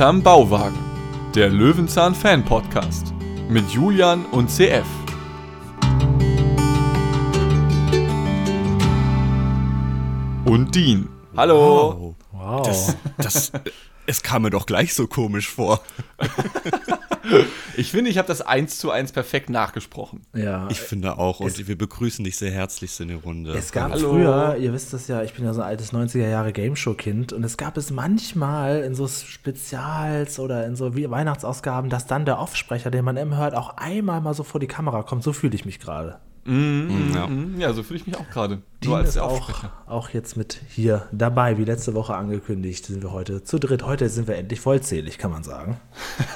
[0.00, 0.78] Hinterm Bauwagen,
[1.34, 3.12] der Löwenzahn Fan Podcast
[3.50, 4.86] mit Julian und CF.
[10.46, 11.06] Und Dean.
[11.36, 12.16] Hallo.
[12.32, 12.66] Wow.
[12.66, 13.52] Das, das,
[14.06, 15.82] es kam mir doch gleich so komisch vor.
[17.76, 20.22] Ich finde, ich habe das eins zu eins perfekt nachgesprochen.
[20.34, 20.68] Ja.
[20.70, 21.40] Ich finde auch.
[21.40, 23.52] Und wir begrüßen dich sehr herzlich in der Runde.
[23.52, 24.10] Es gab Hallo.
[24.10, 27.44] früher, ihr wisst das ja, ich bin ja so ein altes 90er Jahre Gameshow-Kind und
[27.44, 32.90] es gab es manchmal in so Spezials oder in so Weihnachtsausgaben, dass dann der Offsprecher,
[32.90, 35.22] den man immer hört, auch einmal mal so vor die Kamera kommt.
[35.22, 36.18] So fühle ich mich gerade.
[36.44, 37.26] Mm, ja.
[37.26, 37.72] Mm, ja.
[37.72, 38.62] so fühle ich mich auch gerade.
[38.84, 39.50] Nur als ist auch,
[39.86, 43.82] auch jetzt mit hier dabei, wie letzte Woche angekündigt, sind wir heute zu dritt.
[43.82, 45.80] Heute sind wir endlich vollzählig, kann man sagen.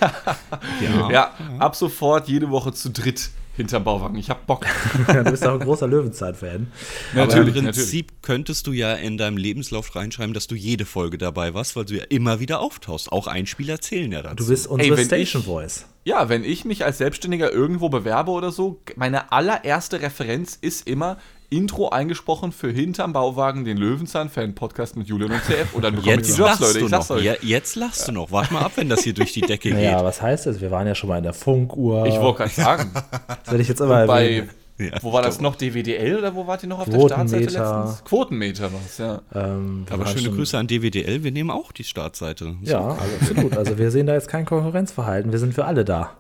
[0.82, 1.10] ja.
[1.10, 4.16] ja, ab sofort jede Woche zu dritt hinterm Bauwagen.
[4.16, 4.66] Ich hab Bock.
[5.06, 6.66] du bist auch ein großer Löwenzeit-Fan.
[7.14, 8.22] Natürlich, im Prinzip natürlich.
[8.22, 11.94] könntest du ja in deinem Lebenslauf reinschreiben, dass du jede Folge dabei warst, weil du
[11.94, 13.12] ja immer wieder auftauchst.
[13.12, 14.36] Auch Einspieler zählen ja dazu.
[14.36, 15.86] Du bist unsere Ey, Station ich, Voice.
[16.04, 21.18] Ja, wenn ich mich als Selbstständiger irgendwo bewerbe oder so, meine allererste Referenz ist immer,
[21.56, 25.74] Intro eingesprochen für Hinterm Bauwagen, den Löwenzahn-Fan-Podcast mit Julian und CF.
[25.74, 26.80] Und dann bekomme ich die Jobs, Leute.
[26.80, 27.24] Ich sag's euch.
[27.24, 28.32] Ja, jetzt lachst du noch.
[28.32, 29.98] Warte mal ab, wenn das hier durch die Decke naja, geht.
[29.98, 30.60] Ja, was heißt das?
[30.60, 32.06] Wir waren ja schon mal in der Funkuhr.
[32.06, 32.90] Ich wollte gerade sagen.
[32.92, 35.54] Das werde ich jetzt immer bei, ja, wo war das noch?
[35.54, 38.04] DWDL oder wo wart ihr noch auf der Startseite letztens?
[38.04, 39.22] Quotenmeter war es, ja.
[39.32, 42.56] Ähm, Aber schöne Grüße an DWDL, wir nehmen auch die Startseite.
[42.62, 43.56] Ja, also absolut.
[43.56, 46.10] Also wir sehen da jetzt kein Konkurrenzverhalten, wir sind für alle da.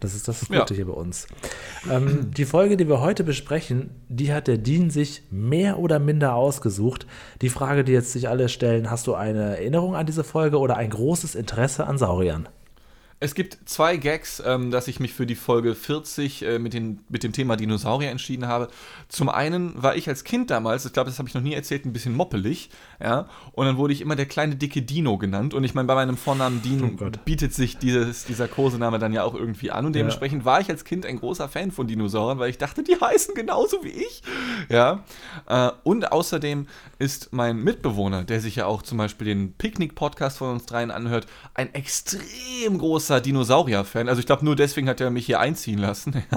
[0.00, 0.66] Das ist das Gute ja.
[0.74, 1.26] hier bei uns.
[1.90, 6.34] Ähm, die Folge, die wir heute besprechen, die hat der Dean sich mehr oder minder
[6.34, 7.06] ausgesucht.
[7.40, 10.76] Die Frage, die jetzt sich alle stellen, hast du eine Erinnerung an diese Folge oder
[10.76, 12.48] ein großes Interesse an Sauriern?
[13.18, 17.00] Es gibt zwei Gags, ähm, dass ich mich für die Folge 40 äh, mit, den,
[17.08, 18.68] mit dem Thema Dinosaurier entschieden habe.
[19.08, 21.86] Zum einen war ich als Kind damals, ich glaube, das habe ich noch nie erzählt,
[21.86, 22.68] ein bisschen moppelig,
[23.02, 25.54] ja, und dann wurde ich immer der kleine dicke Dino genannt.
[25.54, 29.24] Und ich meine, bei meinem Vornamen Dean oh bietet sich dieses, dieser Kosename dann ja
[29.24, 29.86] auch irgendwie an.
[29.86, 30.44] Und dementsprechend ja.
[30.44, 33.82] war ich als Kind ein großer Fan von Dinosauriern, weil ich dachte, die heißen genauso
[33.82, 34.22] wie ich,
[34.68, 35.04] ja.
[35.48, 36.66] Äh, und außerdem
[36.98, 41.26] ist mein Mitbewohner, der sich ja auch zum Beispiel den Picknick-Podcast von uns dreien anhört,
[41.54, 44.08] ein extrem großer großer Dinosaurier-Fan.
[44.08, 46.22] Also ich glaube, nur deswegen hat er mich hier einziehen lassen.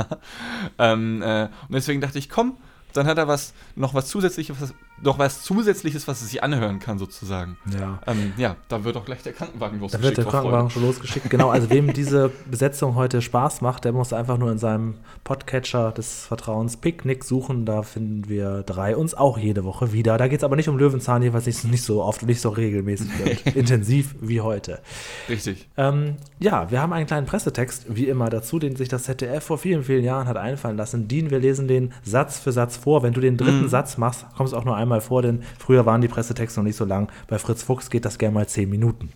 [0.78, 2.58] Ähm, äh, und deswegen dachte ich, komm,
[2.94, 6.80] dann hat er was, noch was zusätzliches, was, noch was zusätzliches, was es sich anhören
[6.80, 7.58] kann, sozusagen.
[7.72, 8.00] Ja.
[8.08, 10.04] Ähm, ja, da wird auch gleich der Krankenwagen losgeschickt.
[10.04, 11.30] Da wird der Krankenwagen schon losgeschickt.
[11.30, 15.92] Genau, also wem diese Besetzung heute Spaß macht, der muss einfach nur in seinem Podcatcher
[15.92, 17.66] des Vertrauens Picknick suchen.
[17.66, 20.18] Da finden wir drei uns auch jede Woche wieder.
[20.18, 22.50] Da geht es aber nicht um Löwenzahn, jeweils nicht, nicht so oft und nicht so
[22.50, 23.08] regelmäßig
[23.46, 24.80] und intensiv wie heute.
[25.28, 25.68] Richtig.
[25.78, 29.58] Ähm, ja, wir haben einen kleinen Pressetext, wie immer, dazu, den sich das ZDF vor
[29.58, 31.08] vielen, vielen Jahren hat einfallen lassen.
[31.08, 33.04] Dean, wir lesen den Satz für Satz vor.
[33.04, 33.70] Wenn du den dritten mhm.
[33.70, 36.76] Satz machst, kommst du auch nur einmal vor, denn früher waren die Pressetexte noch nicht
[36.76, 37.12] so lang.
[37.28, 39.12] Bei Fritz Fuchs geht das gerne mal zehn Minuten.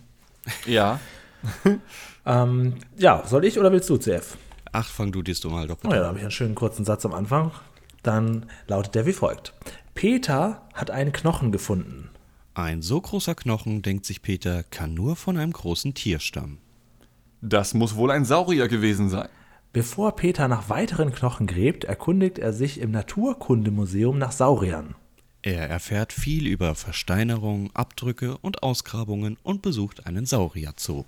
[0.66, 1.00] Ja.
[2.26, 4.36] ähm, ja, soll ich oder willst du, CF?
[4.72, 5.78] Ach, fang du dies du mal doch.
[5.84, 7.50] Oh ja, da habe ich einen schönen kurzen Satz am Anfang.
[8.02, 9.52] Dann lautet der wie folgt:
[9.94, 12.10] Peter hat einen Knochen gefunden.
[12.54, 16.58] Ein so großer Knochen, denkt sich Peter, kann nur von einem großen Tier stammen.
[17.40, 19.28] Das muss wohl ein Saurier gewesen sein.
[19.72, 24.94] Bevor Peter nach weiteren Knochen gräbt, erkundigt er sich im Naturkundemuseum nach Sauriern.
[25.46, 31.04] Er erfährt viel über Versteinerung, Abdrücke und Ausgrabungen und besucht einen Saurierzoo.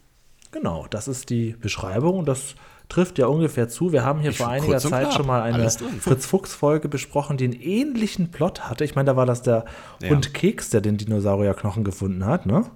[0.52, 2.54] Genau, das ist die Beschreibung und das
[2.90, 3.92] trifft ja ungefähr zu.
[3.92, 8.30] Wir haben hier ich vor einiger Zeit schon mal eine Fritz-Fuchs-Folge besprochen, die einen ähnlichen
[8.30, 8.84] Plot hatte.
[8.84, 9.64] Ich meine, da war das der
[10.02, 10.10] ja.
[10.10, 12.66] Hund Keks, der den Dinosaurierknochen gefunden hat, ne?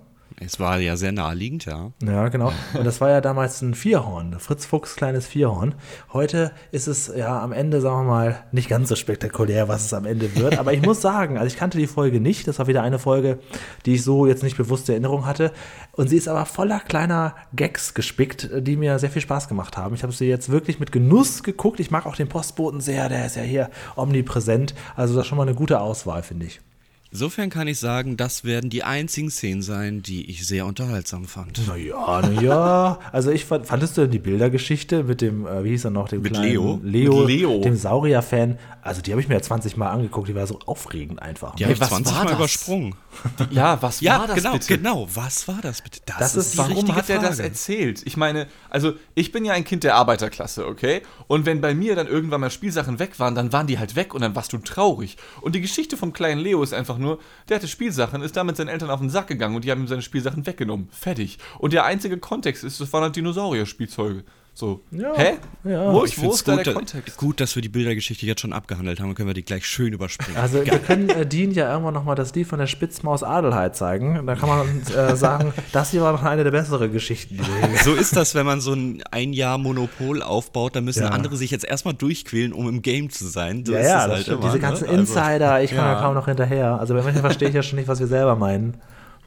[0.42, 1.92] Es war ja sehr naheliegend, ja.
[2.02, 2.50] Ja, genau.
[2.72, 5.74] Und das war ja damals ein Vierhorn, Fritz Fuchs kleines Vierhorn.
[6.14, 9.92] Heute ist es ja am Ende, sagen wir mal, nicht ganz so spektakulär, was es
[9.92, 10.58] am Ende wird.
[10.58, 12.48] Aber ich muss sagen, also ich kannte die Folge nicht.
[12.48, 13.38] Das war wieder eine Folge,
[13.84, 15.52] die ich so jetzt nicht bewusst in Erinnerung hatte.
[15.92, 19.94] Und sie ist aber voller kleiner Gags gespickt, die mir sehr viel Spaß gemacht haben.
[19.94, 21.80] Ich habe sie jetzt wirklich mit Genuss geguckt.
[21.80, 24.74] Ich mag auch den Postboten sehr, der ist ja hier omnipräsent.
[24.96, 26.62] Also das ist schon mal eine gute Auswahl, finde ich.
[27.12, 31.66] Insofern kann ich sagen, das werden die einzigen Szenen sein, die ich sehr unterhaltsam fand.
[31.66, 33.00] Naja, naja.
[33.10, 36.22] Also ich fand, fandest du die Bildergeschichte mit dem, äh, wie hieß er noch, dem
[36.22, 36.78] mit Leo?
[36.84, 37.60] Leo, Leo.
[37.62, 38.58] dem Saurier-Fan.
[38.82, 41.56] Also die habe ich mir ja 20 Mal angeguckt, die war so aufregend einfach.
[41.56, 42.34] Die habe ich 20 Mal das?
[42.34, 42.94] übersprungen.
[43.50, 44.76] Ja, was ja, war das genau, bitte?
[44.78, 46.00] genau, was war das bitte?
[46.06, 48.02] Das, das ist, ist warum hat er das erzählt?
[48.04, 51.02] Ich meine, also ich bin ja ein Kind der Arbeiterklasse, okay?
[51.26, 54.14] Und wenn bei mir dann irgendwann mal Spielsachen weg waren, dann waren die halt weg
[54.14, 55.16] und dann warst du traurig.
[55.40, 57.18] Und die Geschichte vom kleinen Leo ist einfach nur,
[57.48, 59.88] der hatte Spielsachen, ist damit seinen Eltern auf den Sack gegangen und die haben ihm
[59.88, 60.88] seine Spielsachen weggenommen.
[60.92, 61.38] Fertig.
[61.58, 64.24] Und der einzige Kontext ist, das waren halt Dinosaurier-Spielzeuge.
[64.60, 65.32] So, Ja, hä?
[65.64, 65.90] ja.
[65.90, 67.16] Wo, Ich wo finde es ist da gut, der da- Kontext?
[67.16, 69.06] gut, dass wir die Bildergeschichte jetzt schon abgehandelt haben.
[69.08, 70.36] Dann können wir die gleich schön überspringen.
[70.38, 74.26] Also wir können äh, Dean ja irgendwann nochmal das Lied von der Spitzmaus Adelheid zeigen.
[74.26, 77.40] Da kann man äh, sagen, das hier war noch eine der besseren Geschichten,
[77.82, 81.08] so ist das, wenn man so ein ein Jahr Monopol aufbaut, dann müssen Ja.
[81.08, 83.64] andere sich jetzt erstmal durchquälen, um im Game zu sein.
[83.64, 84.58] So Ja, ist ja, halt immer, Diese ne?
[84.60, 85.92] ganzen Also, Insider, ich kann ja.
[85.94, 86.00] ja.
[86.02, 86.78] kaum noch hinterher.
[86.78, 88.76] Also bei manchen verstehe ich ja schon nicht, was wir selber meinen.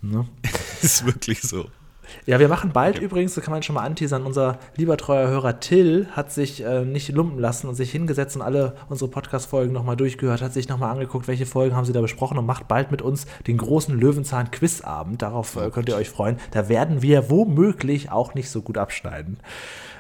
[0.03, 0.27] Ne?
[0.83, 1.65] ist wirklich so.
[2.25, 5.60] Ja, wir machen bald übrigens, das kann man schon mal anteasern, unser lieber treuer Hörer
[5.60, 9.98] Till hat sich äh, nicht lumpen lassen und sich hingesetzt und alle unsere Podcast-Folgen nochmal
[9.98, 13.01] durchgehört, hat sich nochmal angeguckt, welche Folgen haben sie da besprochen und macht bald mit
[13.01, 15.21] uns den großen Löwenzahn-Quizabend.
[15.21, 16.38] Darauf äh, könnt ihr euch freuen.
[16.51, 19.38] Da werden wir womöglich auch nicht so gut abschneiden.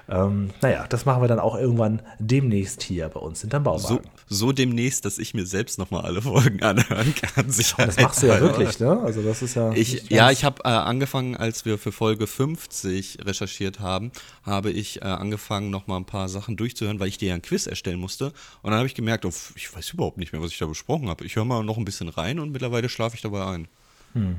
[0.09, 4.09] Ähm, naja, das machen wir dann auch irgendwann demnächst hier bei uns hinterm So, Bauwagen.
[4.27, 7.45] so demnächst, dass ich mir selbst nochmal alle Folgen anhören kann.
[7.77, 8.99] das machst du ja wirklich, ne?
[9.01, 9.71] Also das ist ja.
[9.71, 14.11] Ich, ja, ich habe äh, angefangen, als wir für Folge 50 recherchiert haben,
[14.43, 17.65] habe ich äh, angefangen, nochmal ein paar Sachen durchzuhören, weil ich dir ja ein Quiz
[17.65, 18.33] erstellen musste.
[18.61, 21.07] Und dann habe ich gemerkt, oh, ich weiß überhaupt nicht mehr, was ich da besprochen
[21.09, 21.23] habe.
[21.23, 23.67] Ich höre mal noch ein bisschen rein und mittlerweile schlafe ich dabei ein.
[24.13, 24.35] Hm.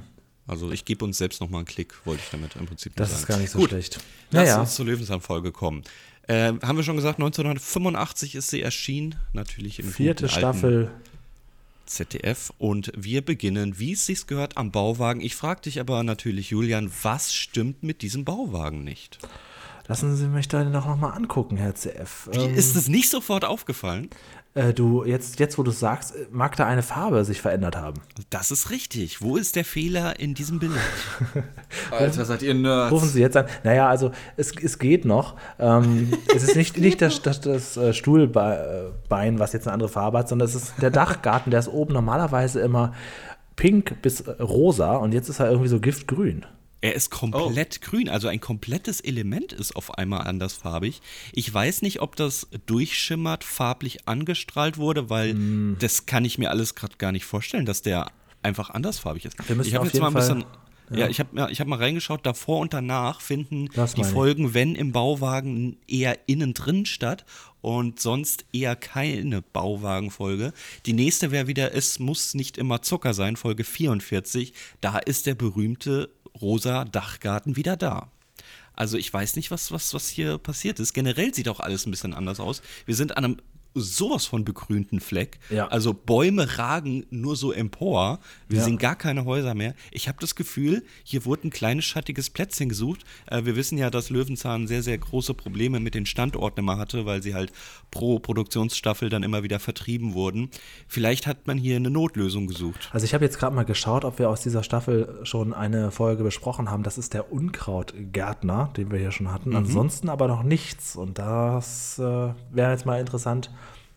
[0.47, 3.21] Also ich gebe uns selbst nochmal einen Klick, wollte ich damit im Prinzip Das sagen.
[3.23, 3.99] ist gar nicht so Gut, schlecht.
[4.31, 4.61] Lass Naja.
[4.61, 5.83] uns zur Löwenzahn-Folge kommen.
[6.27, 10.91] Äh, haben wir schon gesagt, 1985 ist sie erschienen, natürlich im Vierte Staffel.
[11.87, 15.21] ZDF und wir beginnen, wie es sich gehört, am Bauwagen.
[15.21, 19.19] Ich frage dich aber natürlich, Julian, was stimmt mit diesem Bauwagen nicht?
[19.87, 22.31] Lassen Sie mich da noch mal angucken, Herr CF.
[22.33, 24.09] Wie Ähm, ist es nicht sofort aufgefallen?
[24.55, 27.77] Äh, du, jetzt, jetzt wo du es sagst, äh, mag da eine Farbe sich verändert
[27.77, 28.01] haben.
[28.31, 29.21] Das ist richtig.
[29.21, 30.73] Wo ist der Fehler in diesem Bild?
[31.91, 32.93] Alter, seid ihr Nerds.
[32.93, 33.47] Rufen Sie jetzt an.
[33.65, 35.35] Naja, also es, es geht noch.
[35.59, 40.19] Ähm, es ist nicht, nicht das, das, das äh, Stuhlbein, was jetzt eine andere Farbe
[40.19, 42.93] hat, sondern es ist der Dachgarten, der ist oben normalerweise immer
[43.57, 46.47] pink bis rosa und jetzt ist er irgendwie so giftgrün.
[46.85, 51.01] Er ist komplett grün, also ein komplettes Element ist auf einmal andersfarbig.
[51.33, 55.77] Ich weiß nicht, ob das durchschimmert, farblich angestrahlt wurde, weil Mm.
[55.79, 58.11] das kann ich mir alles gerade gar nicht vorstellen, dass der
[58.43, 59.49] einfach andersfarbig ist.
[59.49, 60.45] Wir müssen ich habe jetzt mal ein Fall- bisschen.
[60.95, 64.07] Ja, ich habe ich hab mal reingeschaut, davor und danach finden die ich.
[64.07, 67.25] Folgen, wenn im Bauwagen, eher innen drin statt
[67.63, 70.53] und sonst eher keine Bauwagenfolge.
[70.85, 74.53] Die nächste wäre wieder, es muss nicht immer Zucker sein, Folge 44.
[74.83, 76.11] Da ist der berühmte
[76.41, 78.11] rosa Dachgarten wieder da.
[78.75, 80.93] Also ich weiß nicht, was, was, was hier passiert ist.
[80.95, 82.63] Generell sieht auch alles ein bisschen anders aus.
[82.87, 83.37] Wir sind an einem
[83.75, 85.39] sowas von begrünten Fleck.
[85.51, 85.67] Ja.
[85.69, 88.21] Also Bäume ragen nur so empor.
[88.49, 88.65] Wir Ja.
[88.65, 89.75] sehen gar keine Häuser mehr.
[89.91, 93.05] Ich habe das Gefühl, hier wurde ein kleines schattiges Plätzchen gesucht.
[93.27, 97.05] Äh, wir wissen ja, dass Löwenzahn sehr, sehr große Probleme mit den Standorten immer hatte,
[97.07, 97.53] weil sie halt
[97.91, 100.51] pro Produktionsstaffel dann immer wieder vertrieben wurden.
[100.89, 102.89] Vielleicht hat man hier eine Notlösung gesucht.
[102.93, 106.23] Also ich habe jetzt gerade mal geschaut, ob wir aus dieser Staffel schon eine Folge
[106.23, 106.83] besprochen haben.
[106.85, 109.55] Das ist der Unkrautgärtner, den wir hier schon hatten.
[109.57, 110.97] Ansonsten aber noch nichts.
[110.97, 113.51] Und das äh, wäre jetzt mal interessant,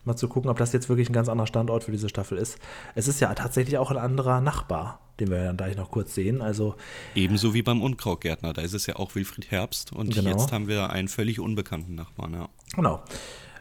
[0.07, 2.57] mal zu gucken, ob das jetzt wirklich ein ganz anderer Standort für diese Staffel ist.
[2.95, 6.41] Es ist ja tatsächlich auch ein anderer Nachbar, den wir dann gleich noch kurz sehen.
[6.41, 6.75] Also
[7.13, 8.53] Ebenso wie beim Unkrautgärtner.
[8.53, 9.93] Da ist es ja auch Wilfried Herbst.
[9.93, 10.31] Und Genau.
[10.31, 12.33] jetzt haben wir einen völlig unbekannten Nachbarn.
[12.33, 12.49] Ja.
[12.75, 13.01] Genau.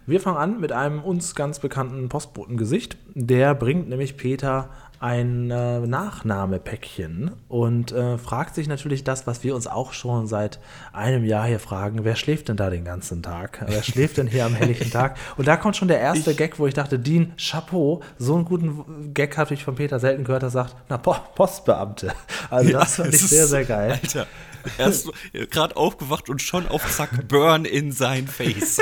[0.08, 2.96] Wir fangen an mit einem uns ganz bekannten Postbotengesicht.
[3.14, 4.70] Der bringt nämlich Peter
[5.00, 10.58] ein äh, Nachnamepäckchen und äh, fragt sich natürlich das, was wir uns auch schon seit
[10.93, 12.04] einem Jahr hier fragen.
[12.04, 13.64] Wer schläft denn da den ganzen Tag?
[13.66, 15.16] Wer schläft denn hier am helllichen Tag?
[15.37, 19.12] Und da kommt schon der erste Gag, wo ich dachte, Dean, Chapeau, so einen guten
[19.14, 22.12] Gag habe ich von Peter selten gehört, der sagt, na, Po- Postbeamte.
[22.50, 23.92] Also das fand ich sehr, ist- sehr geil.
[24.02, 24.26] Alter,
[24.78, 25.11] erst
[25.50, 28.78] gerade aufgewacht und schon auf Zack Burn in sein Face.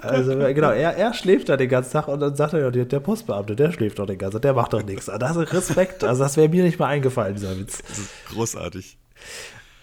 [0.00, 2.84] Also genau, er, er schläft da den ganzen Tag und dann sagt er, ja, der,
[2.84, 5.06] der Postbeamte, der schläft doch den ganzen Tag, der macht doch nichts.
[5.06, 7.82] Das ist Respekt, also das wäre mir nicht mal eingefallen, dieser Witz.
[7.88, 8.98] Das ist großartig.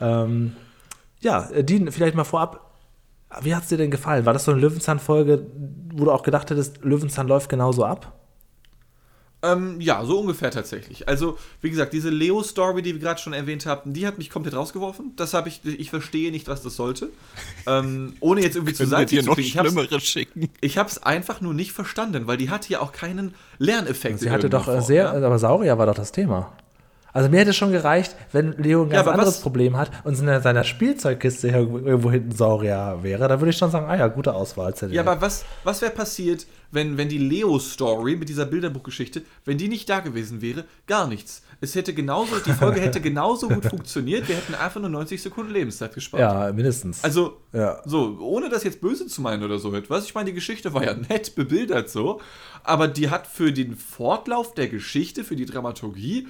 [0.02, 0.56] Ähm,
[1.22, 2.72] ja, äh, Dean, vielleicht mal vorab,
[3.42, 4.26] wie hat es dir denn gefallen?
[4.26, 5.46] War das so eine Löwenzahn-Folge,
[5.94, 8.14] wo du auch gedacht hättest, Löwenzahn läuft genauso ab?
[9.46, 11.08] Ähm, ja, so ungefähr tatsächlich.
[11.08, 14.56] Also, wie gesagt, diese Leo-Story, die wir gerade schon erwähnt haben, die hat mich komplett
[14.56, 15.14] rausgeworfen.
[15.16, 17.10] Das habe ich, ich verstehe nicht, was das sollte.
[17.68, 20.50] Ähm, ohne jetzt irgendwie zu sein dir noch Ich Schlimmeres schicken?
[20.62, 24.20] ich habe es einfach nur nicht verstanden, weil die hatte ja auch keinen Lerneffekt.
[24.20, 25.12] Sie hatte doch äh, Form, sehr, ja?
[25.14, 26.52] aber Saurier war doch das Thema.
[27.16, 29.78] Also mir hätte es schon gereicht, wenn Leo ein Ja, ganz aber anderes was- Problem
[29.78, 33.96] hat und in seiner Spielzeugkiste irgendwo hinten Saurier wäre, dann würde ich schon sagen, ah
[33.96, 34.76] ja, gute Auswahl.
[34.76, 34.94] ZDF.
[34.96, 39.70] Ja, aber was, was wäre passiert, wenn, wenn die Leo-Story mit dieser Bilderbuchgeschichte, wenn die
[39.70, 40.66] nicht da gewesen wäre?
[40.88, 41.42] Gar nichts.
[41.62, 44.28] Es hätte genauso, die Folge hätte genauso gut funktioniert.
[44.28, 46.20] Wir hätten einfach nur 90 Sekunden Lebenszeit gespart.
[46.20, 47.02] ja, mindestens.
[47.02, 47.82] Also, Ja.
[47.86, 50.04] so, ohne das jetzt böse zu meinen oder so etwas.
[50.04, 52.20] Ich meine, die Geschichte war ja nett bebildert so,
[52.66, 56.28] aber die hat für den Fortlauf der Geschichte, für die Dramaturgie,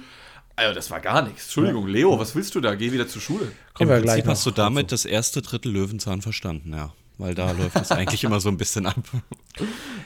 [0.56, 1.44] also das war gar nichts.
[1.44, 2.74] Entschuldigung, Leo, was willst du da?
[2.74, 3.52] Geh wieder zur Schule.
[3.74, 6.94] Kommen Im wir gleich Prinzip noch hast du damit das erste Drittel Löwenzahn verstanden, ja.
[7.18, 8.96] weil da läuft es eigentlich immer so ein bisschen ab.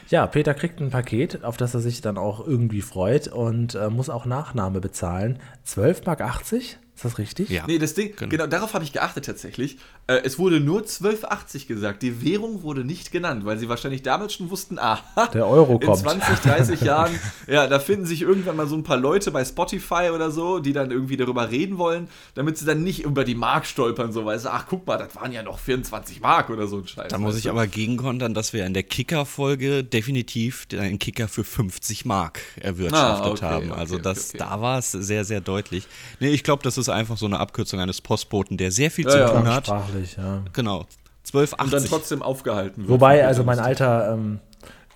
[0.09, 3.91] Ja, Peter kriegt ein Paket, auf das er sich dann auch irgendwie freut und äh,
[3.91, 5.39] muss auch Nachname bezahlen.
[5.69, 6.79] 12,80 Mark?
[7.01, 7.49] Ist das richtig?
[7.49, 7.65] Ja.
[7.67, 8.29] Nee, das Ding, Genau.
[8.29, 9.79] genau, darauf habe ich geachtet tatsächlich.
[10.07, 12.03] Äh, es wurde nur 12,80 gesagt.
[12.03, 15.87] Die Währung wurde nicht genannt, weil sie wahrscheinlich damals schon wussten, aha, Der Euro in
[15.87, 15.97] kommt.
[15.99, 20.11] 20, 30 Jahren, ja, da finden sich irgendwann mal so ein paar Leute bei Spotify
[20.15, 23.65] oder so, die dann irgendwie darüber reden wollen, damit sie dann nicht über die Mark
[23.65, 26.77] stolpern, so, weil sie, ach, guck mal, das waren ja noch 24 Mark oder so
[26.81, 27.09] ein Scheiß.
[27.09, 27.49] Da muss ich du?
[27.51, 33.31] aber gegenkontern, dass wir in der Kicker-Folge definitiv einen Kicker für 50 Mark erwirtschaftet Ah,
[33.31, 33.73] okay, haben.
[33.73, 34.39] Also okay, das, okay.
[34.39, 35.87] da war es sehr, sehr deutlich.
[36.19, 39.11] Nee, ich glaube, das ist einfach so eine Abkürzung eines Postboten, der sehr viel Ja,
[39.11, 39.29] zu ja.
[39.31, 39.67] tun hat.
[39.67, 40.43] Sprachlich, ja.
[40.53, 40.87] Genau.
[41.33, 41.89] Und dann 12,80.
[41.89, 42.91] trotzdem aufgehalten wird.
[42.91, 44.41] Wobei, also mein alter ähm,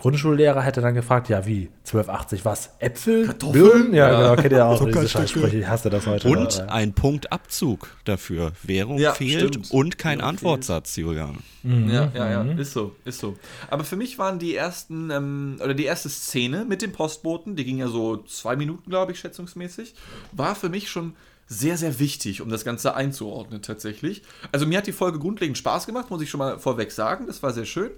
[0.01, 2.71] Grundschullehrer hätte dann gefragt, ja wie, 12,80 was?
[2.79, 3.27] Äpfel?
[3.27, 3.53] Kartoffeln?
[3.71, 3.95] Birnen?
[3.95, 4.21] Ja, Ja.
[4.33, 5.09] genau, kennt ihr auch diese.
[5.09, 6.29] Scheißsprüche, ich hasse das heute.
[6.29, 6.67] Und Ja.
[6.67, 8.53] ein Punktabzug dafür.
[8.63, 9.71] Währung Ja, fehlt stimmt.
[9.71, 11.39] und kein Währung Antwortsatz, Julian.
[11.63, 13.37] Ja, ja, ja, ist so, ist so.
[13.71, 17.65] Aber für mich waren die ersten, ähm, oder die erste Szene mit dem Postboten, die
[17.65, 19.95] ging ja so zwei Minuten, glaube ich, schätzungsmäßig,
[20.33, 21.15] war für mich schon
[21.47, 24.23] sehr, sehr wichtig, um das Ganze einzuordnen tatsächlich.
[24.53, 27.43] Also mir hat die Folge grundlegend Spaß gemacht, muss ich schon mal vorweg sagen, das
[27.43, 27.91] war sehr schön.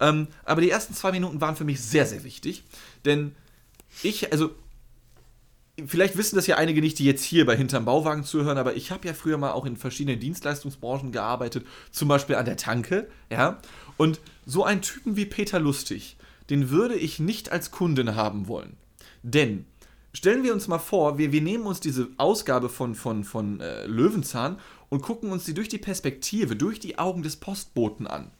[0.00, 2.64] Ähm, aber die ersten zwei Minuten waren für mich sehr, sehr wichtig,
[3.04, 3.34] denn
[4.02, 4.50] ich, also
[5.86, 8.90] Vielleicht wissen das ja einige nicht, die jetzt hier bei Hinterm Bauwagen zuhören, aber ich
[8.90, 13.58] habe ja früher mal auch in verschiedenen Dienstleistungsbranchen gearbeitet, zum Beispiel an der Tanke, ja.
[13.98, 16.16] Und so einen Typen wie Peter Lustig,
[16.48, 18.78] den würde ich nicht als Kunden haben wollen.
[19.22, 19.66] Denn
[20.16, 23.86] stellen wir uns mal vor, wir, wir nehmen uns diese Ausgabe von, von, von äh,
[23.86, 24.58] Löwenzahn
[24.88, 28.30] und gucken uns die durch die Perspektive, durch die Augen des Postboten an.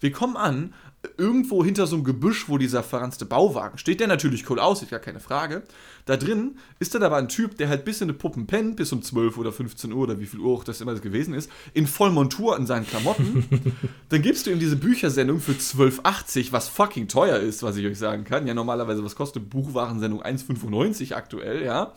[0.00, 0.74] Wir kommen an,
[1.16, 5.00] irgendwo hinter so einem Gebüsch, wo dieser verranzte Bauwagen steht, der natürlich cool aussieht, gar
[5.00, 5.62] keine Frage.
[6.04, 8.92] Da drin ist dann aber ein Typ, der halt bis in eine Puppen pennt, bis
[8.92, 11.86] um 12 oder 15 Uhr oder wie viel Uhr auch das immer gewesen ist, in
[11.86, 13.46] Vollmontur in seinen Klamotten.
[14.10, 17.98] dann gibst du ihm diese Büchersendung für 12,80, was fucking teuer ist, was ich euch
[17.98, 18.46] sagen kann.
[18.46, 21.94] Ja, normalerweise, was kostet Buchwarensendung 1,95 aktuell, ja.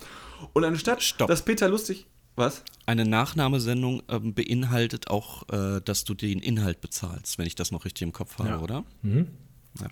[0.53, 1.27] Und anstatt, Stopp.
[1.27, 2.07] dass Peter lustig.
[2.35, 2.63] Was?
[2.85, 7.85] Eine Nachnahmesendung ähm, beinhaltet auch, äh, dass du den Inhalt bezahlst, wenn ich das noch
[7.85, 8.59] richtig im Kopf habe, Ja.
[8.59, 8.83] oder?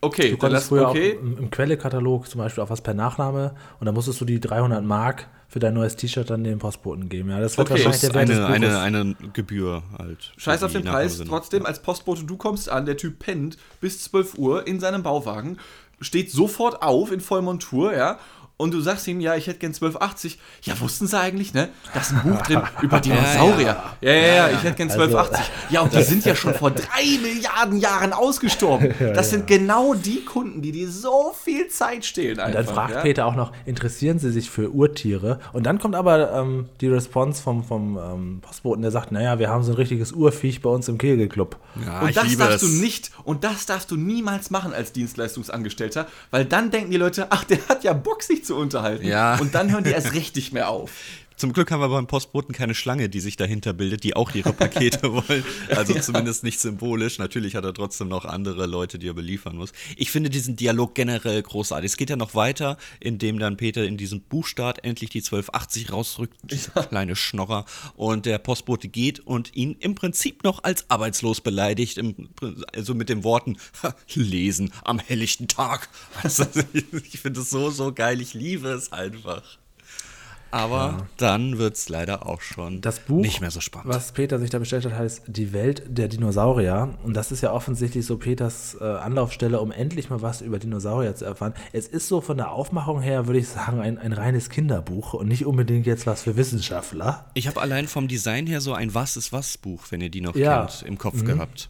[0.01, 1.17] Okay, Du konntest früher okay.
[1.17, 4.39] auch im, im Quellekatalog zum Beispiel auch was per Nachname und dann musstest du die
[4.39, 7.29] 300 Mark für dein neues T-Shirt dann dem Postboten geben.
[7.29, 7.83] Ja, das wird Okay.
[7.85, 10.33] wahrscheinlich Das der eine, eine, eine Gebühr halt.
[10.37, 14.37] Scheiß auf den Preis, trotzdem als Postbote, du kommst an, der Typ pennt bis 12
[14.37, 15.57] Uhr in seinem Bauwagen,
[15.99, 18.19] steht sofort auf in Vollmontur, ja,
[18.61, 20.37] und du sagst ihm, ja, ich hätte gern 1280.
[20.61, 21.69] Ja, wussten sie eigentlich, ne?
[21.95, 23.81] Da ist ein Buch drin über Dinosaurier.
[24.01, 25.51] Ja, ja, ja, ich hätte gern 1280.
[25.71, 28.93] Ja, und die sind ja schon vor drei Milliarden Jahren ausgestorben.
[29.11, 32.59] Das sind genau die Kunden, die dir so viel Zeit stehlen einfach.
[32.59, 33.01] Und dann fragt ja?
[33.01, 35.39] Peter auch noch, interessieren Sie sich für Urtiere?
[35.53, 39.49] Und dann kommt aber ähm, die Response vom, vom ähm, Postboten, der sagt, naja, wir
[39.49, 41.57] haben so ein richtiges Urviech bei uns im Kegelclub.
[41.83, 42.69] Ja, und ich das liebe darfst es.
[42.69, 47.27] du nicht, und das darfst du niemals machen als Dienstleistungsangestellter, weil dann denken die Leute,
[47.31, 49.05] ach, der hat ja Bock, sich zu unterhalten.
[49.05, 49.37] Ja.
[49.39, 50.91] Und dann hören die erst recht nicht mehr auf.
[51.41, 54.53] Zum Glück haben wir beim Postboten keine Schlange, die sich dahinter bildet, die auch ihre
[54.53, 55.43] Pakete wollen.
[55.75, 57.17] Also zumindest nicht symbolisch.
[57.17, 59.71] Natürlich hat er trotzdem noch andere Leute, die er beliefern muss.
[59.97, 61.89] Ich finde diesen Dialog generell großartig.
[61.89, 66.37] Es geht ja noch weiter, indem dann Peter in diesem Buchstart endlich die 1280 rausrückt,
[66.43, 67.65] dieser kleine Schnorrer.
[67.95, 72.29] Und der Postbote geht und ihn im Prinzip noch als arbeitslos beleidigt, im,
[72.75, 75.89] also mit den Worten "Ha, lesen am helllichten Tag.
[76.21, 76.45] Also,
[77.11, 78.21] ich finde es so, so geil.
[78.21, 79.41] Ich liebe es einfach.
[80.51, 83.87] Aber dann wird es leider auch schon Das Buch, nicht mehr so spannend.
[83.93, 86.93] was Peter sich da bestellt hat, heißt Die Welt der Dinosaurier.
[87.03, 91.15] Und das ist ja offensichtlich so Peters äh, Anlaufstelle, um endlich mal was über Dinosaurier
[91.15, 91.53] zu erfahren.
[91.71, 95.27] Es ist so von der Aufmachung her, würde ich sagen, ein, ein reines Kinderbuch und
[95.27, 97.25] nicht unbedingt jetzt was für Wissenschaftler.
[97.33, 100.21] Ich habe allein vom Design her so ein Was ist was Buch, wenn ihr die
[100.21, 100.65] noch Ja.
[100.65, 101.69] kennt, im Kopf gehabt.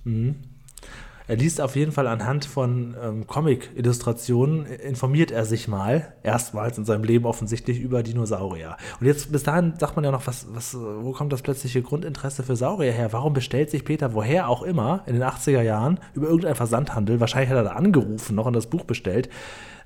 [1.28, 6.86] Er liest auf jeden Fall anhand von ähm, Comic-Illustrationen, informiert er sich mal, erstmals in
[6.86, 8.78] seinem Leben offensichtlich, über Dinosaurier.
[9.00, 12.44] Und jetzt, bis dahin sagt man ja noch, was, was, wo kommt das plötzliche Grundinteresse
[12.44, 13.14] für Saurier her?
[13.14, 17.50] Warum bestellt sich Peter, woher auch immer, in den 80er Jahren, über irgendeinen Versandhandel, wahrscheinlich
[17.50, 19.30] hat er da angerufen, noch und das Buch bestellt,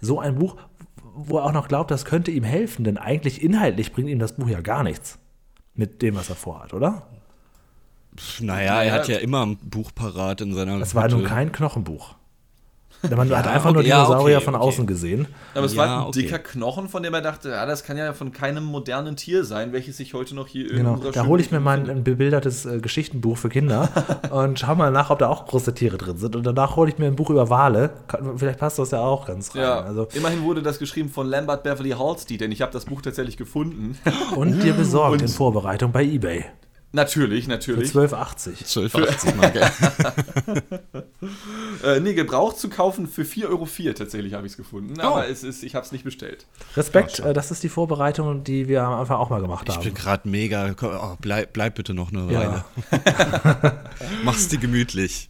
[0.01, 0.55] so ein Buch,
[1.15, 4.35] wo er auch noch glaubt, das könnte ihm helfen, denn eigentlich inhaltlich bringt ihm das
[4.35, 5.19] Buch ja gar nichts.
[5.73, 7.07] Mit dem, was er vorhat, oder?
[8.39, 12.15] Naja, er hat ja immer ein Buch parat in seiner Es war nun kein Knochenbuch.
[13.15, 14.63] Man hat einfach okay, nur ja, Dinosaurier okay, von okay.
[14.63, 15.27] außen gesehen.
[15.53, 16.21] Aber es Ja, war ein okay.
[16.23, 19.73] dicker Knochen, von dem er dachte, ja, das kann ja von keinem modernen Tier sein,
[19.73, 20.93] welches sich heute noch hier Genau.
[20.93, 23.89] unserer Da schönen hole ich mir mal ein, bebildertes äh, Geschichtenbuch für Kinder
[24.31, 26.35] und schau mal nach, ob da auch große Tiere drin sind.
[26.35, 27.91] Und danach hole ich mir ein Buch über Wale.
[28.37, 29.61] Vielleicht passt das ja auch ganz rein.
[29.61, 33.01] Ja, Also, immerhin wurde das geschrieben von Lambert Beverly Halstead, denn ich habe das Buch
[33.03, 33.97] tatsächlich gefunden.
[34.35, 36.45] und dir besorgt und- in Vorbereitung bei eBay.
[36.95, 37.91] Natürlich, Für natürlich.
[37.91, 38.63] 12,80.
[38.65, 39.55] 12,80 Mark.
[39.55, 39.71] ja.
[41.83, 44.99] Äh, nee, gebraucht zu kaufen für 4,04 Euro tatsächlich habe ich es gefunden.
[45.01, 45.29] Aber Oh.
[45.29, 46.45] es ist, ich habe es nicht bestellt.
[46.77, 49.83] Respekt, äh, das ist die Vorbereitung, die wir am Anfang auch mal gemacht Ich haben.
[49.83, 50.73] bin gerade mega.
[50.81, 52.63] Oh, bleib, bleib bitte noch eine Ja.
[52.91, 53.75] Weile.
[54.23, 55.29] Mach's dir gemütlich.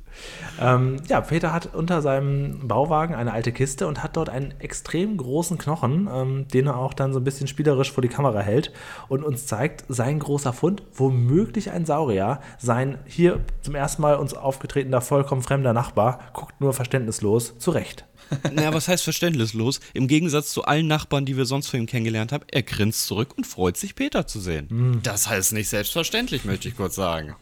[0.60, 5.18] Ähm, ja, Peter hat unter seinem Bauwagen eine alte Kiste und hat dort einen extrem
[5.18, 8.72] großen Knochen, ähm, den er auch dann so ein bisschen spielerisch vor die Kamera hält
[9.08, 14.34] und uns zeigt, sein großer Fund, womöglich ein Saurier, sein hier zum ersten Mal uns
[14.34, 18.06] aufgetretener, vollkommen fremder Nachbar, guckt nur verständnislos zurecht.
[18.54, 19.80] Na, was heißt verständnislos?
[19.94, 23.34] Im Gegensatz zu allen Nachbarn, die wir sonst von ihm kennengelernt haben, er grinst zurück
[23.38, 25.00] und freut sich, Peter zu sehen.
[25.04, 27.36] Das heißt nicht selbstverständlich, möchte ich kurz sagen.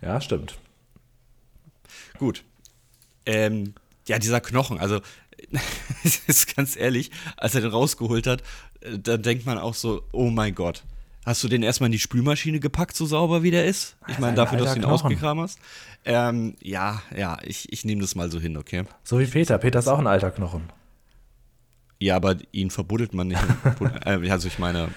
[0.00, 0.56] Ja, stimmt.
[2.22, 2.44] Gut.
[3.26, 3.74] Ähm,
[4.06, 5.00] ja, dieser Knochen, also
[6.28, 8.42] ist ganz ehrlich, als er den rausgeholt hat,
[8.80, 10.84] äh, da denkt man auch so, oh mein Gott.
[11.26, 13.96] Hast du den erstmal in die Spülmaschine gepackt, so sauber wie der ist?
[14.06, 15.06] Ich meine, ein dafür, dass du ihn Knochen.
[15.06, 15.58] ausgekramt hast.
[16.04, 18.84] Ähm, ja, ja, ich, ich nehme das mal so hin, okay?
[19.02, 19.58] So wie Peter.
[19.58, 20.70] Peter ist auch ein alter Knochen.
[21.98, 23.42] Ja, aber ihn verbuddelt man nicht.
[24.04, 24.90] äh, also ich meine,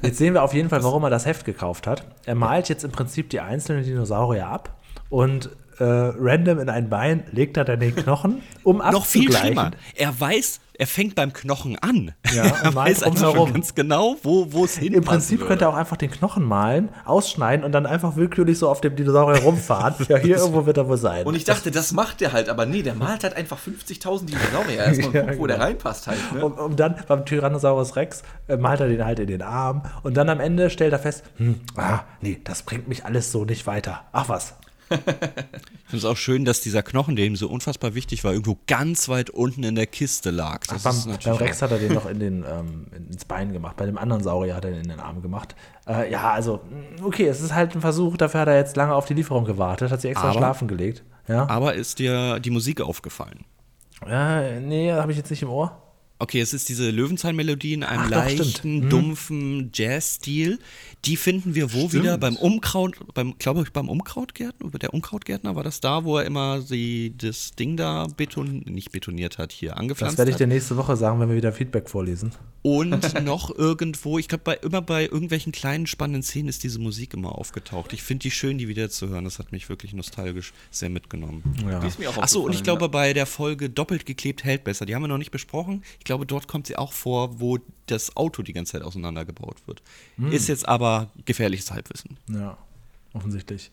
[0.00, 2.06] Jetzt sehen wir auf jeden Fall, warum er das Heft gekauft hat.
[2.24, 7.24] Er malt jetzt im Prinzip die einzelnen Dinosaurier ab und äh, random in ein Bein
[7.32, 9.46] legt er dann den Knochen, um noch viel abzugleichen.
[9.46, 9.70] schlimmer.
[9.94, 12.12] Er weiß, er fängt beim Knochen an.
[12.34, 15.64] Ja, und er weiß einfach schon ganz genau, wo, wo es hin Im Prinzip könnte
[15.66, 19.42] er auch einfach den Knochen malen, ausschneiden und dann einfach willkürlich so auf dem Dinosaurier
[19.42, 19.94] rumfahren.
[20.08, 21.26] ja, hier irgendwo wird er wohl sein.
[21.26, 24.84] Und ich dachte, das macht der halt, aber nee, der malt halt einfach 50.000 Dinosaurier.
[24.84, 25.66] Erstmal Ja, gucken, wo der genau.
[25.68, 26.18] reinpasst halt.
[26.34, 26.44] Ne?
[26.44, 30.16] um, um dann beim Tyrannosaurus Rex äh, malt er den halt in den Arm und
[30.16, 33.66] dann am Ende stellt er fest, hm, ah, nee, das bringt mich alles so nicht
[33.66, 34.02] weiter.
[34.12, 34.54] Ach was.
[34.88, 38.58] Ich finde es auch schön, dass dieser Knochen, der ihm so unfassbar wichtig war, irgendwo
[38.66, 40.66] ganz weit unten in der Kiste lag.
[40.66, 43.86] Das beim, beim Rex hat er den noch in den, ähm, ins Bein gemacht, bei
[43.86, 45.54] dem anderen Saurier hat er den in den Arm gemacht.
[45.88, 46.60] Äh, ja, also,
[46.98, 49.44] mh, okay, es ist halt ein Versuch, dafür hat er jetzt lange auf die Lieferung
[49.44, 51.04] gewartet, hat sich extra Aber- schlafen gelegt.
[51.28, 53.44] Ja, Aber ist dir die Musik aufgefallen?
[54.08, 55.82] ja nee, habe ich jetzt nicht im Ohr.
[56.18, 58.38] Okay, es ist diese Löwenzahn-Melodie in einem Ach doch, stimmt.
[58.40, 58.88] leichten, Mhm.
[58.90, 60.58] dumpfen Jazz-Stil.
[61.04, 62.16] Die finden wir wo wieder?
[62.18, 66.60] Beim Umkraut, beim, glaube ich, beim Umkrautgärtner, der Umkrautgärtner, war das da, wo er immer
[66.60, 70.76] die, das Ding da beton, nicht betoniert hat, hier angepflanzt Das werde ich dir nächste
[70.76, 72.32] Woche sagen, wenn wir wieder Feedback vorlesen.
[72.62, 77.14] Und noch irgendwo, ich glaube, bei, immer bei irgendwelchen kleinen spannenden Szenen ist diese Musik
[77.14, 77.92] immer aufgetaucht.
[77.92, 79.24] Ich finde die schön, die wieder zu hören.
[79.24, 81.42] Das hat mich wirklich nostalgisch sehr mitgenommen.
[81.70, 81.80] Ja.
[82.16, 85.18] Achso, und ich glaube, bei der Folge Doppelt geklebt hält besser, die haben wir noch
[85.18, 85.82] nicht besprochen.
[85.98, 89.82] Ich glaube, dort kommt sie auch vor, wo das Auto die ganze Zeit auseinandergebaut wird.
[90.30, 92.16] Ist jetzt aber gefährliches Halbwissen.
[92.28, 92.56] Ja,
[93.12, 93.70] offensichtlich.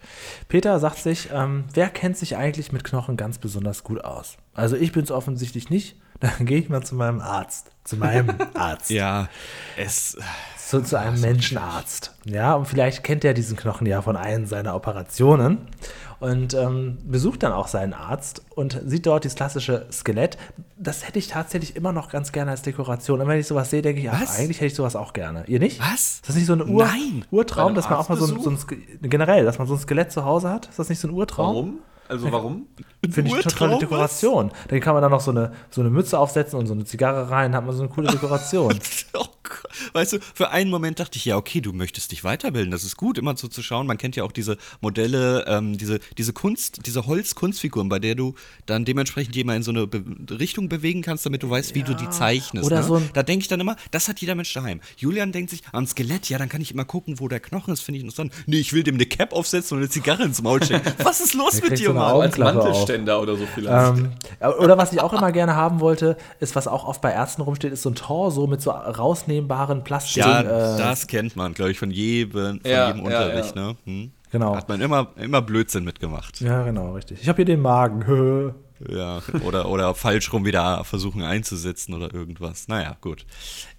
[0.49, 4.37] Peter sagt sich, ähm, wer kennt sich eigentlich mit Knochen ganz besonders gut aus?
[4.53, 5.95] Also ich bin es offensichtlich nicht.
[6.19, 7.71] Dann gehe ich mal zu meinem Arzt.
[7.83, 8.89] Zu meinem Arzt.
[8.89, 9.29] Ja,
[9.77, 10.17] es.
[10.57, 12.15] Zu, zu einem Menschenarzt.
[12.25, 15.67] Ja, und vielleicht kennt er diesen Knochen ja von einem seiner Operationen
[16.23, 20.37] und ähm, besucht dann auch seinen Arzt und sieht dort dieses klassische Skelett.
[20.77, 23.19] Das hätte ich tatsächlich immer noch ganz gerne als Dekoration.
[23.19, 25.43] Und wenn ich sowas sehe, denke ich, ach, eigentlich hätte ich sowas auch gerne.
[25.47, 25.81] Ihr nicht?
[25.81, 26.21] Was?
[26.21, 27.25] Ist das nicht so ein Ur Nein.
[27.29, 28.57] Urtraum, dass man auch mal so ein, so ein
[29.01, 30.67] generell, dass man so ein Skelett zu Hause hat?
[30.67, 31.55] Ist das nicht so ein Urtraum?
[31.55, 31.79] Warum?
[32.07, 32.67] Also warum?
[33.09, 33.79] Finde ich eine tolle was?
[33.79, 34.51] Dekoration.
[34.69, 37.31] Dann kann man da noch so eine, so eine Mütze aufsetzen und so eine Zigarre
[37.31, 38.79] rein, hat man so eine coole Dekoration.
[39.93, 42.97] Weißt du, für einen Moment dachte ich, ja, okay, du möchtest dich weiterbilden, das ist
[42.97, 43.87] gut, immer so zu schauen.
[43.87, 48.35] Man kennt ja auch diese Modelle, ähm, diese, diese Kunst, diese Holzkunstfiguren, bei der du
[48.65, 51.83] dann dementsprechend die immer in so eine Be Richtung bewegen kannst, damit du weißt, wie
[51.83, 52.65] du die zeichnest.
[52.65, 52.83] Oder ne?
[52.83, 54.81] so da denke ich dann immer, das hat jeder Mensch daheim.
[54.97, 57.81] Julian denkt sich, am Skelett, ja, dann kann ich immer gucken, wo der Knochen ist,
[57.81, 58.33] finde ich interessant.
[58.45, 60.91] Nee, ich will dem eine Cap aufsetzen und eine Zigarre ins Maul stecken.
[61.03, 62.03] Was ist los mit dir, so Mann?
[62.03, 62.65] Als Augenklappe auf.
[62.65, 63.97] Mantelständer oder so vielleicht.
[63.97, 64.11] Ähm,
[64.59, 67.73] oder was ich auch immer gerne haben wollte, ist, was auch oft bei Ärzten rumsteht,
[67.73, 68.71] ist so ein Torso mit so
[69.37, 70.17] rausnehmbaren Plastik.
[70.23, 73.61] Ja, äh, das kennt man, glaube ich, von jedem, von Ja, jedem ja, Unterricht, ja.
[73.61, 73.75] ne?
[73.85, 74.11] Hm?
[74.31, 74.55] Genau.
[74.55, 76.41] Hat man immer, immer Blödsinn mitgemacht.
[76.41, 77.21] ja, genau, richtig.
[77.21, 78.53] Ich habe hier den Magen.
[78.89, 82.67] Ja, oder, oder falsch rum wieder versuchen einzusetzen oder irgendwas.
[82.67, 83.25] Naja, gut.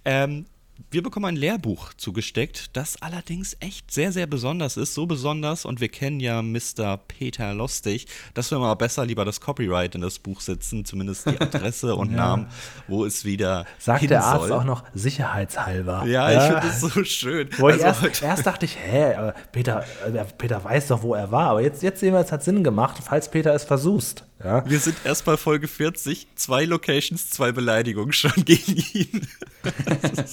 [0.03, 0.47] Ähm,
[0.91, 4.93] wir bekommen ein Lehrbuch zugesteckt, das allerdings echt sehr, sehr besonders ist.
[4.93, 6.97] So besonders, und wir kennen ja Mr.
[7.07, 11.39] Peter Lustig, dass wir mal besser lieber das Copyright in das Buch setzen, zumindest die
[11.39, 12.47] Adresse und Namen,
[12.87, 14.59] wo es wieder Sagt der Arzt soll.
[14.59, 16.05] auch noch sicherheitshalber.
[16.05, 17.49] Ja, ich finde das so schön.
[17.57, 21.31] Wo Also erst, erst dachte ich, hä, aber Peter, äh, Peter weiß doch, wo er
[21.31, 21.51] war.
[21.51, 24.23] Aber jetzt, jetzt sehen wir, es hat Sinn gemacht, falls Peter es versuchst.
[24.43, 24.69] Ja.
[24.69, 29.27] wir sind erst bei Folge 40, zwei Locations, zwei Beleidigungen schon gegen ihn.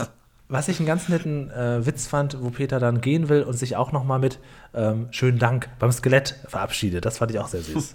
[0.53, 3.75] Was ich einen ganz netten äh, Witz fand, wo Peter dann gehen will und sich
[3.77, 4.39] auch noch mal mit
[4.75, 7.05] ähm, schönen Dank beim Skelett verabschiedet.
[7.07, 7.95] Das fand ich auch sehr süß.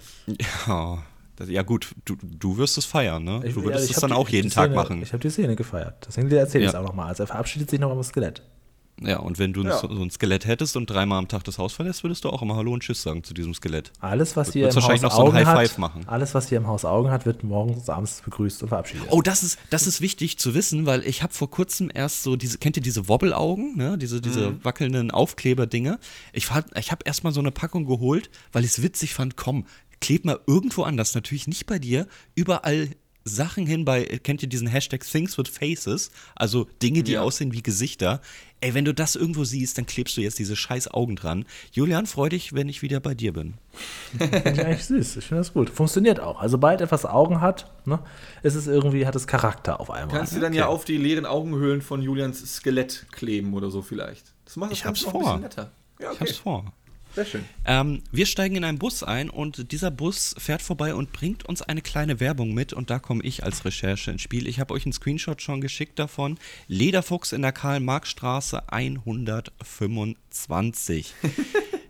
[0.66, 0.98] Ja,
[1.36, 3.42] das, ja gut, du, du wirst es feiern, ne?
[3.44, 5.00] Ich- du ja, würdest ich es dann die- auch jeden Szene, Tag machen.
[5.02, 6.04] Ich habe die Szene gefeiert.
[6.08, 6.80] Deswegen erzähle ich es Ja.
[6.80, 7.06] auch noch mal.
[7.06, 8.42] Also er verabschiedet sich noch beim Skelett.
[9.00, 9.78] Ja, und wenn du Ja.
[9.78, 12.42] so, so ein Skelett hättest und dreimal am Tag das Haus verlässt, würdest du auch
[12.42, 13.92] immer Hallo und Tschüss sagen zu diesem Skelett.
[14.00, 16.02] Alles, was hier im wahrscheinlich Haus noch so ein Augen High Five hat, machen.
[16.08, 19.06] alles, was hier im Haus Augen hat, wird morgens und abends begrüßt und verabschiedet.
[19.10, 22.34] Oh, das ist, das ist wichtig zu wissen, weil ich habe vor kurzem erst so
[22.36, 23.98] diese, kennt ihr diese Wobbelaugen, ne?
[23.98, 24.64] Diese, diese Mhm.
[24.64, 25.98] wackelnden Aufkleberdinger.
[26.32, 29.64] Ich, fand- ich habe erstmal so eine Packung geholt, weil ich es witzig fand, komm,
[30.00, 32.88] kleb mal irgendwo anders, natürlich nicht bei dir, überall
[33.28, 37.22] Sachen hin bei, kennt ihr diesen Hashtag Things with Faces, also Dinge, die Ja.
[37.22, 38.20] aussehen wie Gesichter.
[38.60, 41.44] Ey, wenn du das irgendwo siehst, dann klebst du jetzt diese scheiß Augen dran.
[41.70, 43.54] Julian, freu dich, wenn ich wieder bei dir bin.
[44.18, 45.16] Finde ich eigentlich süß.
[45.18, 45.70] Ich finde das gut.
[45.70, 46.40] Funktioniert auch.
[46.40, 48.00] Also, sobald etwas Augen hat, ne,
[48.42, 50.16] ist es irgendwie, hat es Charakter auf einmal.
[50.18, 54.32] Kannst du dann ja auf die leeren Augenhöhlen von Julians Skelett kleben oder so vielleicht.
[54.44, 55.20] Das macht das Ich hab's vor.
[55.22, 55.70] bisschen netter.
[56.00, 56.30] Ja, Ich okay.
[56.30, 56.72] hab's vor.
[57.14, 57.44] Sehr schön.
[57.64, 61.62] Ähm, wir steigen in einen Bus ein und dieser Bus fährt vorbei und bringt uns
[61.62, 64.46] eine kleine Werbung mit und da komme ich als Recherche ins Spiel.
[64.46, 66.38] Ich habe euch einen Screenshot schon geschickt davon.
[66.66, 71.14] Lederfuchs in der Karl-Marx-Straße 125.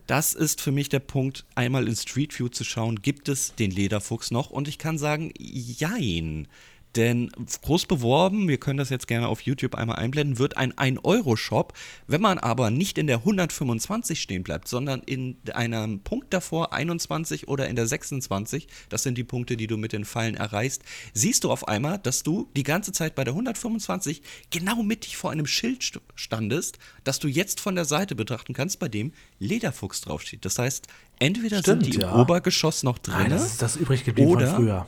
[0.08, 3.70] Das ist für mich der Punkt, einmal in Street View zu schauen, gibt es den
[3.70, 4.48] Lederfuchs noch?
[4.48, 6.48] Und ich kann sagen, jein.
[6.96, 7.30] Denn
[7.62, 11.72] groß beworben, wir können das jetzt gerne auf YouTube einmal einblenden, wird ein 1-Euro-Shop.
[12.06, 17.46] Wenn man aber nicht in der 125 stehen bleibt, sondern in einem Punkt davor, 21
[17.48, 21.44] oder in der 26, das sind die Punkte, die du mit den Pfeilen erreichst, siehst
[21.44, 25.46] du auf einmal, dass du die ganze Zeit bei der 125 genau mittig vor einem
[25.46, 30.44] Schild st- standest, das du jetzt von der Seite betrachten kannst, bei dem Lederfuchs draufsteht.
[30.44, 30.86] Das heißt,
[31.18, 32.12] entweder Stimmt, sind die ja.
[32.14, 33.14] im Obergeschoss noch drin.
[33.18, 34.86] Nein, das ist das übrig geblieben Oder- von früher.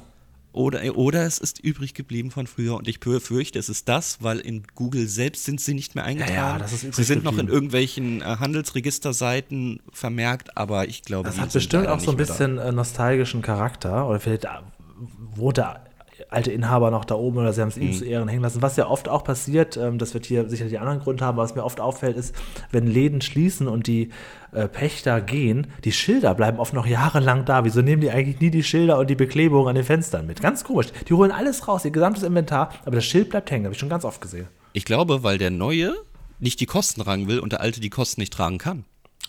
[0.53, 4.39] Oder, oder es ist übrig geblieben von früher und ich befürchte, es ist das, weil
[4.41, 6.35] in Google selbst sind sie nicht mehr eingetragen.
[6.35, 7.55] Ja, ja, das ist sie sind noch in geblieben.
[7.55, 12.33] irgendwelchen äh, Handelsregisterseiten vermerkt, aber ich glaube, Das hat bestimmt auch so ein mehr da.
[12.33, 14.09] bisschen äh, nostalgischen Charakter.
[14.09, 14.49] Oder vielleicht äh,
[15.35, 15.85] wohnt der
[16.31, 17.83] alte Inhaber noch da oben oder sie haben es Mhm.
[17.83, 18.63] ihm zu Ehren hängen lassen.
[18.63, 21.55] Was ja oft auch passiert, ähm, das wird hier sicherlich einen anderen Grund haben, was
[21.55, 22.35] mir oft auffällt, ist,
[22.71, 24.11] wenn Läden schließen und die
[24.53, 27.65] äh, Pächter gehen, die Schilder bleiben oft noch jahrelang da.
[27.65, 30.41] Wieso nehmen die eigentlich nie die Schilder und die Beklebung an den Fenstern mit?
[30.41, 30.89] Ganz komisch.
[31.09, 33.65] Die holen alles raus, ihr gesamtes Inventar, aber das Schild bleibt hängen.
[33.67, 34.49] Habe ich schon ganz oft gesehen.
[34.73, 35.95] Ich glaube, weil der Neue
[36.39, 38.85] nicht die Kosten tragen will und der Alte die Kosten nicht tragen kann.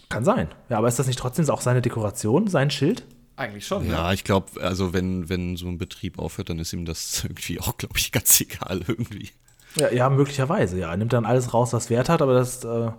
[0.10, 0.48] Kann sein.
[0.70, 3.06] Ja, aber ist das nicht trotzdem auch seine Dekoration, sein Schild?
[3.42, 3.88] Eigentlich schon.
[3.88, 3.94] ne?
[3.94, 7.60] Ja, ich glaube, also wenn, wenn so ein Betrieb aufhört, dann ist ihm das irgendwie
[7.60, 9.30] auch, glaube ich, ganz egal irgendwie.
[9.76, 10.92] Ja, ja, möglicherweise, ja.
[10.92, 12.92] Er nimmt dann alles raus, was Wert hat, aber das, äh,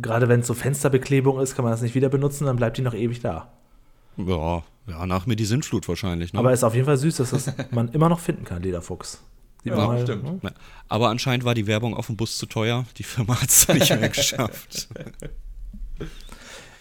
[0.00, 2.82] gerade wenn es so Fensterbeklebung ist, kann man das nicht wieder benutzen, dann bleibt die
[2.82, 3.52] noch ewig da.
[4.16, 6.32] Ja, ja, nach mir die Sintflut wahrscheinlich.
[6.32, 6.38] Ne?
[6.38, 9.22] Aber ist auf jeden Fall süß, dass das man immer noch finden kann, Lederfuchs.
[9.64, 10.42] Ja, mal, stimmt.
[10.44, 10.50] Ja,
[10.88, 12.86] aber anscheinend war die Werbung auf dem Bus zu teuer.
[12.96, 14.88] Die Firma hat es nicht mehr geschafft.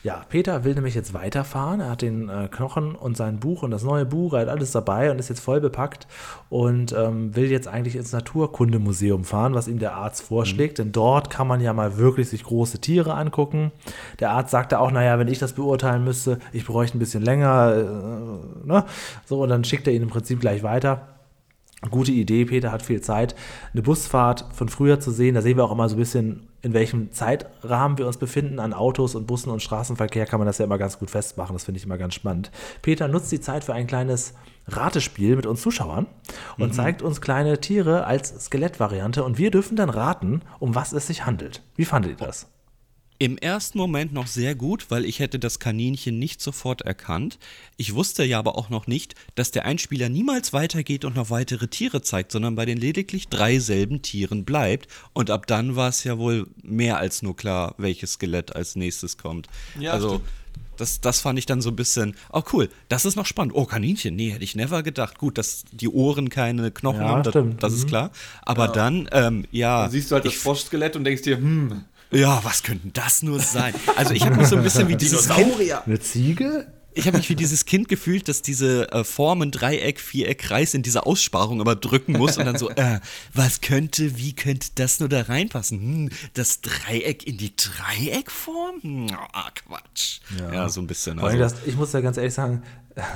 [0.07, 1.81] Ja, Peter will nämlich jetzt weiterfahren.
[1.81, 4.71] Er hat den äh, Knochen und sein Buch und das neue Buch, er hat alles
[4.71, 6.07] dabei und ist jetzt voll bepackt
[6.47, 10.77] und ähm, will jetzt eigentlich ins Naturkundemuseum fahren, was ihm der Arzt vorschlägt.
[10.77, 13.73] Denn dort kann man ja mal wirklich sich große Tiere angucken.
[14.21, 17.73] Der Arzt sagte auch, naja, wenn ich das beurteilen müsste, ich bräuchte ein bisschen länger.
[17.75, 18.85] Äh, ne?
[19.25, 21.16] So, und dann schickt er ihn im Prinzip gleich weiter.
[21.91, 23.35] Gute Idee, Peter hat viel Zeit.
[23.71, 26.73] Eine Busfahrt von früher zu sehen, da sehen wir auch immer so ein bisschen, in
[26.73, 28.59] welchem Zeitrahmen wir uns befinden.
[28.59, 31.53] An Autos und Bussen und Straßenverkehr kann man das ja immer ganz gut festmachen.
[31.53, 32.49] Das finde ich immer ganz spannend.
[32.81, 34.33] Peter nutzt die Zeit für ein kleines
[34.67, 36.07] Ratespiel mit uns Zuschauern
[36.57, 41.07] und zeigt uns kleine Tiere als Skelettvariante und wir dürfen dann raten, um was es
[41.07, 41.61] sich handelt.
[41.75, 42.47] Wie fandet ihr das?
[43.19, 47.39] Im ersten Moment noch sehr gut, weil ich hätte das Kaninchen nicht sofort erkannt.
[47.75, 51.67] Ich wusste ja aber auch noch nicht, dass der Einspieler niemals weitergeht und noch weitere
[51.67, 54.88] Tiere zeigt, sondern bei den lediglich drei selben Tieren bleibt.
[55.13, 59.17] Und ab dann war es ja wohl mehr als nur klar, welches Skelett als nächstes
[59.17, 59.47] kommt.
[59.80, 60.23] Ja, also stimmt.
[60.77, 63.56] das, das fand ich dann so ein bisschen, oh cool, das ist noch spannend.
[63.56, 65.17] Oh, Kaninchen, nee, hätte ich never gedacht.
[65.17, 67.63] Gut, dass die Ohren keine Knochen Ja, haben, das, stimmt.
[67.63, 67.88] das ist Mhm.
[67.88, 68.12] klar.
[68.43, 69.82] Aber dann, ähm, ja.
[69.84, 73.39] Dann siehst du halt das Froschskelett und denkst dir, hm, ja, was könnte das nur
[73.39, 73.73] sein?
[73.95, 75.53] Also ich habe mich so ein bisschen wie dieses Kind,
[75.85, 76.67] Eine Ziege?
[76.97, 80.81] ich habe mich wie dieses Kind gefühlt, das diese äh, Formen Dreieck, Viereck, Kreis in
[80.81, 82.99] dieser Aussparung aber drücken muss und dann so, äh,
[83.33, 85.79] was könnte, wie könnte das nur da reinpassen?
[85.79, 88.81] Hm, das Dreieck in die Dreieckform?
[88.81, 90.21] Hm, ah, Quatsch.
[90.51, 90.67] Ja.
[90.69, 91.19] so ein bisschen.
[91.19, 92.63] Also, das, ich muss ja ganz ehrlich sagen,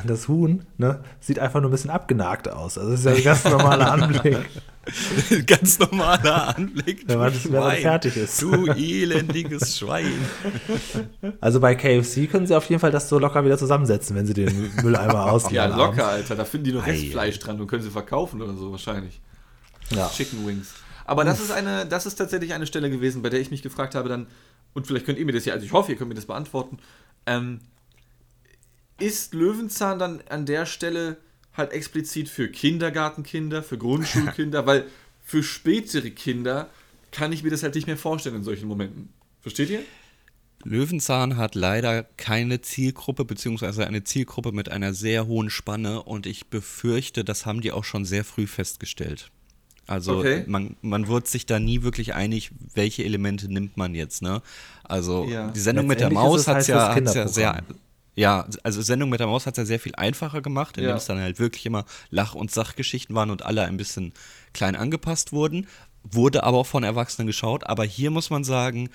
[0.05, 2.77] das Huhn ne, sieht einfach nur ein bisschen abgenagt aus.
[2.77, 4.37] Also das ist ja ein ganz normaler Anblick.
[5.45, 7.03] ganz normaler Anblick.
[7.07, 8.41] Wenn man- du wenn man fertig ist.
[8.41, 10.11] Du elendiges Schwein.
[11.39, 14.33] Also bei KFC können sie auf jeden Fall das so locker wieder zusammensetzen, wenn sie
[14.33, 15.71] den Mülleimer ausleeren.
[15.71, 15.97] ja, abends.
[15.97, 16.35] locker, Alter.
[16.35, 19.21] Da finden die noch Ei, Restfleisch dran und können sie verkaufen oder so wahrscheinlich.
[19.91, 20.09] Ja.
[20.09, 20.73] Chicken Wings.
[21.05, 23.95] Aber das ist eine, das ist tatsächlich eine Stelle gewesen, bei der ich mich gefragt
[23.95, 24.27] habe, dann,
[24.73, 26.77] und vielleicht könnt ihr mir das ja, also ich hoffe, ihr könnt mir das beantworten.
[27.25, 27.59] Ähm,
[28.99, 31.17] ist Löwenzahn dann an der Stelle
[31.55, 34.85] halt explizit für Kindergartenkinder, für Grundschulkinder, weil
[35.23, 36.69] für spätere Kinder
[37.11, 39.09] kann ich mir das halt nicht mehr vorstellen in solchen Momenten.
[39.41, 39.81] Versteht ihr?
[40.63, 46.47] Löwenzahn hat leider keine Zielgruppe, beziehungsweise eine Zielgruppe mit einer sehr hohen Spanne und ich
[46.47, 49.31] befürchte, das haben die auch schon sehr früh festgestellt.
[49.87, 50.43] Also Okay.
[50.47, 54.41] man, man wird sich da nie wirklich einig, welche Elemente nimmt man jetzt, ne?
[54.83, 55.49] Also Ja.
[55.49, 57.63] die Sendung mit der Maus es hat halt ja, ja sehr.
[58.15, 60.97] Ja, also Sendung mit der Maus hat ja sehr viel einfacher gemacht, indem Ja.
[60.97, 64.13] es dann halt wirklich immer Lach- und Sachgeschichten waren und alle ein bisschen
[64.53, 65.67] klein angepasst wurden.
[66.03, 67.65] Wurde aber auch von Erwachsenen geschaut.
[67.67, 68.89] Aber hier muss man sagen,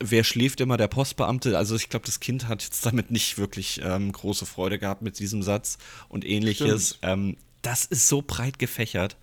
[0.00, 1.58] wer schläft immer der Postbeamte?
[1.58, 5.18] Also ich glaube, das Kind hat jetzt damit nicht wirklich ähm, große Freude gehabt mit
[5.18, 6.98] diesem Satz und ähnliches.
[7.02, 9.16] Ähm, das ist so breit gefächert.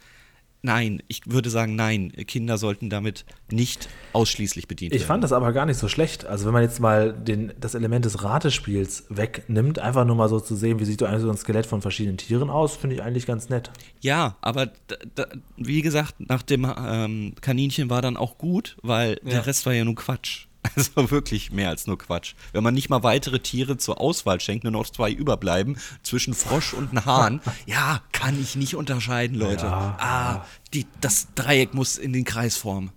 [0.66, 5.08] Nein, ich würde sagen, nein, Kinder sollten damit nicht ausschließlich bedient Ich werden.
[5.08, 6.26] fand das aber gar nicht so schlecht.
[6.26, 10.40] Also wenn man jetzt mal den, das Element des Ratespiels wegnimmt, einfach nur mal so
[10.40, 13.50] zu sehen, wie sieht so ein Skelett von verschiedenen Tieren aus, finde ich eigentlich ganz
[13.50, 13.72] nett.
[14.00, 14.72] Ja, aber
[15.16, 15.26] da,
[15.58, 19.32] wie gesagt, nach dem ähm, Kaninchen war dann auch gut, weil Ja.
[19.32, 20.48] der Rest war ja nur Quatsch.
[20.76, 22.36] Also wirklich mehr als nur Quatsch.
[22.54, 26.74] Wenn man nicht mal weitere Tiere zur Auswahl schenkt, nur noch zwei überbleiben, zwischen Frosch
[26.74, 29.66] und einem Hahn, ja, kann ich nicht unterscheiden, Leute.
[29.66, 32.92] Ja, ah, die, das Dreieck muss in den Kreis formen.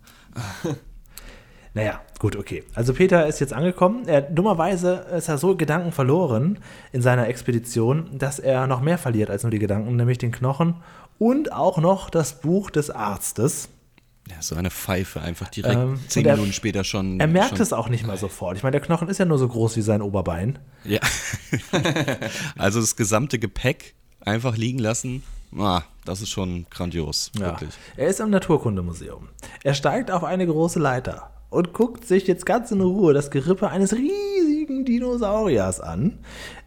[1.77, 2.65] Naja, gut, okay.
[2.75, 4.09] Also Peter ist jetzt angekommen.
[4.09, 6.59] Er, dummerweise ist er so Gedanken verloren
[6.91, 10.77] in seiner Expedition, dass er noch mehr verliert als nur die Gedanken, nämlich den Knochen
[11.19, 13.69] und auch noch das Buch des Arztes.
[14.29, 17.21] Ja, so eine Pfeife, einfach direkt Ähm, zehn er- Minuten später schon.
[17.21, 18.57] Er merkt schon, es auch nicht mal sofort.
[18.57, 20.59] Ich meine, der Knochen ist ja nur so groß wie sein Oberbein.
[20.85, 21.01] Ja.
[22.59, 25.23] also das gesamte Gepäck einfach liegen lassen,
[25.57, 27.47] ah, das ist schon grandios, Ja.
[27.47, 27.71] wirklich.
[27.97, 29.29] Er ist im Naturkundemuseum.
[29.63, 33.69] Er steigt auf eine große Leiter und guckt sich jetzt ganz in Ruhe das Gerippe
[33.71, 36.19] eines riesigen Dinosauriers an.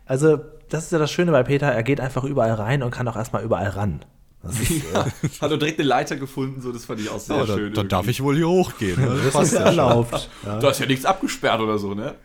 [0.05, 3.07] Also, das ist ja das Schöne bei Peter, er geht einfach überall rein und kann
[3.07, 3.99] auch erstmal überall ran.
[4.41, 5.05] Das ist, Ja.
[5.41, 7.73] Hat er direkt eine Leiter gefunden, so das fand ich auch sehr Ja, da, schön.
[7.73, 8.11] dann darf irgendwie.
[8.11, 8.99] ich wohl hier hochgehen.
[8.99, 9.19] Ne?
[9.33, 10.29] das ist ja erlaubt.
[10.45, 10.59] Ja.
[10.59, 12.15] Da ist ja nichts abgesperrt oder so, ne?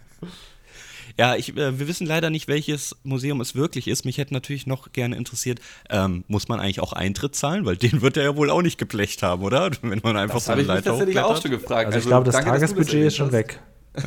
[1.16, 4.04] Ja, ich, äh, wir wissen leider nicht, welches Museum es wirklich ist.
[4.04, 7.64] Mich hätte natürlich noch gerne interessiert, ähm, muss man eigentlich auch Eintritt zahlen?
[7.66, 9.70] Weil den wird er ja wohl auch nicht geblecht haben, oder?
[9.82, 11.86] Wenn man einfach Das so eine ich mich Leiter tatsächlich auch schon gefragt.
[11.86, 13.60] Also, ich glaube, das danke, Tagesbudget ist schon weg.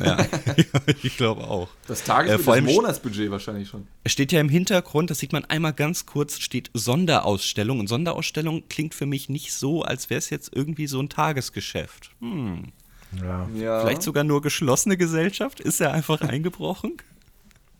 [0.04, 0.26] Ja,
[1.02, 1.68] ich glaube auch.
[1.86, 3.86] Das Äh, Tagesbudget, vor allem das st- Monatsbudget wahrscheinlich schon.
[4.04, 7.80] Es steht ja im Hintergrund, das sieht man einmal ganz kurz, steht Sonderausstellung.
[7.80, 12.10] Und Sonderausstellung klingt für mich nicht so, als wäre es jetzt irgendwie so ein Tagesgeschäft.
[12.20, 12.64] Hm.
[13.22, 13.48] Ja.
[13.54, 13.80] Ja.
[13.80, 15.60] Vielleicht sogar nur geschlossene Gesellschaft?
[15.60, 16.92] Ist er einfach eingebrochen?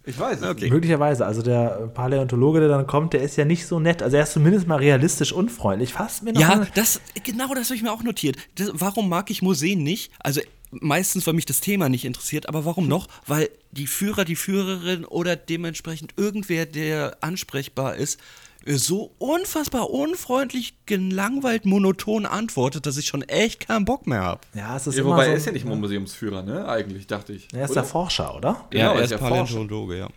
[0.07, 0.62] Ich weiß es Okay.
[0.62, 0.73] nicht.
[0.73, 1.27] Möglicherweise.
[1.27, 4.03] Also der Paläontologe, der dann kommt, der ist ja nicht so nett.
[4.03, 5.92] Also er ist zumindest mal realistisch unfreundlich.
[5.92, 8.37] Fast mir noch Ja, das, genau das habe ich mir auch notiert.
[8.55, 10.11] Das, warum mag ich Museen nicht?
[10.21, 10.40] Also
[10.71, 13.09] meistens, weil mich das Thema nicht interessiert, aber warum noch?
[13.27, 18.21] Weil die Führer, die Führerin oder dementsprechend irgendwer, der ansprechbar ist,
[18.67, 24.41] äh, so unfassbar unfreundlich, gelangweilt, monoton antwortet, dass ich schon echt keinen Bock mehr habe.
[24.55, 26.69] ja, es ist Ja, immer wobei so, er ist ja nicht mal Museumsführer, ne?
[26.69, 27.49] Eigentlich, dachte ich.
[27.53, 27.83] Er ist Oder?
[27.83, 28.67] der Forscher, oder?
[28.71, 30.09] Genau, er ist ist ja Paläontologe, ja.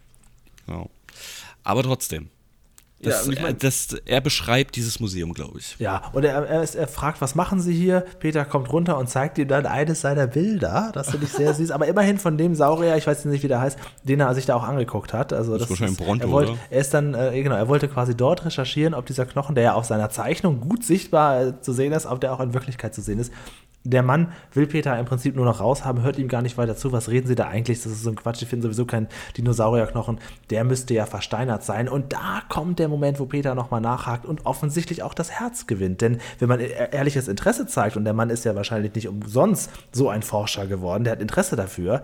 [0.65, 0.89] Genau.
[1.63, 2.29] Aber trotzdem.
[3.03, 5.75] Ja, Das, und ich mein- das, er beschreibt dieses Museum, glaube ich.
[5.79, 8.05] Ja, und er, er, ist, er fragt, was machen Sie hier?
[8.19, 10.91] Peter kommt runter und zeigt ihm dann eines seiner Bilder.
[10.93, 11.71] Das finde ich sehr süß.
[11.71, 14.55] Aber immerhin von dem Saurier, ich weiß nicht, wie der heißt, den er sich da
[14.55, 15.33] auch angeguckt hat.
[15.33, 18.15] Also ist wahrscheinlich ein Bronto, er, wollte, er ist dann, äh, genau, er wollte quasi
[18.15, 21.93] dort recherchieren, ob dieser Knochen, der ja auf seiner Zeichnung gut sichtbar äh, zu sehen
[21.93, 23.31] ist, ob der auch in Wirklichkeit zu sehen ist.
[23.83, 26.91] Der Mann will Peter im Prinzip nur noch raushaben, hört ihm gar nicht weiter zu.
[26.91, 27.81] Was reden Sie da eigentlich?
[27.81, 28.41] Das ist so ein Quatsch.
[28.43, 30.19] Ich finde sowieso keinen Dinosaurierknochen.
[30.51, 31.89] Der müsste ja versteinert sein.
[31.89, 36.01] Und da kommt der Moment, wo Peter nochmal nachhakt und offensichtlich auch das Herz gewinnt.
[36.01, 39.71] Denn wenn man e- ehrliches Interesse zeigt, und der Mann ist ja wahrscheinlich nicht umsonst
[39.91, 42.03] so ein Forscher geworden, der hat Interesse dafür,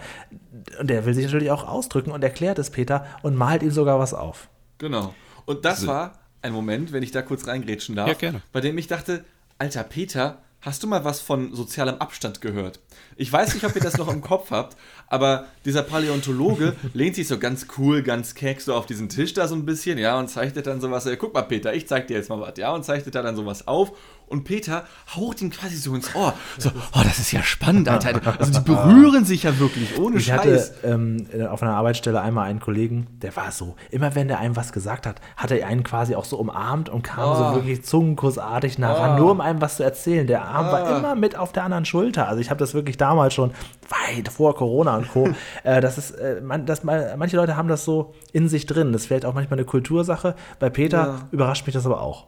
[0.80, 4.00] und der will sich natürlich auch ausdrücken und erklärt es Peter und malt ihm sogar
[4.00, 4.50] was auf.
[4.80, 5.14] Genau.
[5.46, 8.42] Und das war ein Moment, wenn ich da kurz reingrätschen darf, Ja, gerne.
[8.52, 9.24] bei dem ich dachte,
[9.60, 12.80] alter Peter, hast du mal was von sozialem Abstand gehört?
[13.16, 14.76] Ich weiß nicht, ob ihr das noch im Kopf habt,
[15.08, 19.48] aber dieser Paläontologe lehnt sich so ganz cool, ganz keck so auf diesen Tisch da
[19.48, 22.30] so ein bisschen, ja, und zeichnet dann sowas, guck mal Peter, ich zeig dir jetzt
[22.30, 23.94] mal was, ja, und zeichnet da dann sowas auf
[24.28, 24.84] und Peter
[25.16, 28.60] haut ihm quasi so ins Ohr, so, oh, das ist ja spannend, Alter, also die
[28.66, 30.38] berühren sich ja wirklich, ohne Ich Scheiß.
[30.40, 34.56] hatte ähm, auf einer Arbeitsstelle einmal einen Kollegen, der war so, immer wenn der einem
[34.56, 37.36] was gesagt hat, hat er einen quasi auch so umarmt und kam Oh.
[37.36, 39.24] so wirklich zungenkussartig nah ran, Oh.
[39.24, 40.28] nur um einem was zu erzählen.
[40.28, 40.98] Der Arm war Ah.
[40.98, 42.28] immer mit auf der anderen Schulter.
[42.28, 43.52] Also ich habe das wirklich damals schon,
[43.90, 45.30] weit vor Corona und Co.,
[45.64, 48.92] äh, das ist, äh, man, das, manche Leute haben das so in sich drin.
[48.92, 50.36] Das ist vielleicht auch manchmal eine Kultursache.
[50.60, 51.20] Bei Peter Ja.
[51.32, 52.28] überrascht mich das aber auch.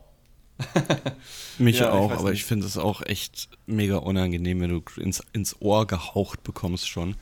[1.58, 2.40] Mich Ja, ich auch, weiß aber nicht.
[2.40, 7.16] ich finde es auch echt mega unangenehm, wenn du ins, ins Ohr gehaucht bekommst schon.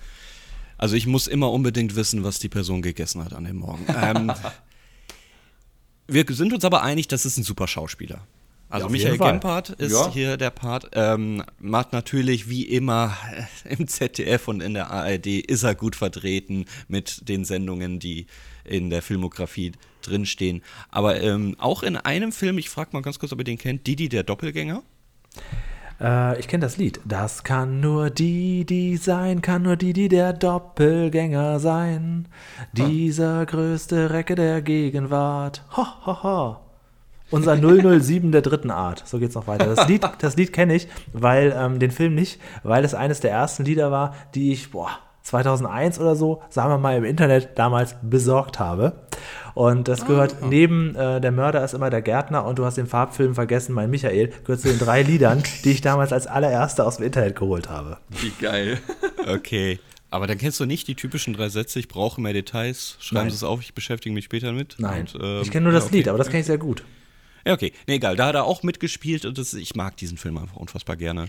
[0.77, 3.85] Also ich muss immer unbedingt wissen, was die Person gegessen hat an dem Morgen.
[4.01, 4.31] Ähm,
[6.07, 8.25] wir sind uns aber einig, das ist ein super Schauspieler.
[8.69, 9.17] Also auf Michael.
[9.17, 10.11] Gempard ist Ja.
[10.11, 10.89] hier der Part.
[10.93, 13.17] Ähm, macht natürlich wie immer
[13.65, 18.27] im ZDF und in der ARD ist er gut vertreten mit den Sendungen, die
[18.65, 19.71] in der Filmografie
[20.07, 20.61] drinstehen.
[20.89, 23.87] Aber ähm, auch in einem Film, ich frage mal ganz kurz, ob ihr den kennt,
[23.87, 24.83] Didi der Doppelgänger.
[25.99, 26.99] Äh, ich kenne das Lied.
[27.05, 32.27] Das kann nur Didi sein, kann nur Didi der Doppelgänger sein.
[32.73, 35.63] Dieser größte Recke der Gegenwart.
[35.75, 36.57] Ho, ho, ho.
[37.29, 37.57] Unser
[38.01, 39.03] 007 der dritten Art.
[39.05, 39.73] So geht's noch weiter.
[39.73, 43.31] Das Lied, das Lied kenne ich, weil ähm, den Film nicht, weil es eines der
[43.31, 44.89] ersten Lieder war, die ich boah,
[45.23, 49.07] 2001 oder so, sagen wir mal im Internet damals besorgt habe.
[49.57, 52.85] Und das gehört neben äh, Der Mörder ist immer der Gärtner und du hast den
[52.85, 56.97] Farbfilm vergessen, mein Michael, gehört zu den drei Liedern, die ich damals als allererste aus
[56.97, 57.97] dem Internet geholt habe.
[58.09, 58.77] Wie geil.
[59.27, 59.79] Okay.
[60.09, 63.29] Aber dann kennst du nicht die typischen drei Sätze, ich brauche mehr Details, schreiben Nein.
[63.31, 64.75] Sie es auf, ich beschäftige mich später mit.
[64.77, 65.97] Nein, Und, ähm, ich kenne nur das ja, okay.
[65.97, 66.85] Lied, aber das kenne ich sehr gut.
[67.45, 67.73] Ja, okay.
[67.87, 68.15] Nee, egal.
[68.15, 71.27] Da hat er auch mitgespielt und das, ich mag diesen Film einfach unfassbar gerne.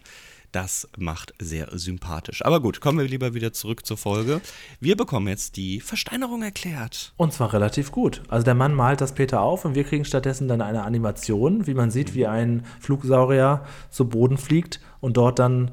[0.53, 2.45] Das macht sehr sympathisch.
[2.45, 4.41] Aber gut, kommen wir lieber wieder zurück zur Folge.
[4.81, 7.13] Wir bekommen jetzt die Versteinerung erklärt.
[7.19, 8.23] Und zwar relativ gut.
[8.29, 11.75] Also der Mann malt das Peter auf und wir kriegen stattdessen dann eine Animation, wie
[11.75, 15.73] man sieht, wie ein Flugsaurier zu Boden fliegt und dort dann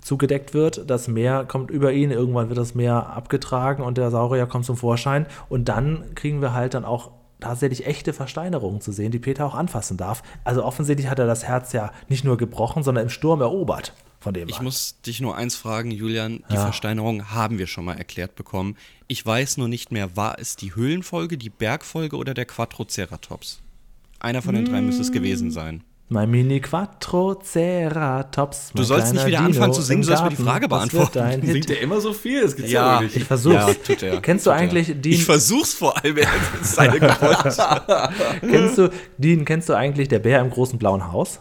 [0.00, 0.90] zugedeckt wird.
[0.90, 4.76] Das Meer kommt über ihn, irgendwann wird das Meer abgetragen und der Saurier kommt zum
[4.76, 5.26] Vorschein.
[5.48, 9.54] Und dann kriegen wir halt dann auch tatsächlich echte Versteinerungen zu sehen, die Peter auch
[9.54, 10.24] anfassen darf.
[10.42, 13.92] Also offensichtlich hat er das Herz ja nicht nur gebrochen, sondern im Sturm erobert
[14.26, 14.64] von dem Ich Mann.
[14.64, 16.42] muss dich nur eins fragen, Julian.
[16.50, 16.62] Die Ja.
[16.62, 18.76] Versteinerung haben wir schon mal erklärt bekommen.
[19.06, 23.60] Ich weiß nur nicht mehr, war es die Höhlenfolge, die Bergfolge oder der Quattroceratops?
[24.18, 25.84] Einer von den drei müsste es gewesen sein.
[26.08, 28.70] Mein Mini Quattroceratops.
[28.74, 30.36] Du sollst nicht wieder anfangen zu Dino singen, du sollst mir die.
[30.36, 31.42] Frage beantworten.
[31.46, 32.42] Singt der immer so viel?
[32.42, 33.16] Das gibt's Ja, ja, nicht.
[33.16, 33.54] Ich versuch's.
[33.54, 34.20] Ja, tut er.
[34.20, 34.60] Kennst du Tut er.
[34.62, 36.28] eigentlich Dean, Ich versuch's vor allem, er
[36.60, 36.98] ist seine
[38.40, 41.40] kennst du, Dean, kennst du eigentlich der Bär im großen blauen Haus?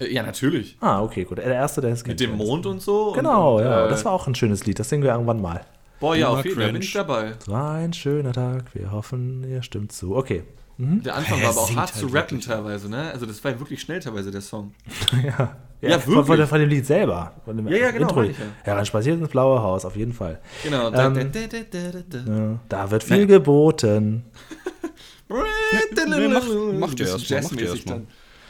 [0.00, 0.76] Äh, Ja, natürlich.
[0.80, 1.38] Ah, okay, gut.
[1.38, 2.20] Der erste, der es Mit kennt.
[2.20, 3.12] dem Mond und so.
[3.12, 3.86] Genau, und, ja.
[3.86, 4.78] äh, das war auch ein schönes Lied.
[4.78, 5.62] Das singen wir irgendwann mal.
[6.00, 7.34] Boah, ja, auf jeden Fall bin ich dabei.
[7.40, 8.72] Es war ein schöner Tag.
[8.74, 10.14] Wir hoffen, ihr stimmt zu.
[10.16, 10.44] Okay.
[10.80, 12.46] Der Anfang war aber auch hart halt zu rappen wirklich.
[12.46, 13.10] teilweise, ne?
[13.12, 14.72] Also das war wirklich schnell teilweise, der Song.
[15.24, 15.56] ja.
[15.80, 16.48] Ja, von, von, wirklich.
[16.48, 17.32] von dem Lied selber.
[17.44, 18.22] Von dem Ja, ja, genau, Intro.
[18.22, 18.32] ja.
[18.62, 20.38] Heranspaziert ins blaue Haus, auf jeden Fall.
[20.62, 20.86] Genau.
[20.88, 22.32] Ähm, Da- da- da- da- da- da.
[22.32, 24.24] Ja, da wird viel geboten.
[25.28, 26.42] nee, mach-
[26.78, 27.84] macht ihr Bisschen erst mal, macht ihr jazzmäßig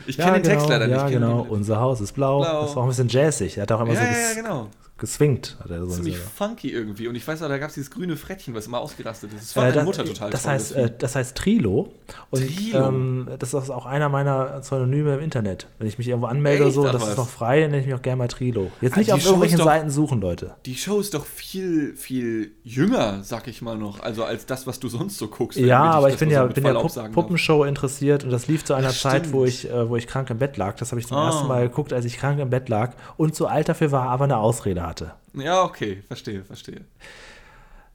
[0.09, 1.13] Ich Ja, kenne den Text genau, leider ja, nicht.
[1.13, 1.47] kenn genau.
[1.49, 2.41] Unser Haus ist blau.
[2.41, 2.63] Blau.
[2.63, 3.57] Das war auch ein bisschen jazzig.
[3.59, 4.69] Er hat auch immer Ja, so ja, ja, genau.
[4.99, 5.57] Geswingt.
[5.63, 6.23] Hat er so Ziemlich so.
[6.35, 7.09] funky irgendwie.
[7.09, 9.43] Und ich weiß auch, da gab es dieses grüne Frettchen, was immer ausgerastet ist.
[9.43, 10.87] Das war Äh, das, Mutter total das toll, heißt, Film.
[10.87, 11.93] äh, das heißt Trilo.
[12.31, 12.89] Und Trilo.
[12.89, 15.69] Ähm, das ist auch einer meiner Pseudonyme im Internet.
[15.79, 16.75] Wenn ich mich irgendwo anmelde oder Echt?
[16.75, 18.71] so, das ist noch frei, dann nenne ich mich auch gerne mal Trilo.
[18.81, 20.55] Jetzt Ah, nicht die auf irgendwelchen doch- Seiten suchen, Leute.
[20.67, 24.01] Die Show ist doch viel, viel jünger, sag ich mal noch.
[24.01, 25.59] Also als das, was du sonst so guckst.
[25.59, 27.15] Ja, aber ich das bin ja, bin ja Pupp sagen darf.
[27.15, 30.31] Puppenshow interessiert und das lief zu einer Ach, Zeit, wo ich, äh, wo ich krank
[30.31, 30.77] im Bett lag.
[30.77, 31.27] Das habe ich zum Ah.
[31.29, 34.25] ersten Mal geguckt, als ich krank im Bett lag und zu alt dafür war, aber
[34.25, 35.13] eine Ausrede hatte.
[35.35, 36.81] Ja, okay, verstehe, verstehe.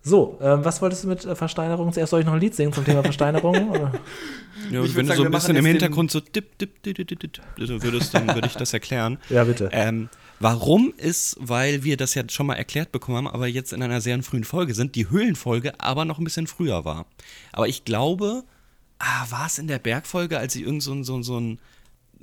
[0.06, 1.94] So, ähm, was wolltest du mit äh, Versteinerung?
[1.94, 3.70] Zuerst soll ich noch ein Lied singen zum Thema Versteinerung?
[3.72, 3.92] oder?
[4.70, 6.96] Ja, Ich wenn du sagen, so wir ein bisschen im Hintergrund so dip, dip, dip,
[6.96, 9.18] dip, dip, dip, würdest, dann würde ich das erklären.
[9.30, 9.70] Ja, bitte.
[9.72, 10.10] Ähm,
[10.42, 14.02] warum ist, weil wir das ja schon mal erklärt bekommen haben, aber jetzt in einer
[14.02, 17.06] sehr frühen Folge sind, die Höhlenfolge aber noch ein bisschen früher war.
[17.54, 18.44] Aber ich glaube,
[19.00, 21.60] ah, war es in der Bergfolge, als sie irgend so, so, ein- so, ein,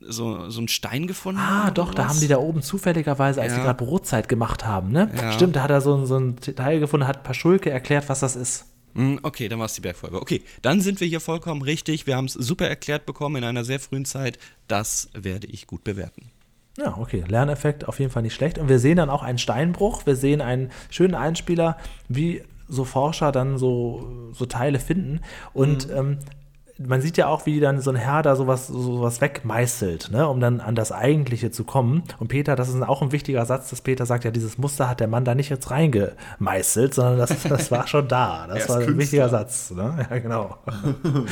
[0.07, 1.41] so, so einen Stein gefunden?
[1.41, 2.11] Ah, doch, da was?
[2.13, 3.59] haben die da oben zufälligerweise, als Ja.
[3.59, 5.11] sie gerade Brotzeit gemacht haben, ne?
[5.17, 5.33] Ja.
[5.33, 8.67] Stimmt, da hat er so, so ein Teil gefunden, hat Paschulke erklärt, was das ist.
[8.95, 10.21] Hm, Okay, dann war es die Bergfolge.
[10.21, 12.07] Okay, dann sind wir hier vollkommen richtig.
[12.07, 14.39] Wir haben es super erklärt bekommen in einer sehr frühen Zeit.
[14.69, 16.31] Das werde ich gut bewerten.
[16.79, 17.25] Ja, okay.
[17.29, 18.59] Lerneffekt auf jeden Fall nicht schlecht.
[18.59, 20.07] Und wir sehen dann auch einen Steinbruch.
[20.07, 21.77] Wir sehen einen schönen Einspieler,
[22.09, 25.21] wie so Forscher dann so, so Teile finden.
[25.53, 26.19] Und ähm,
[26.87, 30.40] man sieht ja auch, wie dann so ein Herr da sowas, sowas wegmeißelt, ne, um
[30.40, 32.03] dann an das Eigentliche zu kommen.
[32.19, 35.01] Und Peter, das ist auch ein wichtiger Satz, dass Peter sagt, ja, dieses Muster hat
[35.01, 38.47] der Mann da nicht jetzt reingemeißelt, sondern das, das war schon da.
[38.47, 38.99] Das war ein Künstler.
[38.99, 39.71] wichtiger Satz.
[39.71, 39.90] Ne?
[40.11, 40.59] Ja, genau.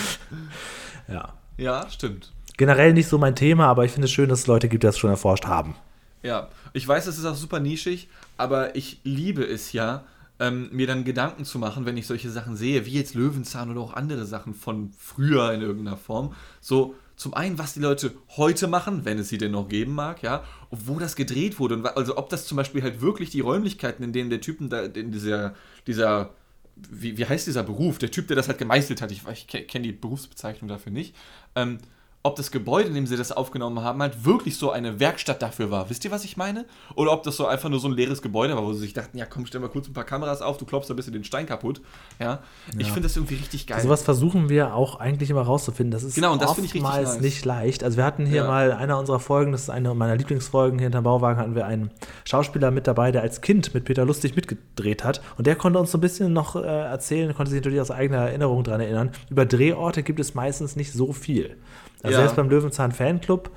[1.08, 1.32] ja.
[1.56, 2.32] Ja, stimmt.
[2.56, 4.86] Generell nicht so mein Thema, aber ich finde es schön, dass es Leute gibt, die
[4.86, 5.74] das schon erforscht haben.
[6.22, 10.04] Ja, ich weiß, es ist auch super nischig, aber ich liebe es ja,
[10.40, 13.80] ähm, mir dann Gedanken zu machen, wenn ich solche Sachen sehe, wie jetzt Löwenzahn oder
[13.80, 16.34] auch andere Sachen von früher in irgendeiner Form.
[16.60, 20.22] So, zum einen, was die Leute heute machen, wenn es sie denn noch geben mag,
[20.22, 21.74] ja, und wo das gedreht wurde.
[21.74, 24.82] Und also ob das zum Beispiel halt wirklich die Räumlichkeiten, in denen der Typen da,
[24.82, 25.54] in dieser,
[25.88, 26.30] dieser,
[26.76, 27.98] wie, wie heißt dieser Beruf?
[27.98, 31.16] Der Typ, der das halt gemeißelt hat, ich, ich kenne die Berufsbezeichnung dafür nicht.
[31.56, 31.78] Ähm,
[32.24, 35.70] ob das Gebäude, in dem sie das aufgenommen haben, halt wirklich so eine Werkstatt dafür
[35.70, 35.88] war.
[35.88, 36.64] Wisst ihr, was ich meine?
[36.96, 39.16] Oder ob das so einfach nur so ein leeres Gebäude war, wo sie sich dachten,
[39.16, 41.46] ja komm, stell mal kurz ein paar Kameras auf, du klopfst ein bisschen den Stein
[41.46, 41.80] kaputt.
[42.18, 42.40] Ja,
[42.76, 43.80] ich finde das irgendwie richtig geil.
[43.80, 45.92] Sowas versuchen wir auch eigentlich immer rauszufinden.
[45.92, 47.22] Das ist Genau, und das finde ich richtig oftmals nice.
[47.22, 47.84] nicht leicht.
[47.84, 48.46] Also wir hatten hier Ja.
[48.48, 51.92] mal einer unserer Folgen, das ist eine meiner Lieblingsfolgen hier hinterm Bauwagen, hatten wir einen
[52.24, 55.22] Schauspieler mit dabei, der als Kind mit Peter Lustig mitgedreht hat.
[55.38, 58.18] Und der konnte uns so ein bisschen noch äh, erzählen, konnte sich natürlich aus eigener
[58.18, 59.12] Erinnerung daran erinnern.
[59.30, 61.56] Über Drehorte gibt es meistens nicht so viel.
[62.02, 62.18] Also Ja.
[62.22, 63.50] selbst beim Löwenzahn Fanclub,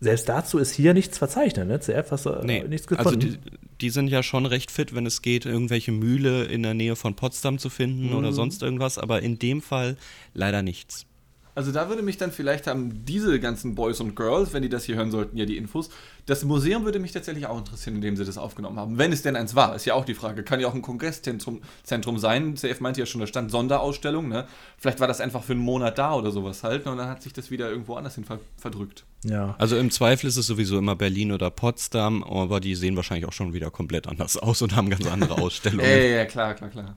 [0.00, 1.68] selbst dazu ist hier nichts verzeichnet.
[1.68, 1.78] Ne?
[1.80, 3.38] CF hast du äh, Nee, nichts also gefunden.
[3.44, 6.96] die, die sind ja schon recht fit, wenn es geht, irgendwelche Mühle in der Nähe
[6.96, 8.16] von Potsdam zu finden Mhm.
[8.16, 9.96] oder sonst irgendwas, aber in dem Fall
[10.34, 11.06] leider nichts.
[11.54, 14.84] Also da würde mich dann vielleicht haben diese ganzen Boys und Girls, wenn die das
[14.84, 15.90] hier hören sollten, ja die Infos.
[16.24, 18.96] Das Museum würde mich tatsächlich auch interessieren, in dem sie das aufgenommen haben.
[18.96, 20.44] Wenn es denn eins war, ist ja auch die Frage.
[20.44, 22.56] Kann ja auch ein Kongresszentrum Zentrum sein.
[22.56, 24.28] CF meinte ja schon, da stand Sonderausstellung.
[24.28, 24.46] Ne?
[24.78, 26.86] Vielleicht war das einfach für einen Monat da oder sowas halt.
[26.86, 29.04] Und dann hat sich das wieder irgendwo anders hin ver verdrückt.
[29.24, 29.54] ja.
[29.58, 33.32] Also im Zweifel ist es sowieso immer Berlin oder Potsdam, aber die sehen wahrscheinlich auch
[33.32, 35.84] schon wieder komplett anders aus und haben ganz andere Ausstellungen.
[35.84, 36.96] Ja, ja, klar, klar, klar.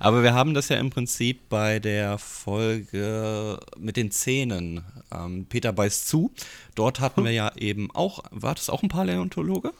[0.00, 4.84] Aber wir haben das ja im Prinzip bei der Folge mit den Zähnen.
[5.12, 6.32] Ähm, Peter beißt zu.
[6.74, 9.72] Dort hatten wir ja eben auch, war das auch ein Paläontologe?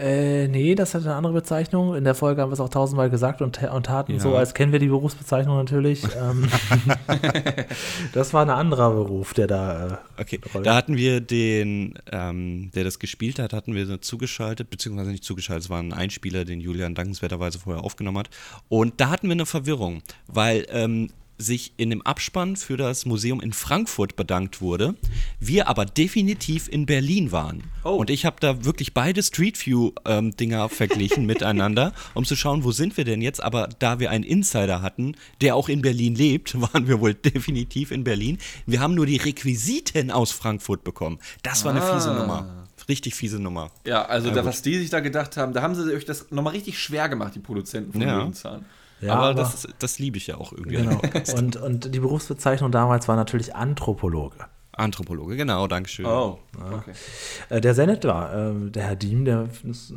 [0.00, 1.94] Äh, nee, das hat eine andere Bezeichnung.
[1.94, 4.20] In der Folge haben wir es auch tausendmal gesagt und, und taten Ja.
[4.20, 6.02] so, als kennen wir die Berufsbezeichnung natürlich.
[6.20, 6.48] ähm,
[8.12, 9.86] das war ein anderer Beruf, der da.
[9.86, 10.64] Äh, Okay, Rolle.
[10.64, 15.24] da hatten wir den, ähm, der das gespielt hat, hatten wir so zugeschaltet, beziehungsweise nicht
[15.24, 18.28] zugeschaltet, es war ein Einspieler, den Julian dankenswerterweise vorher aufgenommen hat.
[18.68, 21.08] Und da hatten wir eine Verwirrung, weil ähm,
[21.40, 24.94] sich in dem Abspann für das Museum in Frankfurt bedankt wurde,
[25.40, 27.64] wir aber definitiv in Berlin waren.
[27.84, 27.90] Oh.
[27.90, 32.96] Und ich habe da wirklich beide Street View-Dinger verglichen miteinander, um zu schauen, wo sind
[32.96, 33.42] wir denn jetzt.
[33.42, 37.90] Aber da wir einen Insider hatten, der auch in Berlin lebt, waren wir wohl definitiv
[37.90, 38.38] in Berlin.
[38.66, 41.18] Wir haben nur die Requisiten aus Frankfurt bekommen.
[41.42, 42.18] Das war eine fiese Ah.
[42.20, 42.66] Nummer.
[42.88, 43.70] Richtig fiese Nummer.
[43.86, 46.54] Ja, also da, was die sich da gedacht haben, da haben sie euch das nochmal
[46.54, 48.18] richtig schwer gemacht, die Produzenten von Ja.
[48.18, 48.64] Löwenzahn.
[49.00, 50.76] Ja, aber, das, das liebe ich ja auch irgendwie.
[50.76, 51.00] Genau.
[51.36, 54.46] Und, und die Berufsbezeichnung damals war natürlich Anthropologe.
[54.80, 56.06] Anthropologe, genau, Dankeschön.
[56.06, 56.92] Oh, okay.
[57.48, 59.94] Äh, der sehr nett war, äh, der Herr Diem, der das, äh,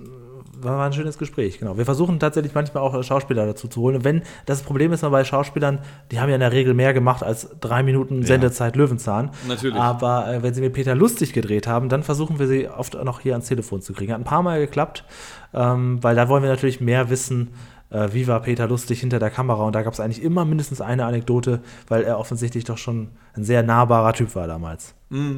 [0.64, 1.78] war, ein schönes Gespräch, genau.
[1.78, 3.98] Wir versuchen tatsächlich manchmal auch Schauspieler dazu zu holen.
[3.98, 5.80] Und wenn das Problem ist, mal bei Schauspielern,
[6.12, 9.32] die haben ja in der Regel mehr gemacht als drei Minuten Sendezeit Löwenzahn.
[9.48, 9.80] Natürlich.
[9.80, 13.22] Aber äh, wenn sie mit Peter Lustig gedreht haben, dann versuchen wir sie oft noch
[13.22, 14.12] hier ans Telefon zu kriegen.
[14.12, 15.06] Hat ein paar Mal geklappt,
[15.54, 17.54] ähm, weil da wollen wir natürlich mehr wissen.
[17.94, 19.64] Äh, wie war Peter Lustig hinter der Kamera?
[19.64, 23.46] Und da gab es eigentlich immer mindestens eine Anekdote, weil er offensichtlich doch schon ein
[23.46, 24.96] sehr nahbarer Typ war damals.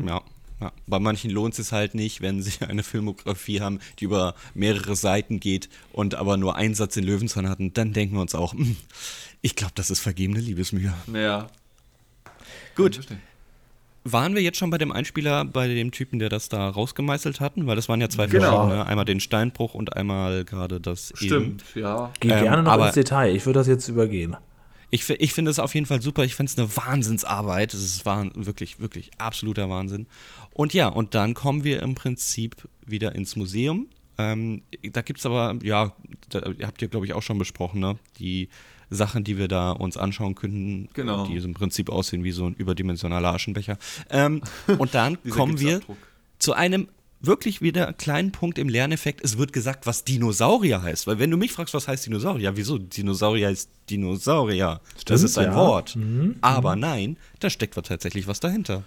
[0.07, 0.21] Ja,
[0.61, 0.71] ja.
[0.87, 5.39] Bei manchen lohnt es halt nicht, wenn sie eine Filmografie haben, die über mehrere Seiten
[5.39, 8.77] geht und aber nur einen Satz in Löwenzahn hatten, dann denken wir uns auch, hm,
[9.41, 10.93] ich glaube, das ist vergebene Liebesmühe.
[11.13, 11.47] Ja.
[12.75, 13.19] Gut, Verstehe.
[14.05, 17.65] Waren wir jetzt schon bei dem Einspieler, bei dem Typen, der das da rausgemeißelt hatten?
[17.67, 18.51] Weil das waren ja zwei Genau.
[18.67, 18.85] verschiedene.
[18.85, 21.25] Einmal den Steinbruch und einmal gerade das eben.
[21.25, 22.11] Stimmt, ja.
[22.19, 23.35] Geh Ähm, gerne noch aber- ins Detail.
[23.35, 24.37] Ich würde das jetzt übergehen.
[24.91, 26.23] Ich, ich finde es auf jeden Fall super.
[26.23, 27.73] Ich finde es eine Wahnsinnsarbeit.
[27.73, 30.05] Es ist wahn, wirklich, wirklich absoluter Wahnsinn.
[30.51, 33.87] Und ja, und dann kommen wir im Prinzip wieder ins Museum.
[34.17, 34.61] Ähm,
[34.93, 35.91] da gibt es aber, ja,
[36.29, 37.97] da, habt ihr, glaube ich, auch schon besprochen, ne?
[38.19, 38.47] Die
[38.89, 41.25] Sachen, die wir da uns anschauen könnten, Genau.
[41.25, 43.77] die im Prinzip aussehen wie so ein überdimensionaler Aschenbecher.
[44.09, 44.41] Ähm,
[44.77, 45.81] und dann kommen wir
[46.39, 46.87] zu einem
[47.21, 49.23] wirklich wieder kleinen Punkt im Lerneffekt.
[49.23, 51.07] Es wird gesagt, was Dinosaurier heißt.
[51.07, 52.43] Weil wenn du mich fragst, was heißt Dinosaurier?
[52.51, 52.77] Ja, wieso?
[52.77, 54.79] Dinosaurier ist Dinosaurier.
[54.93, 55.55] das Stimmt, ist ein ja.
[55.55, 55.95] Wort.
[55.95, 58.83] Mhm, Aber nein, da steckt tatsächlich was dahinter.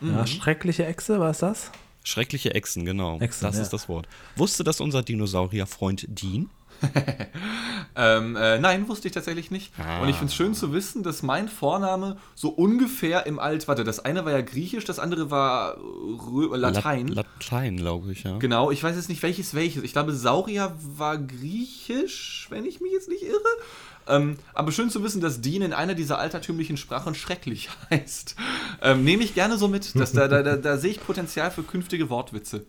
[0.00, 1.70] Ja, schreckliche Echse, war es das?
[2.04, 3.18] Schreckliche Echsen, genau.
[3.18, 3.62] Echsen, das ja.
[3.62, 4.08] ist das Wort.
[4.36, 6.48] Wusste das unser Dinosaurierfreund Dean?
[7.96, 9.72] Ähm, äh, nein, wusste ich tatsächlich nicht.
[9.78, 10.00] Ah.
[10.00, 13.84] Und ich finde es schön zu wissen, dass mein Vorname so ungefähr im Alt, warte,
[13.84, 17.08] das eine war ja Griechisch, das andere war Rö Latein.
[17.08, 18.38] Lat Latein, glaube ich, ja.
[18.38, 19.82] Genau, ich weiß jetzt nicht welches welches.
[19.82, 23.40] Ich glaube, Saurier war griechisch, wenn ich mich jetzt nicht irre.
[24.06, 28.36] Ähm, aber schön zu wissen, dass Dean in einer dieser altertümlichen Sprachen schrecklich heißt.
[28.82, 29.94] Ähm, Nehme ich gerne so mit.
[29.98, 32.64] Dass da, da, da, da sehe ich Potenzial für künftige Wortwitze.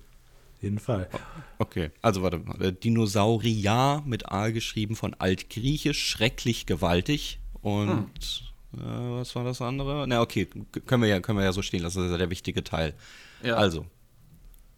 [0.62, 1.09] Jeden Fall.
[1.57, 2.72] Okay, also warte mal.
[2.72, 7.39] Dinosaurier mit A geschrieben von Altgriechisch, schrecklich gewaltig.
[7.62, 8.09] Und
[8.74, 10.05] äh, was war das andere?
[10.07, 10.47] Na, okay,
[10.86, 11.97] können wir ja, können wir ja so stehen lassen.
[11.99, 12.93] Das ist ja der wichtige Teil.
[13.43, 13.55] Ja.
[13.55, 13.86] Also,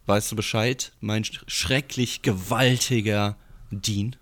[0.06, 0.92] weißt du Bescheid?
[1.00, 3.36] Mein sch- schrecklich gewaltiger
[3.70, 4.16] Dean.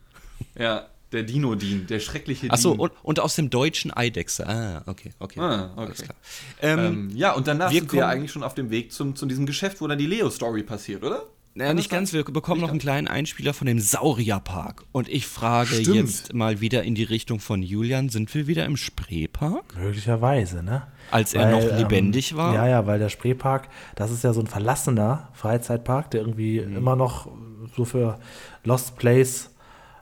[0.59, 2.51] Ja, der Dino-Dean, der schreckliche Dean.
[2.53, 4.49] Achso, und, und aus dem deutschen Eidechse.
[4.49, 5.39] Ah, okay, okay.
[5.41, 5.81] Ah, okay.
[5.81, 6.17] Alles klar.
[6.61, 9.27] Ähm, Ähm, ja, und danach wir sind wir eigentlich schon auf dem Weg zum, zu
[9.27, 11.27] diesem Geschäft, wo dann die Leo-Story passiert, oder?
[11.55, 12.13] Naja, nicht ganz.
[12.15, 14.85] Wir bekommen noch einen kleinen Einspieler von dem Saurierpark.
[14.93, 15.97] Und ich frage Stimmt.
[15.97, 18.09] jetzt mal wieder in die Richtung von Julian.
[18.09, 19.77] Sind wir wieder im Spreepark?
[19.79, 20.87] Möglicherweise, ne?
[21.11, 22.55] Als er noch lebendig war?
[22.55, 26.77] Ja, ja, weil der Spreepark, das ist ja so ein verlassener Freizeitpark, der irgendwie Mhm.
[26.77, 27.29] immer noch
[27.77, 28.19] so für
[28.65, 29.51] Lost Place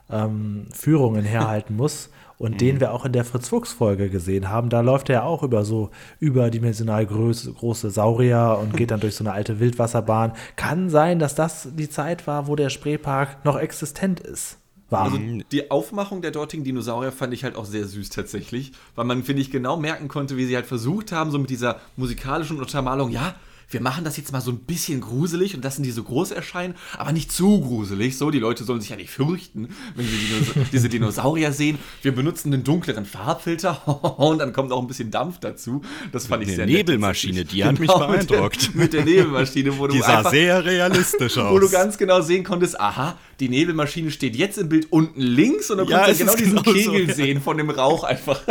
[0.09, 2.09] ähm, Führungen herhalten muss.
[2.41, 2.57] Und Mhm.
[2.57, 4.69] den wir auch in der Fritz-Fuchs-Folge gesehen haben.
[4.69, 9.15] Da läuft er ja auch über so überdimensional große, große Saurier und geht dann durch
[9.15, 10.33] so eine alte Wildwasserbahn.
[10.55, 14.57] Kann sein, dass das die Zeit war, wo der Spreepark noch existent ist.
[14.89, 15.03] War.
[15.03, 15.19] Also
[15.51, 19.41] die Aufmachung der dortigen Dinosaurier fand ich halt auch sehr süß tatsächlich, weil man, finde
[19.41, 23.35] ich, genau merken konnte, wie sie halt versucht haben, so mit dieser musikalischen Untermalung, ja,
[23.71, 26.75] wir machen das jetzt mal so ein bisschen gruselig und lassen die so groß erscheinen,
[26.97, 28.17] aber nicht zu gruselig.
[28.17, 31.77] So, die Leute sollen sich ja nicht fürchten, wenn sie Dinos diese Dinosaurier sehen.
[32.01, 33.87] Wir benutzen einen dunkleren Farbfilter
[34.19, 35.81] und dann kommt auch ein bisschen Dampf dazu.
[36.11, 37.61] Das fand ich Eine sehr nett Nebelmaschine, tatsächlich.
[37.61, 38.75] die hat mich beeindruckt.
[38.75, 41.51] Mit der, mit der Nebelmaschine, wo du Die sah einfach, sehr realistisch aus.
[41.53, 45.69] wo du ganz genau sehen konntest, aha, die Nebelmaschine steht jetzt im Bild unten links
[45.71, 47.13] und dann Ja, konntest du genau diesen genau so, Kegel ja.
[47.13, 48.41] sehen von dem Rauch einfach.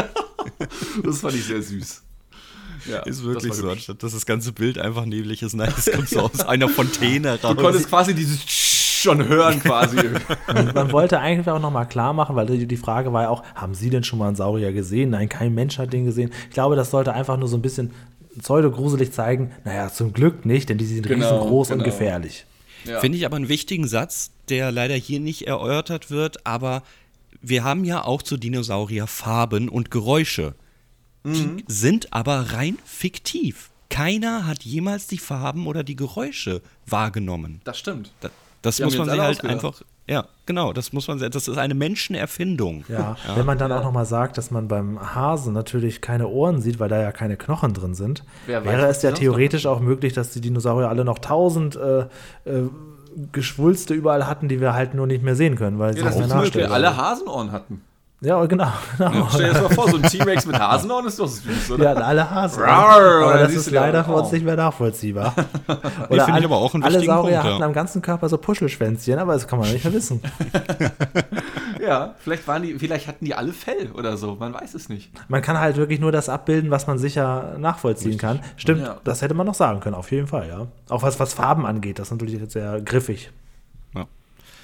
[1.04, 2.02] das fand ich sehr süß.
[2.88, 5.54] Ja, ist das wirklich so, anstatt dass das ganze Bild einfach neblig ist.
[5.54, 7.56] Nein, es kommt so aus einer Fontäne raus.
[7.56, 8.40] Du konntest quasi dieses
[9.00, 9.98] schon hören quasi.
[9.98, 13.42] Und man wollte eigentlich auch nochmal klar machen, weil die die Frage war ja auch,
[13.54, 15.10] haben Sie denn schon mal einen Saurier gesehen?
[15.10, 16.30] Nein, kein Mensch hat den gesehen.
[16.48, 17.92] Ich glaube, das sollte einfach nur so ein bisschen
[18.38, 19.52] pseudo-gruselig zeigen.
[19.64, 21.90] Naja, zum Glück nicht, denn die sind Genau, riesengroß und genau.
[21.90, 22.46] gefährlich.
[22.84, 23.00] Ja.
[23.00, 26.82] Finde ich aber einen wichtigen Satz, der leider hier nicht erörtert wird, aber
[27.42, 30.54] wir haben ja auch zu Dinosaurier Farben und Geräusche.
[31.24, 33.70] Die sind aber rein fiktiv.
[33.90, 37.60] Keiner hat jemals die Farben oder die Geräusche wahrgenommen.
[37.64, 38.12] Das stimmt.
[38.20, 38.30] Da-
[38.62, 39.52] Das Die muss man sich halt ausgedacht.
[39.64, 39.82] einfach.
[40.06, 41.18] Ja, genau, das muss man.
[41.18, 42.84] Das ist eine Menschenerfindung.
[42.88, 46.78] Ja, wenn man dann auch nochmal sagt, dass man beim Hasen natürlich keine Ohren sieht,
[46.78, 50.12] weil da ja keine Knochen drin sind, Wer weiß, wäre es ja theoretisch auch möglich,
[50.12, 52.00] dass die Dinosaurier alle noch tausend äh,
[52.44, 52.68] äh,
[53.32, 56.16] Geschwulste überall hatten, die wir halt nur nicht mehr sehen können, weil sie Ja, das
[56.16, 56.68] nicht mehr möglich.
[56.68, 56.96] Alle.
[56.96, 57.82] Hasenohren hatten.
[58.22, 58.68] Ja, genau.
[58.98, 59.28] genau.
[59.30, 61.82] Stell dir das mal vor, so ein T-Rex mit Hasenohren ist doch süß, oder?
[61.84, 62.62] Die hatten alle Hasen.
[62.62, 65.34] Rar, aber da das ist ja leider für uns nicht mehr nachvollziehbar.
[66.10, 67.42] ich alle- aber auch einen Alle Saurier Punkt, ja.
[67.44, 70.20] hatten am ganzen Körper so Puschelschwänzchen, aber das kann man nicht mehr wissen.
[71.80, 75.10] Ja, vielleicht, waren die, vielleicht hatten die alle Fell oder so, man weiß es nicht.
[75.28, 78.40] Man kann halt wirklich nur das abbilden, was man sicher nachvollziehen kann.
[78.56, 78.96] Stimmt, Ja.
[79.02, 80.66] das hätte man noch sagen können, auf jeden Fall, ja.
[80.90, 83.30] Auch was, was Farben angeht, das ist natürlich jetzt sehr griffig.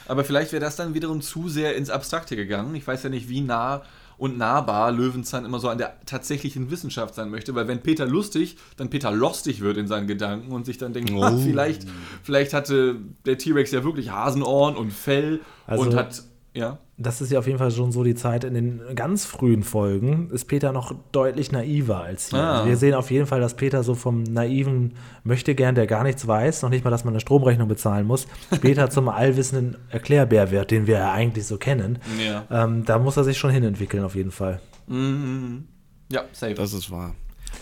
[0.08, 2.74] Aber vielleicht wäre das dann wiederum zu sehr ins Abstrakte gegangen.
[2.74, 3.82] Ich weiß ja nicht, wie nah
[4.18, 8.56] und nahbar Löwenzahn immer so an der tatsächlichen Wissenschaft sein möchte, weil wenn Peter lustig,
[8.78, 11.22] dann Peter lostig wird in seinen Gedanken und sich dann denkt, Oh.
[11.22, 11.86] ah, vielleicht,
[12.22, 12.96] vielleicht hatte
[13.26, 16.22] der T-Rex ja wirklich Hasenohren und Fell Also- und hat,
[16.54, 16.78] ja.
[16.98, 18.44] Das ist ja auf jeden Fall schon so die Zeit.
[18.44, 22.38] In den ganz frühen Folgen ist Peter noch deutlich naiver als hier.
[22.38, 22.54] Ah.
[22.56, 26.26] Also wir sehen auf jeden Fall, dass Peter so vom naiven Möchtegern, der gar nichts
[26.26, 30.70] weiß, noch nicht mal, dass man eine Stromrechnung bezahlen muss, später zum allwissenden Erklärbär wird,
[30.70, 31.98] den wir ja eigentlich so kennen.
[32.18, 32.46] Ja.
[32.50, 34.60] Ähm, da muss er sich schon hinentwickeln, auf jeden Fall.
[34.86, 35.68] Mhm.
[36.10, 36.54] Ja, safe.
[36.54, 37.14] Das ist wahr.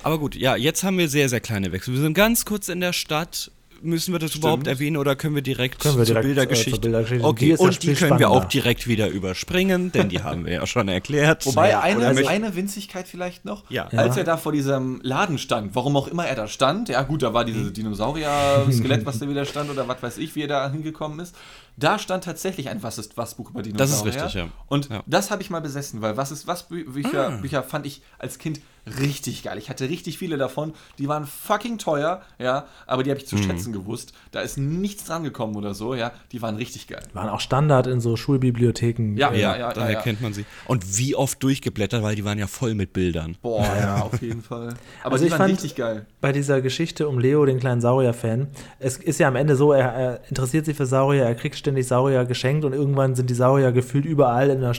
[0.03, 1.95] Aber gut, ja, jetzt haben wir sehr, sehr kleine Wechsel.
[1.95, 3.51] Wir sind ganz kurz in der Stadt.
[3.85, 6.71] Müssen wir das überhaupt erwähnen oder können wir direkt, Können wir zur, direkt, äh, Bildergeschichte?
[6.73, 7.25] zur Bildergeschichte.
[7.27, 8.49] Okay, Die ist ja und die können wir auch spannender.
[8.49, 11.45] direkt wieder überspringen, denn die haben wir ja schon erklärt.
[11.47, 13.65] Wobei Ja, eine, möcht- eine Winzigkeit vielleicht noch.
[13.71, 13.87] Ja.
[13.89, 17.23] Als er da vor diesem Laden stand, warum auch immer er da stand, ja gut,
[17.23, 17.73] da war dieses Mhm.
[17.75, 21.35] Dinosaurier-Skelett, was da wieder stand oder was weiß ich, wie er da hingekommen ist.
[21.77, 23.87] Da stand tatsächlich ein Was ist was Buch über Dinosaurier.
[23.89, 24.49] Das ist richtig, ja.
[24.69, 25.03] Und Ja.
[25.07, 27.37] das habe ich mal besessen, weil Was ist was Bü Bücher, Ah.
[27.41, 28.61] Bücher fand ich als Kind
[29.01, 29.57] richtig geil.
[29.57, 30.75] Ich hatte richtig viele davon.
[30.99, 33.43] Die waren fucking teuer, ja, aber die habe ich zu Mhm.
[33.45, 34.13] schätzen gewusst.
[34.31, 36.13] Da ist nichts dran gekommen oder so, ja.
[36.33, 37.03] Die waren richtig geil.
[37.15, 39.17] Waren auch Standard in so Schulbibliotheken.
[39.17, 40.01] Ja, ja, Ja, ja, daher ja.
[40.03, 40.45] kennt man sie.
[40.67, 43.37] Und wie oft durchgeblättert, weil die waren ja voll mit Bildern.
[43.43, 44.75] Boah, ja, auf jeden Fall.
[45.03, 46.05] Aber Also die ich waren fand- richtig geil.
[46.21, 48.49] bei dieser Geschichte um Leo, den kleinen Saurier-Fan,
[48.81, 51.89] es ist ja am Ende so, er, er interessiert sich für Saurier, er kriegt ständig
[51.89, 54.73] Saurier geschenkt und irgendwann sind die Saurier gefühlt überall in der,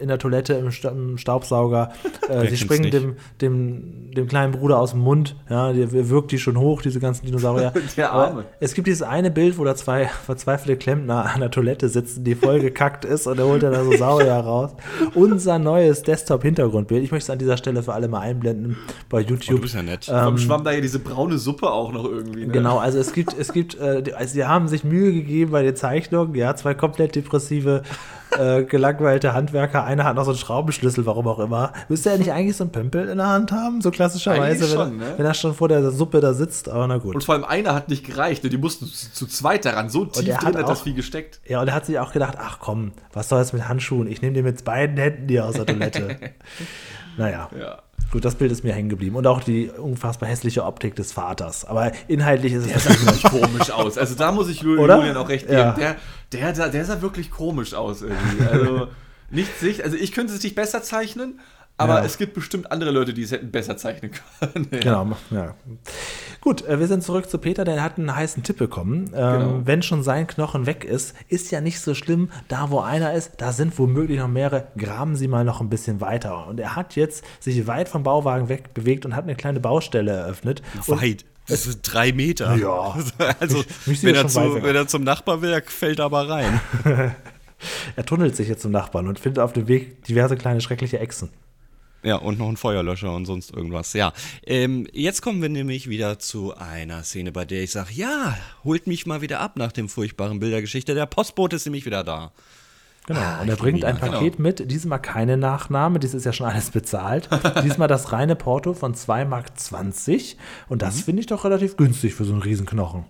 [0.00, 1.92] in der Toilette, im, im Staubsauger.
[2.28, 2.94] Äh, sie springen nicht?
[2.94, 7.00] dem, dem, dem kleinen Bruder aus dem Mund, ja, der wirkt die schon hoch, diese
[7.00, 7.72] ganzen Dinosaurier.
[7.96, 8.44] Der Aber Arme.
[8.60, 12.36] Es gibt dieses eine Bild, wo da zwei verzweifelte Klempner an der Toilette sitzen, die
[12.36, 14.70] voll gekackt ist und er holt dann da so Saurier raus.
[15.14, 17.02] Unser neues Desktop-Hintergrundbild.
[17.02, 18.76] Ich möchte es an dieser Stelle für alle mal einblenden
[19.08, 19.60] bei Oh, du YouTube.
[19.62, 20.06] bist ja nett.
[20.08, 22.46] Warum schwamm da ja diese braune Suppe auch noch irgendwie?
[22.46, 22.52] Ne?
[22.52, 25.62] Genau, also es gibt, es gibt, äh, die- also sie haben sich Mühe gegeben bei
[25.62, 27.82] den Zeichnungen, ja, zwei komplett depressive,
[28.38, 29.84] äh, gelangweilte Handwerker.
[29.84, 31.72] Einer hat noch so einen Schraubenschlüssel, warum auch immer.
[31.88, 33.80] Müsste er nicht eigentlich so einen Pömpel in der Hand haben?
[33.80, 35.14] So klassischerweise, wenn, schon, er, ne?
[35.16, 37.14] wenn er schon vor der Suppe da sitzt, aber na gut.
[37.14, 38.50] Und vor allem einer hat nicht gereicht, ne?
[38.50, 39.88] die mussten zu, zu zweit daran.
[39.90, 41.40] So tief drin hat hat das auch- Vieh gesteckt.
[41.46, 44.06] Ja, und er hat sich auch gedacht, ach komm, was soll jetzt mit Handschuhen?
[44.08, 46.16] Ich nehme den mit beiden Händen hier aus der Toilette.
[47.16, 47.48] naja.
[47.58, 47.78] Ja.
[48.10, 49.16] Gut, das Bild ist mir hängen geblieben.
[49.16, 51.64] Und auch die unfassbar hässliche Optik des Vaters.
[51.64, 53.96] Aber inhaltlich ist es Der sah komisch aus.
[53.96, 54.98] Also da muss ich Jul- Oder?
[54.98, 55.58] Julian auch recht geben.
[55.58, 55.72] Ja.
[55.72, 55.96] Der,
[56.32, 58.44] der, sah- der sah wirklich komisch aus irgendwie.
[58.46, 58.88] Also
[59.30, 61.40] nicht sich, also ich könnte es nicht besser zeichnen,
[61.78, 62.04] aber Ja.
[62.04, 64.68] es gibt bestimmt andere Leute, die es hätten besser zeichnen können.
[64.72, 64.78] Ja.
[64.80, 65.54] Genau, ja.
[66.42, 69.10] Gut, äh, wir sind zurück zu Peter, der hat einen heißen Tipp bekommen.
[69.14, 69.60] Ähm, Genau.
[69.64, 72.30] Wenn schon sein Knochen weg ist, ist ja nicht so schlimm.
[72.48, 74.66] Da, wo einer ist, da sind womöglich noch mehrere.
[74.76, 76.46] Graben Sie mal noch ein bisschen weiter.
[76.48, 80.10] Und er hat jetzt sich weit vom Bauwagen weg bewegt und hat eine kleine Baustelle
[80.12, 80.62] eröffnet.
[80.88, 81.24] Weit.
[81.48, 82.54] Das sind drei Meter.
[82.56, 82.96] Ja.
[83.40, 86.60] Also, Mich- wenn, er zu, wenn er zum Nachbar will, er fällt aber rein.
[87.96, 91.30] er tunnelt sich jetzt zum Nachbarn und findet auf dem Weg diverse kleine schreckliche Echsen.
[92.04, 93.92] Ja, und noch ein Feuerlöscher und sonst irgendwas.
[93.92, 94.12] Ja,
[94.44, 98.88] ähm, jetzt kommen wir nämlich wieder zu einer Szene, bei der ich sage, ja, holt
[98.88, 100.94] mich mal wieder ab nach dem furchtbaren Bildergeschichte.
[100.94, 102.32] Der Postbote ist nämlich wieder da.
[103.06, 103.20] Genau.
[103.40, 104.70] und er bringt ein Paket mit.
[104.70, 107.28] Diesmal keine Nachname, dies ist ja schon alles bezahlt.
[107.64, 109.46] Diesmal das reine Porto von 2,20 Mark.
[110.68, 113.04] Und das finde ich doch relativ günstig für so einen Riesenknochen.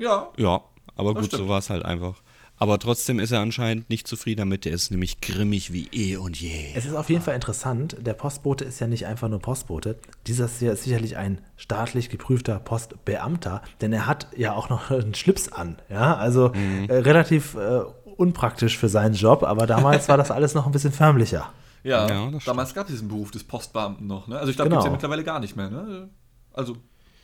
[0.00, 0.28] ja.
[0.36, 0.62] Ja,
[0.96, 1.42] aber gut, stimmt.
[1.42, 2.22] so war es halt einfach.
[2.60, 4.64] Aber trotzdem ist er anscheinend nicht zufrieden damit.
[4.64, 6.72] Der ist nämlich grimmig wie eh und je.
[6.74, 9.98] Es ist auf jeden Fall interessant, der Postbote ist ja nicht einfach nur Postbote.
[10.26, 15.14] Dieser ist ja sicherlich ein staatlich geprüfter Postbeamter, denn er hat ja auch noch einen
[15.14, 15.76] Schlips an.
[15.88, 16.52] Ja, also
[16.88, 17.82] äh, relativ äh,
[18.18, 21.50] unpraktisch für seinen Job, aber damals war das alles noch ein bisschen förmlicher.
[21.84, 24.26] Ja, Ja, damals gab es diesen Beruf des Postbeamten noch.
[24.26, 24.36] Ne?
[24.38, 24.80] Also ich glaube, Genau.
[24.82, 25.70] gibt es ja mittlerweile gar nicht mehr.
[25.70, 26.08] Ne?
[26.52, 26.76] Also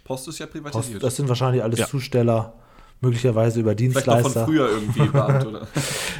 [0.04, 1.02] Post ist ja Post, privatisiert.
[1.02, 1.86] das sind wahrscheinlich alles Ja.
[1.86, 2.52] Zusteller,
[3.00, 4.30] möglicherweise über Vielleicht noch Dienstleister.
[4.30, 5.62] von früher irgendwie Beamt, oder?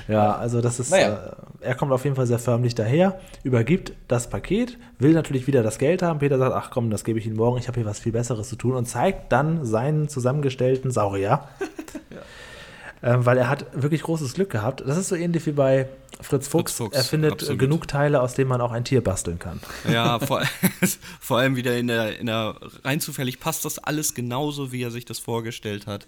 [0.09, 1.14] Ja, also das ist, Naja.
[1.61, 5.62] äh, er kommt auf jeden Fall sehr förmlich daher, übergibt das Paket, will natürlich wieder
[5.62, 6.18] das Geld haben.
[6.18, 8.49] Peter sagt, ach komm, das gebe ich Ihnen morgen, ich habe hier was viel Besseres
[8.49, 11.45] zu tun und zeigt dann seinen zusammengestellten Saurier.
[13.05, 14.82] Ähm, weil er hat wirklich großes Glück gehabt.
[14.86, 15.88] Das ist so ähnlich wie bei
[16.22, 16.72] Fritz Fuchs.
[16.72, 17.59] Fritz Fuchs, er findet absolut.
[17.59, 19.61] genug Teile, aus denen man auch ein Tier basteln kann.
[19.86, 20.42] Ja, vor,
[21.20, 24.90] vor allem wieder in der, in der rein zufällig passt das alles genauso, wie er
[24.90, 26.07] sich das vorgestellt hat.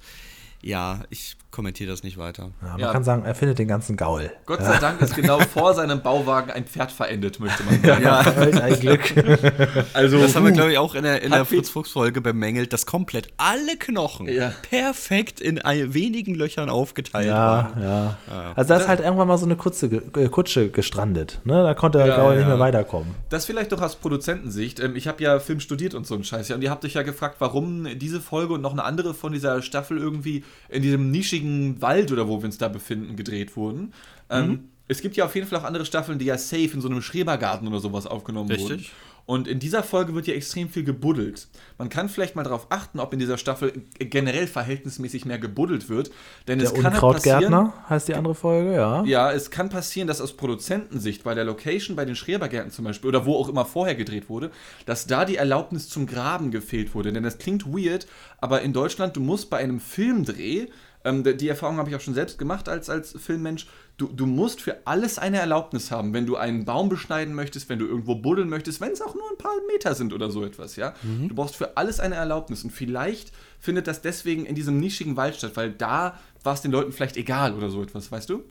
[0.62, 2.50] Ja, ich kommentiere das nicht weiter.
[2.62, 2.92] Ja, man Ja.
[2.92, 4.30] kann sagen, er findet den ganzen Gaul.
[4.44, 8.02] Gott sei Dank ist genau vor seinem Bauwagen ein Pferd verendet, möchte man sagen.
[8.04, 9.00] Ja, ein Glück.
[9.94, 12.72] Also, das haben wir, glaube ich, auch in der, in der Hat viel- Fritz-Fuchs-Folge bemängelt,
[12.72, 14.52] dass komplett alle Knochen Ja.
[14.68, 17.34] perfekt in ein, wenigen Löchern aufgeteilt Ja,
[17.74, 17.82] waren.
[17.82, 18.16] ja.
[18.54, 19.86] Also da ist halt irgendwann mal so eine Kutsche,
[20.16, 21.40] äh, Kutsche gestrandet.
[21.44, 21.62] Ne?
[21.62, 22.38] Da konnte der Ja, Gaul ja.
[22.40, 23.14] nicht mehr weiterkommen.
[23.30, 24.80] Das vielleicht doch aus Produzentensicht.
[24.80, 26.48] Ähm, Ich habe ja Film studiert und so einen Scheiß.
[26.48, 29.32] Ja, und ihr habt euch ja gefragt, warum diese Folge und noch eine andere von
[29.32, 31.45] dieser Staffel irgendwie in diesem nischigen
[31.80, 33.92] Wald oder wo wir uns da befinden, gedreht wurden.
[34.30, 36.88] Ähm, Es gibt ja auf jeden Fall auch andere Staffeln, die ja safe in so
[36.88, 38.74] einem Schrebergarten oder sowas aufgenommen wurden.
[38.74, 38.92] Richtig.
[39.26, 41.48] Und in dieser Folge wird ja extrem viel gebuddelt.
[41.78, 46.12] Man kann vielleicht mal darauf achten, ob in dieser Staffel generell verhältnismäßig mehr gebuddelt wird.
[46.46, 49.02] Denn Der es kann halt passieren, Unkrautgärtner heißt die andere Folge, ja.
[49.02, 53.08] ja, es kann passieren, dass aus Produzentensicht bei der Location, bei den Schrebergärten zum Beispiel,
[53.08, 54.52] oder wo auch immer vorher gedreht wurde,
[54.84, 57.12] dass da die Erlaubnis zum Graben gefehlt wurde.
[57.12, 58.06] Denn das klingt weird,
[58.38, 60.68] aber in Deutschland, du musst bei einem Filmdreh,
[61.06, 64.60] ähm, die- Erfahrung habe ich auch schon selbst gemacht als, als Filmmensch, du, du musst
[64.60, 66.12] für alles eine Erlaubnis haben.
[66.12, 69.24] Wenn du einen Baum beschneiden möchtest, wenn du irgendwo buddeln möchtest, wenn es auch nur
[69.30, 70.92] ein paar Meter sind oder so etwas, ja.
[71.28, 72.64] Du brauchst für alles eine Erlaubnis.
[72.64, 76.72] Und vielleicht findet das deswegen in diesem nischigen Wald statt, weil da war es den
[76.72, 78.42] Leuten vielleicht egal oder so etwas, weißt du?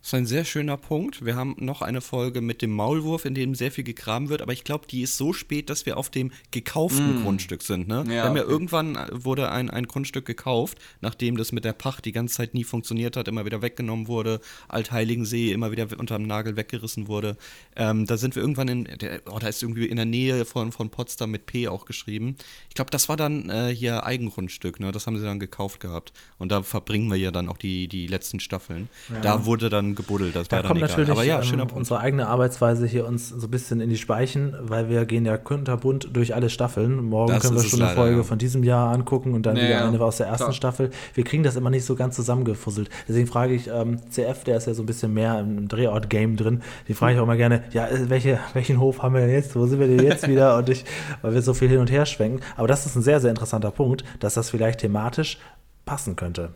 [0.00, 1.24] Das ist ein sehr schöner Punkt.
[1.24, 4.52] Wir haben noch eine Folge mit dem Maulwurf, in dem sehr viel gegraben wird, aber
[4.52, 7.88] ich glaube, die ist so spät, dass wir auf dem gekauften Grundstück sind.
[7.88, 8.04] Ne?
[8.06, 8.52] Ja, wir haben ja okay.
[8.52, 12.54] irgendwann äh, wurde ein, ein Grundstück gekauft, nachdem das mit der Pacht die ganze Zeit
[12.54, 17.36] nie funktioniert hat, immer wieder weggenommen wurde, Altheiligen-See immer wieder unterm Nagel weggerissen wurde.
[17.74, 20.70] Ähm, da sind wir irgendwann in, der, oh, da ist irgendwie in der Nähe von,
[20.70, 22.36] von Potsdam mit P auch geschrieben.
[22.68, 24.92] Ich glaube, das war dann äh, hier Eigengrundstück, ne?
[24.92, 26.12] das haben sie dann gekauft gehabt.
[26.38, 28.88] Und da verbringen wir ja dann auch die, die letzten Staffeln.
[29.22, 30.88] Da wurde dann gebuddelt, das Da war dann kommt egal.
[30.90, 34.54] natürlich Aber ja, ähm, unsere eigene Arbeitsweise hier uns so ein bisschen in die Speichen,
[34.60, 37.04] weil wir gehen ja kunterbunt durch alle Staffeln.
[37.04, 38.22] Morgen Das können wir schon eine leider, Folge ja.
[38.22, 40.52] von diesem Jahr angucken und dann Ja, wieder ja, eine aus der ersten klar.
[40.52, 40.90] Staffel.
[41.14, 42.88] Wir kriegen das immer nicht so ganz zusammengefusselt.
[43.08, 46.62] Deswegen frage ich ähm, CF, der ist ja so ein bisschen mehr im Drehort-Game drin,
[46.88, 49.54] die frage ich auch immer gerne, ja, äh, welche, welchen Hof haben wir denn jetzt?
[49.56, 50.56] Wo sind wir denn jetzt wieder?
[50.56, 50.84] Und ich,
[51.22, 52.40] weil wir so viel hin und her schwenken.
[52.56, 55.38] Aber das ist ein sehr, sehr interessanter Punkt, dass das vielleicht thematisch
[55.84, 56.50] passen könnte.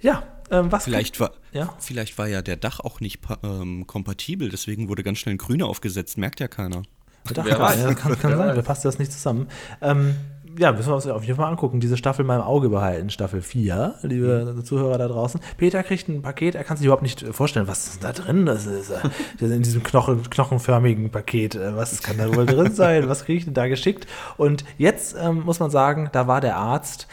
[0.00, 1.72] Ja, ähm, was Vielleicht war, Ja.
[1.78, 5.66] vielleicht war ja der Dach auch nicht ähm, kompatibel, deswegen wurde ganz schnell ein Grüner
[5.66, 6.82] aufgesetzt, merkt ja keiner.
[7.26, 7.82] Bedacht Wer gar weiß.
[7.82, 9.48] Ja, kann, kann Wer sein, da passt das nicht zusammen.
[9.82, 10.14] Ähm,
[10.58, 11.78] ja, müssen wir uns auf jeden Fall angucken.
[11.78, 15.40] Diese Staffel mal im Auge behalten, Staffel 4, liebe Zuhörer da draußen.
[15.56, 18.46] Peter kriegt ein Paket, er kann sich überhaupt nicht vorstellen, was ist da drin?
[18.46, 18.94] Das ist, äh,
[19.38, 21.54] das ist in diesem Knochen, knochenförmigen Paket.
[21.54, 23.08] Äh, Was kann da wohl drin sein?
[23.08, 24.06] Was kriege ich denn da geschickt?
[24.36, 27.06] Und jetzt ähm, muss man sagen, da war der Arzt.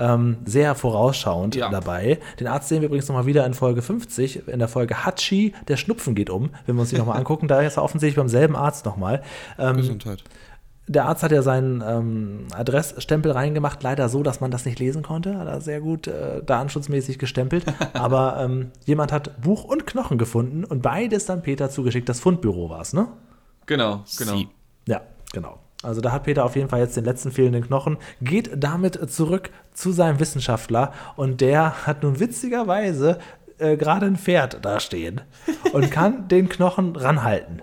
[0.00, 1.68] Ähm, sehr vorausschauend Ja.
[1.68, 2.18] dabei.
[2.40, 5.76] Den Arzt sehen wir übrigens nochmal wieder in Folge 50, in der Folge Hachi, der
[5.76, 7.46] Schnupfen geht um, wenn wir uns die nochmal angucken.
[7.46, 9.22] Da ist er offensichtlich beim selben Arzt nochmal.
[9.58, 10.24] Ähm, Gesundheit.
[10.88, 15.02] der Arzt hat ja seinen ähm, Adressstempel reingemacht, leider so, dass man das nicht lesen
[15.02, 15.38] konnte.
[15.38, 17.64] Hat er sehr gut äh, datenschutzmäßig gestempelt.
[17.92, 22.08] Aber ähm, jemand hat Buch und Knochen gefunden und beides dann Peter zugeschickt.
[22.08, 23.06] Das Fundbüro war es, ne?
[23.66, 24.32] Genau, genau.
[24.36, 24.48] Sie.
[24.88, 25.58] Ja, genau.
[25.82, 29.50] Also da hat Peter auf jeden Fall jetzt den letzten fehlenden Knochen, geht damit zurück
[29.72, 33.18] zu seinem Wissenschaftler und der hat nun witzigerweise
[33.58, 35.22] äh, gerade ein Pferd da stehen
[35.72, 37.62] und kann den Knochen ranhalten.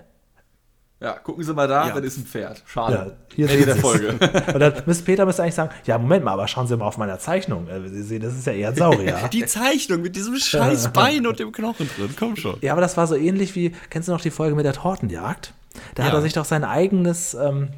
[1.00, 1.94] Ja, gucken Sie mal da, Ja.
[1.94, 2.60] das ist ein Pferd.
[2.66, 3.16] Schade.
[3.36, 3.76] Ja, hier Ende sehen der.
[3.76, 4.08] Folge.
[4.52, 6.98] Und dann müsste Peter müsste eigentlich sagen, ja, Moment mal, aber schauen Sie mal auf
[6.98, 7.68] meiner Zeichnung.
[7.68, 9.16] Äh, Sie sehen, das ist ja eher ein Saurier.
[9.32, 12.56] Die Zeichnung mit diesem scheiß Bein und dem Knochen drin, komm schon.
[12.62, 15.54] ja, aber das war so ähnlich wie, kennst du noch die Folge mit der Tortenjagd?
[15.94, 16.18] Da hat Ja.
[16.18, 17.68] er sich doch sein eigenes ähm,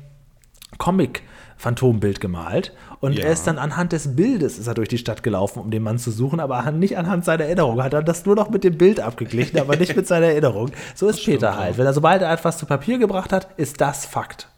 [0.78, 3.24] Comic-Phantombild gemalt und Ja.
[3.24, 5.98] er ist dann anhand des Bildes ist er durch die Stadt gelaufen, um den Mann
[5.98, 7.82] zu suchen, aber nicht anhand seiner Erinnerung.
[7.82, 10.70] Hat er das nur noch mit dem Bild abgeglichen, aber nicht mit seiner Erinnerung.
[10.94, 11.78] So ist Peter halt.
[11.78, 14.49] Wenn er sobald er etwas zu Papier gebracht hat, ist das Fakt.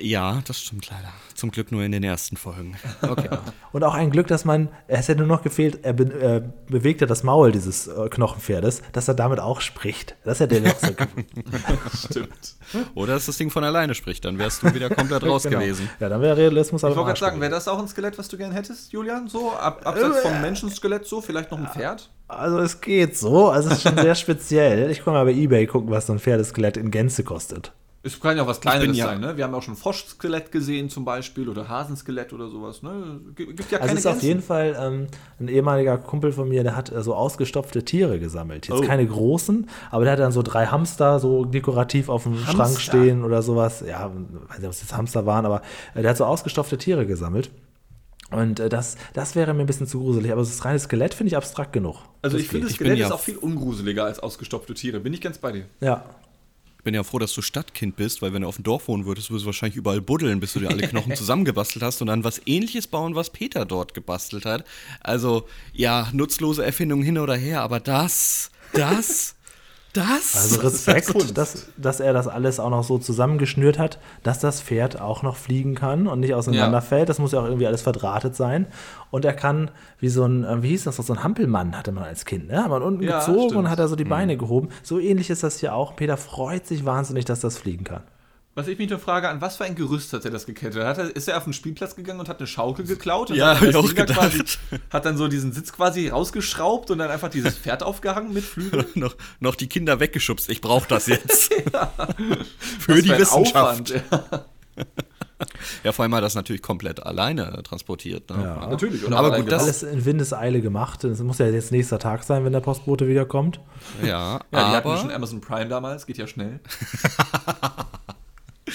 [0.00, 1.08] Ja, das stimmt leider.
[1.34, 2.76] Zum Glück nur in den ersten Folgen.
[3.02, 3.28] Okay.
[3.72, 7.00] Und auch ein Glück, dass man, es hätte nur noch gefehlt, er be, äh, bewegt
[7.00, 10.16] ja das Maul dieses äh, Knochenpferdes, dass er damit auch spricht.
[10.24, 10.88] Das hätte er noch so
[12.08, 12.54] Stimmt.
[12.94, 15.58] Oder dass das Ding von alleine spricht, dann wärst du wieder komplett raus Genau.
[15.60, 15.88] gewesen.
[15.98, 18.28] Ja, dann wäre Realismus aber Ich wollte gerade sagen, wäre das auch ein Skelett, was
[18.28, 19.28] du gern hättest, Julian?
[19.28, 22.10] So, ab, abseits Äh, vom Menschenskelett so, vielleicht noch ein Pferd?
[22.28, 24.90] Also es geht so, also es ist schon sehr speziell.
[24.90, 27.72] Ich kann mal bei Ebay gucken, was so ein Pferdeskelett in Gänze kostet.
[28.02, 29.36] Es kann ja auch was Kleineres ja- sein, ne?
[29.36, 33.20] Wir haben auch schon Froschskelett gesehen zum Beispiel oder Hasenskelett oder sowas, ne?
[33.34, 34.26] Gibt ja Also keine es ist auf Grenzen.
[34.26, 35.06] jeden Fall ähm,
[35.38, 38.68] ein ehemaliger Kumpel von mir, der hat äh, so ausgestopfte Tiere gesammelt.
[38.68, 38.86] Jetzt Oh.
[38.86, 42.52] keine großen, aber der hat dann so drei Hamster so dekorativ auf dem Hamster?
[42.52, 43.84] Schrank stehen oder sowas.
[43.86, 44.10] Ja,
[44.48, 45.60] weiß nicht, ob es jetzt Hamster waren, aber
[45.94, 47.50] äh, der hat so ausgestopfte Tiere gesammelt.
[48.30, 51.28] Und äh, das, das wäre mir ein bisschen zu gruselig, aber das reine Skelett finde
[51.28, 51.96] ich abstrakt genug.
[52.22, 55.00] Also Das ich finde, bin Skelett ja- ist auch viel ungruseliger als ausgestopfte Tiere.
[55.00, 55.64] Bin ich ganz bei dir.
[55.80, 56.04] Ja.
[56.80, 59.04] Ich bin ja froh, dass du Stadtkind bist, weil wenn du auf dem Dorf wohnen
[59.04, 62.24] würdest, würdest du wahrscheinlich überall buddeln, bis du dir alle Knochen zusammengebastelt hast und dann
[62.24, 64.64] was ähnliches bauen, was Peter dort gebastelt hat.
[65.00, 69.34] Also, ja, nutzlose Erfindungen hin oder her, aber das, das,
[69.92, 70.36] das.
[70.36, 71.36] Also ja Respekt, Kunst.
[71.38, 75.36] dass, dass er das alles auch noch so zusammengeschnürt hat, dass das Pferd auch noch
[75.36, 77.08] fliegen kann und nicht auseinanderfällt.
[77.08, 78.66] Das muss ja auch irgendwie alles verdrahtet sein.
[79.10, 82.04] Und er kann, wie so ein, äh, wie hieß das, so ein Hampelmann hatte man
[82.04, 82.62] als Kind, ne?
[82.62, 83.56] Hat man unten Ja, gezogen stimmt.
[83.56, 84.68] und hat er so die Beine gehoben.
[84.82, 85.96] So ähnlich ist das hier auch.
[85.96, 88.02] Peter freut sich wahnsinnig, dass das fliegen kann.
[88.56, 90.82] Was ich mich nur frage, an was für ein Gerüst hat er das gekettet?
[90.84, 93.30] Hat er, ist er auf den Spielplatz gegangen und hat eine Schaukel geklaut?
[93.30, 94.18] Und Ja, hat hab ich auch gedacht.
[94.18, 94.42] Quasi,
[94.90, 98.86] hat dann so diesen Sitz quasi rausgeschraubt und dann einfach dieses Pferd aufgehangen mit Flügeln?
[98.96, 100.50] noch, noch die Kinder weggeschubst.
[100.50, 101.54] Ich brauche das jetzt.
[101.54, 101.68] Für
[102.96, 103.56] Was die für Wissenschaft.
[103.56, 103.90] Aufwand.
[103.90, 104.44] Ja,
[105.84, 108.28] Ja, vor allem hat er das natürlich komplett alleine äh, transportiert.
[108.30, 108.42] Ne?
[108.42, 108.66] Ja.
[108.66, 109.04] natürlich.
[109.04, 111.04] Und Aber gut, das- Alles in Windeseile gemacht.
[111.04, 113.60] Das muss ja jetzt nächster Tag sein, wenn der Postbote wiederkommt.
[114.02, 116.60] Ja, Ja, die hatten aber schon Amazon Prime damals, geht ja schnell.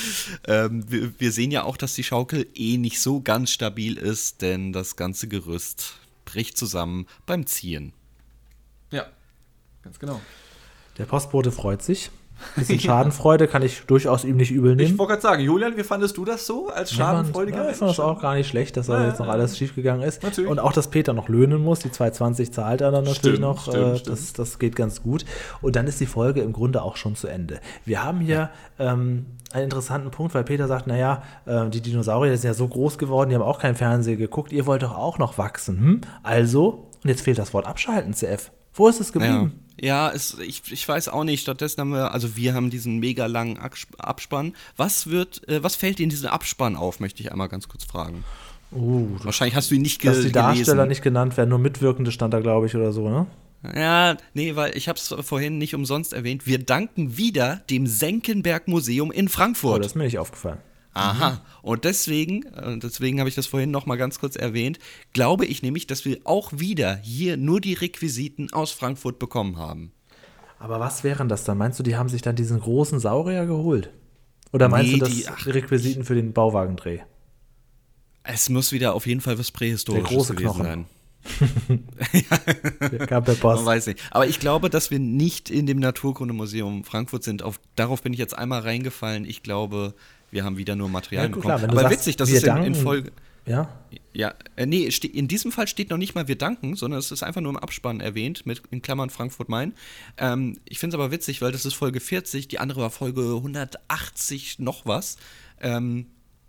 [0.48, 4.42] ähm, wir, wir sehen ja auch, dass die Schaukel eh nicht so ganz stabil ist,
[4.42, 7.94] denn das ganze Gerüst bricht zusammen beim Ziehen.
[8.92, 9.06] Ja,
[9.84, 10.22] ganz genau.
[10.98, 12.10] Der Postbote freut sich.
[12.56, 15.00] Bisschen Schadenfreude kann ich durchaus ihm nicht übel Ich nehmen.
[15.00, 18.00] wollte gerade sagen, Julian, wie fandest du das so als schadenfreudiger Ja, ich fand das
[18.00, 20.24] auch gar nicht schlecht, dass da Ja, jetzt noch alles schiefgegangen ist.
[20.24, 20.50] Natürlich.
[20.50, 21.80] Und auch, dass Peter noch löhnen muss.
[21.80, 23.62] Die 220 zahlt er dann natürlich Stimmt, noch.
[23.62, 24.18] stimmt, äh, stimmt.
[24.18, 25.26] Das, das geht ganz gut.
[25.62, 27.60] Und dann ist die Folge im Grunde auch schon zu Ende.
[27.86, 32.48] Wir haben hier ähm, einen interessanten Punkt, weil Peter sagt, naja, äh, die Dinosaurier sind
[32.50, 34.52] ja so groß geworden, die haben auch kein Fernsehen geguckt.
[34.52, 35.80] Ihr wollt doch auch noch wachsen.
[35.80, 36.02] Hm?
[36.24, 38.52] Also, und jetzt fehlt das Wort abschalten, CF.
[38.76, 39.60] Wo ist es Ja, geblieben?
[39.80, 41.42] ja es, ich, ich weiß auch nicht.
[41.42, 44.54] Stattdessen haben wir, also wir haben diesen mega langen Abs- Abspann.
[44.78, 47.84] Was wird, äh, was fällt dir in diesem Abspann auf, möchte ich einmal ganz kurz
[47.86, 48.24] fragen.
[48.72, 50.90] Uh, Wahrscheinlich hast du ihn nicht ge dass die Darsteller gelesen.
[50.90, 53.28] nicht genannt werden, nur Mitwirkende stand da, glaube ich, oder so, ne?
[53.76, 56.46] Ja, nee, weil ich habe es vorhin nicht umsonst erwähnt.
[56.46, 59.80] Wir danken wieder dem Senckenberg Museum in Oh, Frankfurt.
[59.80, 60.58] das ist mir nicht aufgefallen.
[60.96, 61.42] Aha.
[61.62, 62.46] Und deswegen,
[62.82, 64.80] deswegen habe ich das vorhin noch mal ganz kurz erwähnt,
[65.14, 69.92] glaube ich nämlich, dass wir auch wieder hier nur die Requisiten aus Frankfurt bekommen haben.
[70.58, 71.58] Aber was wären das dann?
[71.58, 73.92] Meinst du, die haben sich dann diesen großen Saurier geholt?
[74.54, 77.00] Oder meinst Nee, du das die- ach, Requisiten für den Bauwagendreh?
[78.24, 80.64] Es muss wieder auf jeden Fall was Prähistorisches Der große gewesen Knochen.
[80.66, 80.86] sein.
[83.08, 83.66] Gab der Man Post.
[83.66, 84.00] weiß nicht.
[84.12, 87.44] Aber ich glaube, dass wir nicht in dem Naturkundemuseum Frankfurt sind.
[87.44, 89.26] Auf, darauf bin ich jetzt einmal reingefallen.
[89.26, 89.94] Ich glaube,
[90.36, 91.58] wir haben wieder nur Material Ja, gut, bekommen.
[91.58, 93.12] klar, Aber sagst, witzig, dass wir es in, in Folge.
[93.48, 93.70] Ja?
[94.14, 97.24] Ja, äh, nee, in diesem Fall steht noch nicht mal wir danken, sondern es ist
[97.24, 99.74] einfach nur im Abspann erwähnt, mit in Klammern Frankfurt-Main.
[100.18, 103.22] Ähm, ich finde es aber witzig, weil das ist Folge 40, die andere war Folge
[103.36, 105.18] 180 noch was.
[105.62, 106.08] Ähm,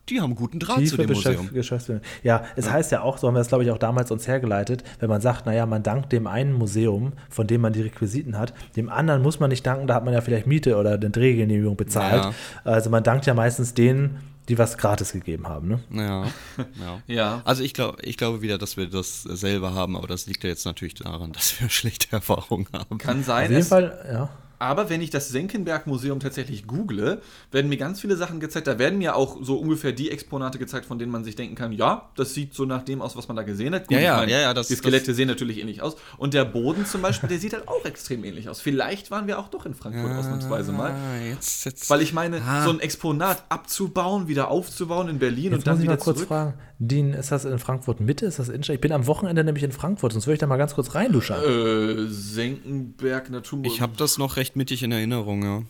[0.08, 1.54] die haben guten Draht Tiefe zu dem Geschäft- Museum.
[1.54, 2.00] Geschäftsführung.
[2.22, 4.84] Ja, es heißt ja auch, so haben wir es, glaube ich, auch damals uns hergeleitet,
[5.00, 8.54] wenn man sagt, naja, man dankt dem einen Museum, von dem man die Requisiten hat,
[8.76, 11.76] dem anderen muss man nicht danken, da hat man ja vielleicht Miete oder eine Drehgenehmigung
[11.76, 12.22] bezahlt.
[12.24, 12.32] Ja.
[12.64, 15.66] Also man dankt ja meistens denen, die was gratis gegeben haben.
[15.66, 15.80] Ne?
[15.90, 16.24] Ja,
[16.80, 17.02] ja.
[17.08, 17.42] Ja.
[17.44, 20.50] Also ich glaube ich glaube wieder, dass wir das selber haben, aber das liegt ja
[20.50, 22.98] jetzt natürlich daran, dass wir schlechte Erfahrungen haben.
[22.98, 23.50] Kann Auf sein.
[23.50, 24.28] jeden Es, Fall, ja.
[24.58, 27.20] Aber wenn ich das Senckenberg-Museum tatsächlich google,
[27.52, 28.66] werden mir ganz viele Sachen gezeigt.
[28.66, 31.72] Da werden mir auch so ungefähr die Exponate gezeigt, von denen man sich denken kann,
[31.72, 33.88] ja, das sieht so nach dem aus, was man da gesehen hat.
[33.88, 35.96] Gut, Ja, ja, meine, ja, ja, das- die Skelette sehen natürlich ähnlich aus.
[36.18, 38.60] Und der Boden zum Beispiel, der sieht halt auch extrem ähnlich aus.
[38.60, 40.92] Vielleicht waren wir auch doch in Frankfurt ausnahmsweise mal.
[40.92, 41.88] Ah, jetzt, jetzt.
[41.90, 42.64] Weil ich meine, Ah.
[42.64, 46.28] so ein Exponat abzubauen, wieder aufzubauen in Berlin Jetzt und dann wieder kurz zurück.
[46.28, 48.26] fragen, Dean, ist das in Frankfurt Mitte?
[48.26, 48.74] Ist das Innenstadt?
[48.74, 51.42] Ich bin am Wochenende nämlich in Frankfurt, sonst würde ich da mal ganz kurz reinluschern.
[51.42, 53.74] Äh, Senckenberg Naturmuseum.
[53.74, 55.62] ich habe das noch recht mittig in Erinnerung, ja.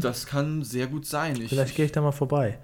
[0.00, 1.40] Das kann sehr gut sein.
[1.40, 2.58] Ich, Vielleicht gehe ich da mal vorbei.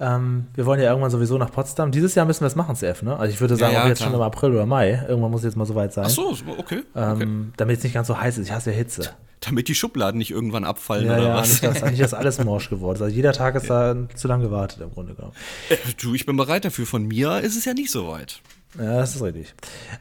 [0.00, 1.90] Ähm, wir wollen ja irgendwann sowieso nach Potsdam.
[1.90, 3.16] Dieses Jahr müssen wir es machen, CF, ne?
[3.18, 4.10] Also ich würde sagen, Ja, ja, jetzt klar.
[4.10, 5.04] schon im April oder Mai.
[5.06, 6.04] Irgendwann muss es jetzt mal soweit sein.
[6.06, 6.54] Ach so, okay.
[6.56, 6.82] okay.
[6.94, 8.46] Ähm, damit es nicht ganz so heiß ist.
[8.46, 9.10] Ich hasse ja Hitze.
[9.40, 11.60] Damit die Schubladen nicht irgendwann abfallen Ja, oder ja, was?
[11.60, 13.02] nicht, dass, nicht, dass alles morsch geworden ist.
[13.02, 15.34] Also jeder Tag ist da zu lange gewartet im Grunde genommen.
[15.68, 16.86] Äh, Du, ich bin bereit dafür.
[16.86, 18.40] Von mir ist es ja nicht so weit.
[18.78, 19.54] Ja, das ist richtig.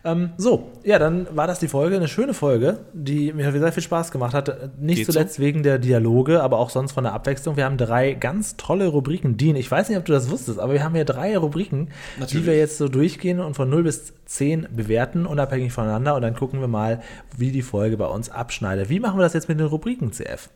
[0.03, 1.95] Ähm, so, ja, dann war das die Folge.
[1.95, 4.77] Eine schöne Folge, die mir sehr viel Spaß gemacht hat.
[4.79, 5.13] Nicht Geht so?
[5.13, 7.55] zuletzt wegen der Dialoge, aber auch sonst von der Abwechslung.
[7.55, 9.37] Wir haben drei ganz tolle Rubriken.
[9.37, 12.19] Dean, ich weiß nicht, ob du das wusstest, aber wir haben hier drei Rubriken, die
[12.21, 12.45] Natürlich.
[12.45, 16.15] wir jetzt so durchgehen und von 0 bis 10 bewerten, unabhängig voneinander.
[16.15, 17.01] Und dann gucken wir mal,
[17.37, 18.89] wie die Folge bei uns abschneidet.
[18.89, 20.49] Wie machen wir das jetzt mit den Rubriken, CF?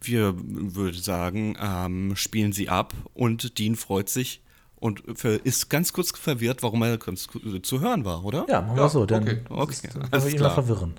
[0.00, 4.41] Wir würde sagen, ähm, spielen sie ab und Dean freut sich
[4.82, 5.00] und
[5.44, 7.28] ist ganz kurz verwirrt, warum er ganz
[7.62, 8.44] zu hören war, oder?
[8.48, 9.06] Ja, machen wir Ja, so.
[9.06, 9.40] Dann okay.
[9.48, 10.54] Okay, ist, alles alles immer klar.
[10.54, 10.94] verwirren.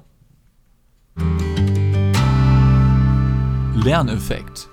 [3.76, 4.70] Lerneffekt.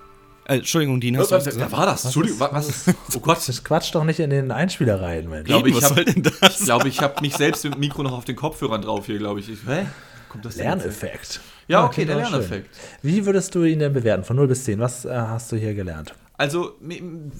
[0.46, 1.72] Äh, Entschuldigung, Dean, Was, hast du was wer gesagt?
[1.72, 2.04] war das?
[2.04, 2.94] Entschuldigung, wa- was ist?
[3.16, 3.48] Oh Gott.
[3.48, 5.40] Das quatscht doch nicht in den Einspieler rein, Mensch.
[5.42, 6.60] Ich glaube, Eben, ich was denn das?
[6.60, 9.18] ich, glaube, ich habe mich selbst mit dem Mikro noch auf den Kopfhörern drauf hier,
[9.18, 9.48] glaube ich.
[9.48, 9.86] ich hä?
[10.28, 10.64] Kommt das denn?
[10.66, 11.40] Lerneffekt.
[11.66, 12.16] Ja, okay, der.
[12.16, 12.68] Lerneffekt.
[13.02, 14.24] Wie würdest du ihn denn bewerten?
[14.24, 14.78] Von 0 bis 10.
[14.78, 16.14] Was äh, hast du hier gelernt?
[16.40, 16.78] Also,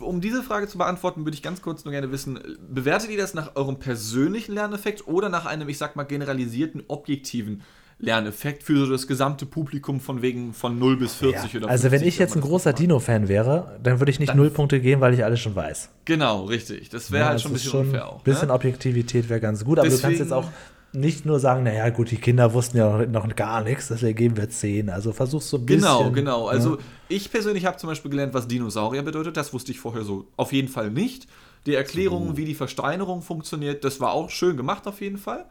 [0.01, 2.39] um diese Frage zu beantworten, würde ich ganz kurz nur gerne wissen,
[2.69, 7.63] bewertet ihr das nach eurem persönlichen Lerneffekt oder nach einem, ich sag mal, generalisierten, objektiven
[7.99, 12.01] Lerneffekt für so das gesamte Publikum von wegen von 0 bis 40 oder also, wenn
[12.01, 12.75] 50, ich jetzt ein großer?
[12.75, 15.89] Dino-Fan wäre, dann würde ich nicht null Punkte geben, weil ich alles schon weiß.
[16.05, 16.91] Genau, richtig.
[16.91, 18.19] Das wäre Ja, halt schon ein bisschen unfair auch.
[18.19, 18.55] Ein bisschen ne?
[18.55, 20.49] Objektivität wäre ganz gut, aber du kannst Deswegen- jetzt auch
[20.93, 24.37] nicht nur sagen, naja, gut, die Kinder wussten ja noch, noch gar nichts, deswegen geben
[24.37, 24.91] wir 10.
[24.91, 25.83] Also versuchst so ein bisschen.
[25.83, 26.49] Genau, genau.
[26.49, 26.79] Also ne?
[27.09, 29.37] ich persönlich habe zum Beispiel gelernt, was Dinosaurier bedeutet.
[29.37, 31.27] Das wusste ich vorher so auf jeden Fall nicht.
[31.67, 35.45] Die Erklärung, wie die Versteinerung funktioniert, das war auch schön gemacht auf jeden Fall.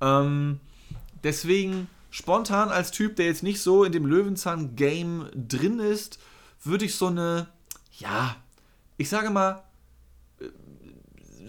[0.00, 0.60] Ähm,
[1.24, 6.18] deswegen spontan als Typ, der jetzt nicht so in dem Löwenzahn-Game drin ist,
[6.64, 7.48] würde ich so eine,
[7.98, 8.36] ja,
[8.96, 9.62] ich sage mal,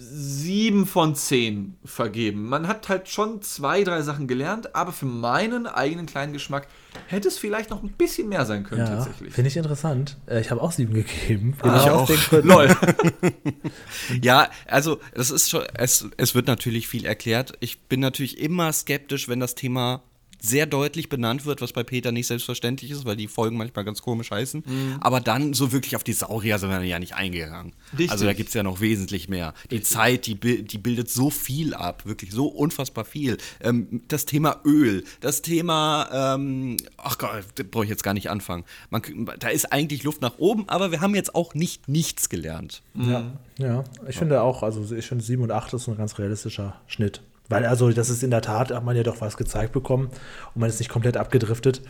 [0.01, 2.45] sieben von zehn vergeben.
[2.47, 6.67] Man hat halt schon zwei, drei Sachen gelernt, aber für meinen eigenen kleinen Geschmack
[7.07, 9.33] hätte es vielleicht noch ein bisschen mehr sein können Ja, tatsächlich.
[9.33, 10.17] finde ich interessant.
[10.25, 11.55] Äh, Ich habe auch 7 gegeben.
[11.61, 12.31] ich aus auch.
[12.43, 12.69] Lol.
[14.21, 17.53] Ja, also das ist schon, es, es wird natürlich viel erklärt.
[17.59, 20.01] Ich bin natürlich immer skeptisch, wenn das Thema
[20.39, 24.01] sehr deutlich benannt wird, was bei Peter nicht selbstverständlich ist, weil die Folgen manchmal ganz
[24.01, 24.63] komisch heißen.
[25.01, 27.73] Aber dann so wirklich auf die Saurier sind wir ja nicht eingegangen.
[27.91, 28.11] Richtig.
[28.11, 29.53] Also da gibt es ja noch wesentlich mehr.
[29.71, 33.37] Die Zeit, die, die bildet so viel ab, wirklich so unfassbar viel.
[33.61, 38.29] Ähm, das Thema Öl, das Thema, ähm, ach Gott, da brauche ich jetzt gar nicht
[38.29, 38.63] anfangen.
[38.89, 39.01] Man,
[39.39, 42.81] da ist eigentlich Luft nach oben, aber wir haben jetzt auch nicht nichts gelernt.
[42.95, 43.83] Ja, ja.
[44.07, 47.21] Ich finde auch, also ich finde 7 und 8 ist ein ganz realistischer Schnitt.
[47.49, 50.09] Weil also das ist in der Tat, hat man ja doch was gezeigt bekommen
[50.53, 51.81] und man ist nicht komplett abgedriftet.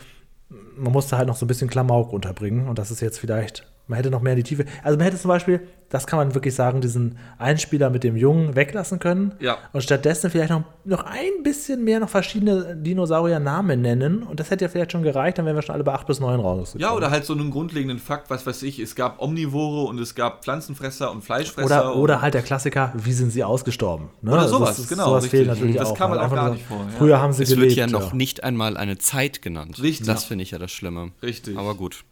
[0.78, 3.98] Man musste halt noch so ein bisschen Klamauk unterbringen und das ist jetzt vielleicht, man
[3.98, 4.64] hätte noch mehr in die Tiefe.
[4.84, 5.60] Also man hätte zum Beispiel,
[5.90, 9.58] das kann man wirklich sagen, diesen Einspieler mit dem Jungen weglassen können Ja.
[9.74, 14.66] und stattdessen vielleicht noch, noch ein bisschen mehr noch verschiedene Dinosaurier-Namen nennen und das hätte
[14.66, 16.82] ja vielleicht schon gereicht, dann wären wir schon alle bei 8 bis 9 rausgekommen.
[16.90, 20.14] Ja, oder halt so einen grundlegenden Fakt, was weiß ich, es gab Omnivore und es
[20.16, 21.66] gab Pflanzenfresser und Fleischfresser.
[21.66, 24.10] Oder, und oder halt der Klassiker, wie sind sie ausgestorben?
[24.22, 24.32] Ne?
[24.32, 25.98] Oder sowas, das genau, Sowas fehlt natürlich Das auch.
[25.98, 26.98] kam halt auch Einfach gar nicht vor, ja.
[26.98, 27.76] Früher haben sie Es gelebt.
[27.76, 28.16] wird ja noch ja.
[28.16, 29.82] nicht einmal eine Zeit genannt.
[29.82, 30.06] Richtig.
[30.06, 31.12] Das finde ich ja das Schlimme.
[31.24, 31.58] Richtig.
[31.58, 32.04] Aber gut.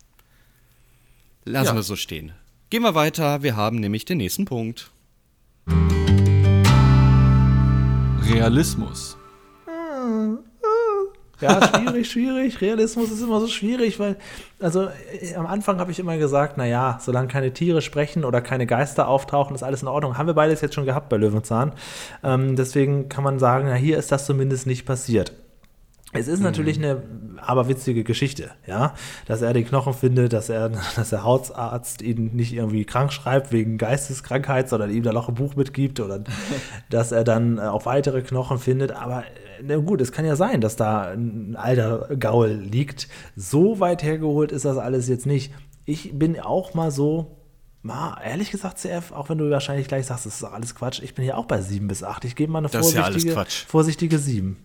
[1.48, 1.76] Lassen Ja.
[1.76, 2.34] wir so stehen.
[2.70, 3.42] Gehen wir weiter.
[3.42, 4.92] Wir haben nämlich den nächsten Punkt.
[8.30, 9.18] Realismus.
[11.40, 12.62] Ja, schwierig, schwierig.
[12.62, 14.18] Realismus ist immer so schwierig, weil,
[14.60, 14.88] also
[15.22, 19.08] äh, am Anfang habe ich immer gesagt, naja, solange keine Tiere sprechen oder keine Geister
[19.08, 20.18] auftauchen, ist alles in Ordnung.
[20.18, 21.74] Haben wir beides jetzt schon gehabt bei Löwenzahn.
[22.24, 25.32] Ähm, deswegen kann man sagen, na, hier ist das zumindest nicht passiert.
[26.18, 27.02] Es ist natürlich eine
[27.42, 28.94] aberwitzige Geschichte, ja,
[29.26, 33.52] dass er den Knochen findet, dass er, dass der Hautarzt ihn nicht irgendwie krank schreibt
[33.52, 36.24] wegen Geisteskrankheit, sondern ihm da noch ein Buch mitgibt oder
[36.90, 38.92] dass er dann äh, auch weitere Knochen findet.
[38.92, 43.08] Aber äh, na gut, es kann ja sein, dass da ein alter Gaul liegt.
[43.36, 45.54] So weit hergeholt ist das alles jetzt nicht.
[45.86, 47.38] Ich bin auch mal so,
[47.84, 51.16] Ma, ehrlich gesagt, CF, auch wenn du wahrscheinlich gleich sagst, das ist alles Quatsch, ich
[51.16, 52.26] bin ja auch bei 7 bis 8.
[52.26, 54.58] Ich gebe mal eine vorsichtige, ja vorsichtige 7.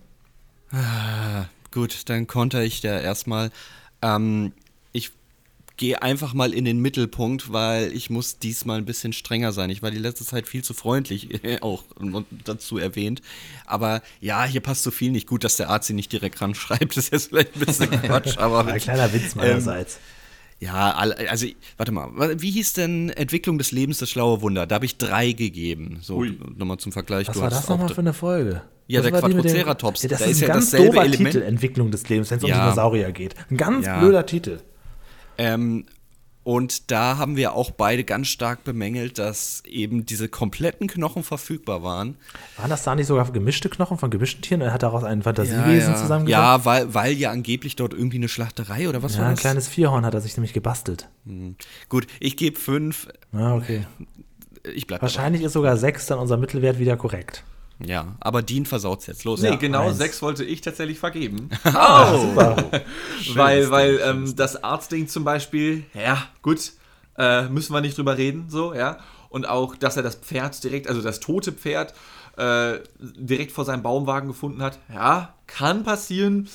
[0.73, 3.51] Ah, gut, dann konnte ich da erstmal.
[4.01, 4.53] Ähm,
[4.93, 5.13] ich
[5.77, 9.69] gehe einfach mal in den Mittelpunkt, weil ich muss diesmal ein bisschen strenger sein.
[9.71, 11.29] Ich war die letzte Zeit viel zu freundlich,
[11.63, 11.85] auch
[12.45, 13.21] dazu erwähnt.
[13.67, 15.27] Aber ja, hier passt so viel nicht.
[15.27, 18.39] Gut, dass der Arzt sie nicht direkt ran schreibt, ist jetzt vielleicht ein bisschen Quatsch.
[18.39, 19.97] Aber, ein kleiner Witz meinerseits.
[19.97, 20.01] Ähm,
[20.63, 21.47] ja, also
[21.77, 24.65] warte mal, wie hieß denn Entwicklung des Lebens das schlaue Wunder?
[24.65, 25.99] Da habe ich drei gegeben.
[26.03, 26.23] So,
[26.57, 27.27] nochmal zum Vergleich.
[27.27, 28.63] Was Du war hast das nochmal für eine Folge?
[28.87, 30.03] Ja, Das der dem- Quadroceratops.
[30.05, 31.33] Ja, das Da ist ist ein ja ganz dasselbe doofer Element.
[31.35, 32.61] Titel, Entwicklung des Lebens, wenn es um Ja.
[32.65, 33.35] Dinosaurier geht.
[33.51, 33.99] Ein ganz Ja.
[33.99, 34.61] blöder Titel.
[35.37, 35.85] Ähm,
[36.45, 41.83] und da haben wir auch beide ganz stark bemängelt, dass eben diese kompletten Knochen verfügbar
[41.83, 42.17] waren.
[42.57, 44.61] Waren das da nicht sogar gemischte Knochen von gemischten Tieren?
[44.61, 46.33] Er hat daraus ein Fantasiewesen zusammengebaut?
[46.33, 49.41] Ja, weil, weil ja angeblich dort irgendwie eine Schlachterei oder was Ja, war ein das?
[49.41, 51.09] kleines Vierhorn hat er sich nämlich gebastelt.
[51.89, 53.09] Gut, ich gebe fünf.
[53.33, 53.87] Ah, okay.
[54.75, 57.45] Ich bleib Wahrscheinlich ist sogar 6 dann unser Mittelwert wieder korrekt.
[57.85, 59.25] Ja, aber Dean versaut's jetzt.
[59.25, 59.41] Los.
[59.43, 59.99] Nee, Ja, genau eins.
[59.99, 61.51] sechs wollte ich tatsächlich vergeben.
[61.65, 62.57] Super.
[63.35, 66.73] weil weil ähm, das Arztding zum Beispiel, ja, gut,
[67.19, 68.99] äh, müssen wir nicht drüber reden, so, ja.
[69.29, 71.95] Und auch, dass er das Pferd direkt, also das tote Pferd,
[72.37, 76.49] äh, direkt vor seinem Baumwagen gefunden hat, ja, kann passieren.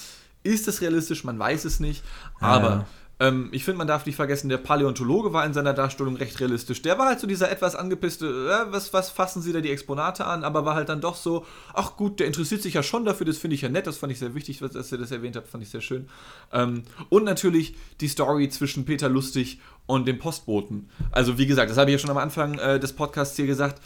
[0.44, 1.24] Ist es realistisch?
[1.24, 2.04] Man weiß es nicht.
[2.40, 2.86] Aber
[3.20, 6.82] ähm, ich finde, man darf nicht vergessen, der Paläontologe war in seiner Darstellung recht realistisch.
[6.84, 10.26] Der war halt so dieser etwas angepisste, äh, was, was fassen Sie da die Exponate
[10.26, 10.44] an?
[10.44, 13.38] Aber war halt dann doch so, ach gut, der interessiert sich ja schon dafür, das
[13.38, 15.64] finde ich ja nett, das fand ich sehr wichtig, dass ihr das erwähnt habt, fand
[15.64, 16.08] ich sehr schön.
[16.54, 20.90] Ähm, und natürlich die Story zwischen Peter Lustig und dem Postboten.
[21.12, 23.82] Also wie gesagt, das habe ich ja schon am Anfang äh, des Podcasts hier gesagt,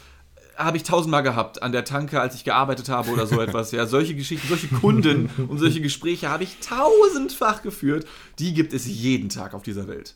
[0.56, 3.72] habe ich tausendmal gehabt an der Tanke, als ich gearbeitet habe oder so etwas.
[3.72, 8.06] Ja, solche Geschichten, solche Kunden und solche Gespräche habe ich tausendfach geführt.
[8.38, 10.14] Die gibt es jeden Tag auf dieser Welt.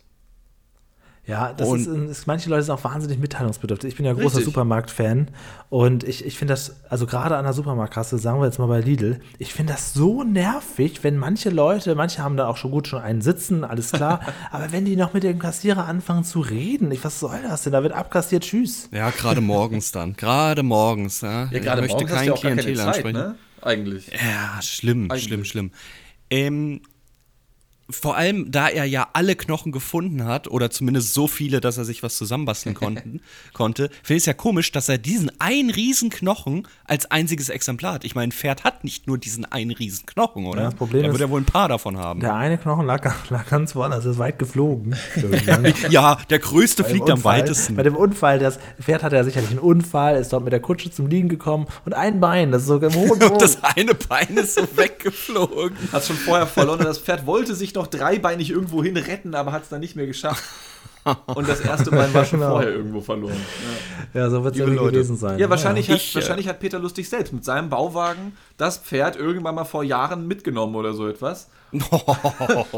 [1.27, 3.91] Ja, das ist, ist, manche Leute sind auch wahnsinnig mitteilungsbedürftig.
[3.91, 4.43] Ich bin ja großer.
[4.43, 5.29] Supermarkt-Fan
[5.71, 8.81] und ich, ich finde das, also gerade an der Supermarktkasse, sagen wir jetzt mal bei
[8.81, 12.87] Lidl, ich finde das so nervig, wenn manche Leute, manche haben da auch schon gut
[12.87, 14.21] schon einen sitzen, alles klar,
[14.53, 17.73] aber wenn die noch mit dem Kassierer anfangen zu reden, ich, was soll das denn?
[17.73, 18.89] Da wird abkassiert, tschüss.
[18.93, 20.15] Ja, gerade morgens dann.
[20.15, 21.23] Gerade morgens.
[21.23, 23.17] Ja, ich möchte kein Klientel ansprechen.
[23.17, 23.35] ne?
[23.63, 24.13] Eigentlich.
[24.13, 25.25] Ja, schlimm, Eigentlich.
[25.25, 25.71] schlimm, schlimm.
[26.31, 26.81] Ähm,
[27.89, 31.85] vor allem, da er ja alle Knochen gefunden hat, oder zumindest so viele, dass er
[31.85, 33.21] sich was zusammenbasteln konnten,
[33.53, 37.95] konnte, finde ich es ja komisch, dass er diesen einen riesen Knochen als einziges Exemplar
[37.95, 38.05] hat.
[38.05, 40.63] Ich meine, ein Pferd hat nicht nur diesen einen riesen Knochen, oder?
[40.63, 42.21] Ja, das Problem er ist- wird ja wohl ein paar davon haben.
[42.21, 44.97] Der eine Knochen lag, lag ganz woanders, ist weit geflogen.
[45.91, 47.77] Ja, der größte Beim fliegt am Unfall- weitesten.
[47.77, 50.91] Bei dem Unfall, das Pferd hatte ja sicherlich einen Unfall, ist dort mit der Kutsche
[50.91, 54.55] zum Liegen gekommen und ein Bein, das ist sogar im hohen das eine Bein ist
[54.55, 55.77] so weggeflogen.
[55.93, 59.53] Hat schon vorher verloren und das Pferd wollte sich noch dreibeinig irgendwo hin retten, aber
[59.53, 60.43] hat es dann nicht mehr geschafft.
[61.27, 62.53] Und das erste Bein war schon Genau.
[62.53, 63.37] vorher irgendwo verloren.
[64.13, 65.39] Ja, so wird es ja gewesen sein.
[65.39, 69.15] Ja, wahrscheinlich, hat, Ich, äh, wahrscheinlich hat Peter Lustig selbst mit seinem Bauwagen das Pferd
[69.15, 71.49] irgendwann mal vor Jahren mitgenommen oder so etwas.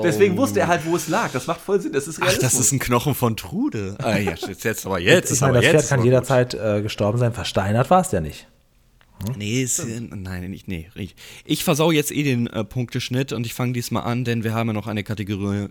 [0.03, 1.31] Deswegen wusste er halt, wo es lag.
[1.33, 1.93] Das macht voll Sinn.
[1.93, 2.53] Das ist Ach, Realismus.
[2.53, 3.97] das ist ein Knochen von Trude.
[4.03, 5.27] Ah, ja, jetzt, jetzt aber jetzt.
[5.27, 7.33] Ich ist meine, aber das Pferd kann jederzeit äh, gestorben sein.
[7.33, 8.47] Versteinert war es ja nicht.
[9.25, 9.37] Gut.
[9.37, 10.89] Nee, ist, nein, nicht, nee.
[10.97, 11.17] richtig.
[11.45, 14.69] Ich versau jetzt eh den äh, Punkteschnitt und ich fange diesmal an, denn wir haben
[14.69, 15.69] ja noch eine Kategorie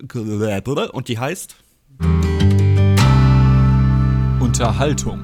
[0.92, 1.56] und die heißt
[4.40, 5.24] Unterhaltung.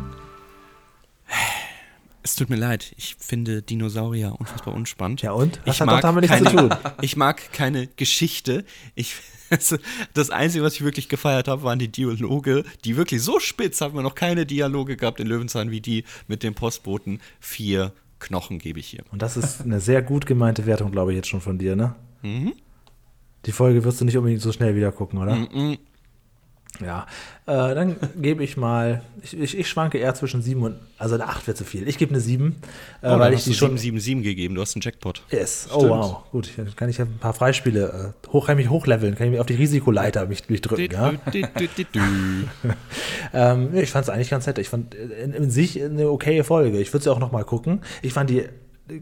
[2.26, 5.22] Es tut mir leid, ich finde Dinosaurier unfassbar unspannend.
[5.22, 5.60] Ja, und?
[5.66, 6.94] Was ich hat doch damit nichts keine, zu tun?
[7.02, 8.64] Ich mag keine Geschichte.
[8.96, 9.16] Ich,
[10.14, 13.94] das Einzige, was ich wirklich gefeiert habe, waren die Dialoge, die wirklich so spitz, haben
[13.94, 17.20] wir noch keine Dialoge gehabt in Löwenzahn wie die mit dem Postboten.
[17.42, 17.92] Vier
[18.24, 19.04] Knochen gebe ich hier.
[19.12, 21.96] Und das ist eine sehr gut gemeinte Wertung, glaube ich, jetzt schon von dir, ne?
[22.22, 22.54] Mhm.
[23.46, 25.36] Die Folge wirst du nicht unbedingt so schnell wieder gucken, oder?
[26.82, 27.06] Ja,
[27.46, 31.28] äh, dann gebe ich mal, ich, ich, ich schwanke eher zwischen 7 und, also eine
[31.28, 31.88] 8 wäre zu viel.
[31.88, 32.56] Ich gebe eine 7,
[33.04, 33.78] äh, Oh, weil ich hast die schon.
[33.78, 35.22] 777 gegeben, du hast einen Jackpot.
[35.30, 35.68] Yes.
[35.72, 38.72] Oh wow, gut, dann kann ich ja ein paar Freispiele äh, hoch, kann ich mich
[38.72, 41.14] hochleveln, kann ich mich auf die Risikoleiter mich, mich drücken, ja?
[43.34, 44.58] Ähm, ich fand es eigentlich ganz nett.
[44.60, 46.80] Ich fand äh, in, in sich eine okaye Folge.
[46.80, 47.82] Ich würde sie auch noch mal gucken.
[48.02, 48.44] Ich fand die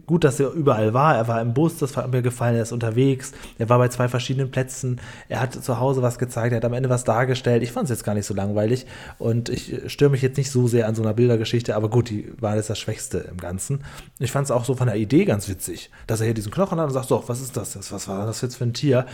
[0.06, 1.16] gut, dass er überall war.
[1.16, 4.08] Er war im Bus, das hat mir gefallen, er ist unterwegs, er war bei zwei
[4.08, 7.64] verschiedenen Plätzen, er hat zu Hause was gezeigt, er hat am Ende was dargestellt.
[7.64, 8.86] Ich fand es jetzt gar nicht so langweilig
[9.20, 12.32] und ich störe mich jetzt nicht so sehr an so einer Bildergeschichte, aber gut, die
[12.39, 13.84] war jetzt das Schwächste im Ganzen.
[14.20, 16.80] Ich fand es auch so von der Idee ganz witzig, dass er hier diesen Knochen
[16.80, 17.92] hat und sagt, so, was ist das?
[17.92, 19.06] Was war das jetzt für ein Tier?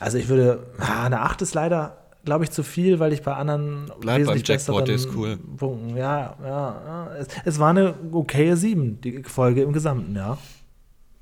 [0.00, 3.32] Also ich würde, ah, eine 8 ist leider glaube ich, zu viel, weil ich bei
[3.34, 5.38] anderen Bleib beim Jackpot, der ist cool.
[5.56, 7.10] Punkten, ja, ja.
[7.18, 10.36] Es, es, war eine okaye 7, die Folge im Gesamten, ja.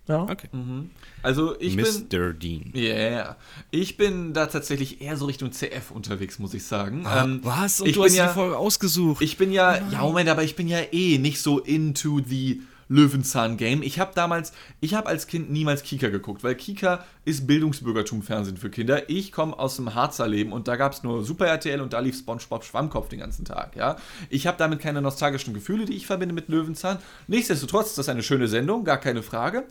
[0.09, 0.25] Ja.
[0.25, 0.49] Okay.
[0.53, 0.91] Mhm.
[1.23, 2.33] Also ich Mr.
[2.33, 2.39] bin.
[2.39, 2.73] Dean.
[2.75, 3.37] Yeah.
[3.71, 7.07] Ich bin da tatsächlich eher so Richtung CF unterwegs, muss ich sagen.
[7.07, 7.81] Ah, ähm, was?
[7.81, 9.23] Und ich du bin hast ja, die Folge ausgesucht.
[9.23, 13.83] Ich bin ja, ja, Moment, aber ich bin ja eh nicht so into the Löwenzahn-Game.
[13.83, 18.71] Ich habe damals, ich habe als Kind niemals Kika geguckt, weil Kika ist Bildungsbürgertum-Fernsehen für
[18.71, 19.09] Kinder.
[19.09, 22.01] Ich komme aus dem Harzer Leben und da gab es nur Super RTL und da
[22.01, 23.77] lief SpongeBob Schwammkopf den ganzen Tag.
[23.77, 23.97] Ja?
[24.31, 26.99] Ich habe damit keine nostalgischen Gefühle, die ich verbinde mit Löwenzahn.
[27.27, 29.65] Nichtsdestotrotz ist das eine schöne Sendung, gar keine Frage.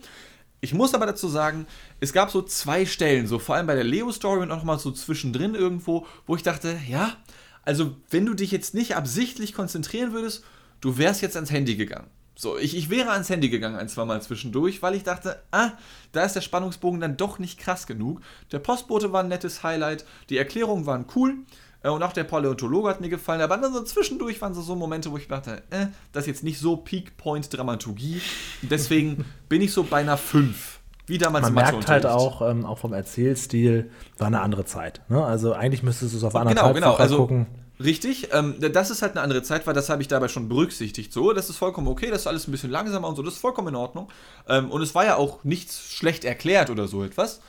[0.63, 1.67] Ich muss aber dazu sagen,
[1.99, 4.91] es gab so zwei Stellen, so vor allem bei der Leo-Story und auch nochmal so
[4.91, 7.17] zwischendrin irgendwo, wo ich dachte, ja,
[7.63, 10.45] also wenn du dich jetzt nicht absichtlich konzentrieren würdest,
[10.79, 12.07] du wärst jetzt ans Handy gegangen.
[12.35, 15.71] So, ich, ich wäre ans Handy gegangen ein, zwei Mal zwischendurch, weil ich dachte, ah,
[16.11, 18.21] da ist der Spannungsbogen dann doch nicht krass genug.
[18.51, 21.35] Der Postbote war ein nettes Highlight, die Erklärungen waren cool
[21.83, 24.75] äh, und auch der Paläontologe hat mir gefallen, aber dann so zwischendurch waren so, so
[24.75, 28.21] Momente, wo ich dachte, äh, das ist jetzt nicht so Peak Point Dramaturgie.
[28.63, 30.79] Deswegen bin ich so bei einer 5.
[31.05, 35.01] Wie damals Man merkt halt auch, ähm, auch vom Erzählstil, war eine andere Zeit.
[35.09, 35.23] Ne?
[35.23, 36.97] Also eigentlich müsstest du es auf anderthalb genau, genau.
[36.97, 37.47] Also, gucken.
[37.83, 41.11] Richtig, ähm, das ist halt eine andere Zeit, weil das habe ich dabei schon berücksichtigt.
[41.11, 43.39] So, das ist vollkommen okay, das ist alles ein bisschen langsamer und so, das ist
[43.41, 44.09] vollkommen in Ordnung.
[44.47, 47.41] Ähm, und es war ja auch nichts schlecht erklärt oder so etwas.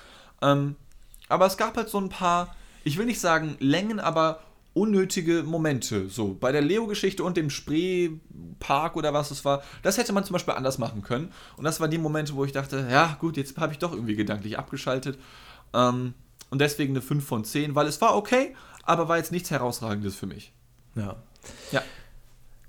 [0.43, 0.77] Ähm,
[1.29, 4.41] aber es gab halt so ein paar, ich will nicht sagen Längen, aber
[4.75, 6.09] unnötige Momente.
[6.09, 10.35] So, bei der Leo-Geschichte und dem Spreepark oder was es war, das hätte man zum
[10.35, 11.33] Beispiel anders machen können.
[11.57, 14.17] Und das waren die Momente, wo ich dachte, ja, gut, jetzt habe ich doch irgendwie
[14.17, 15.17] gedanklich abgeschaltet.
[15.73, 16.15] Ähm,
[16.51, 18.55] und deswegen eine 5 von 10, weil es war okay,
[18.87, 20.53] aber war jetzt nichts Herausragendes für mich.
[20.95, 21.17] Ja.
[21.73, 21.83] Ja.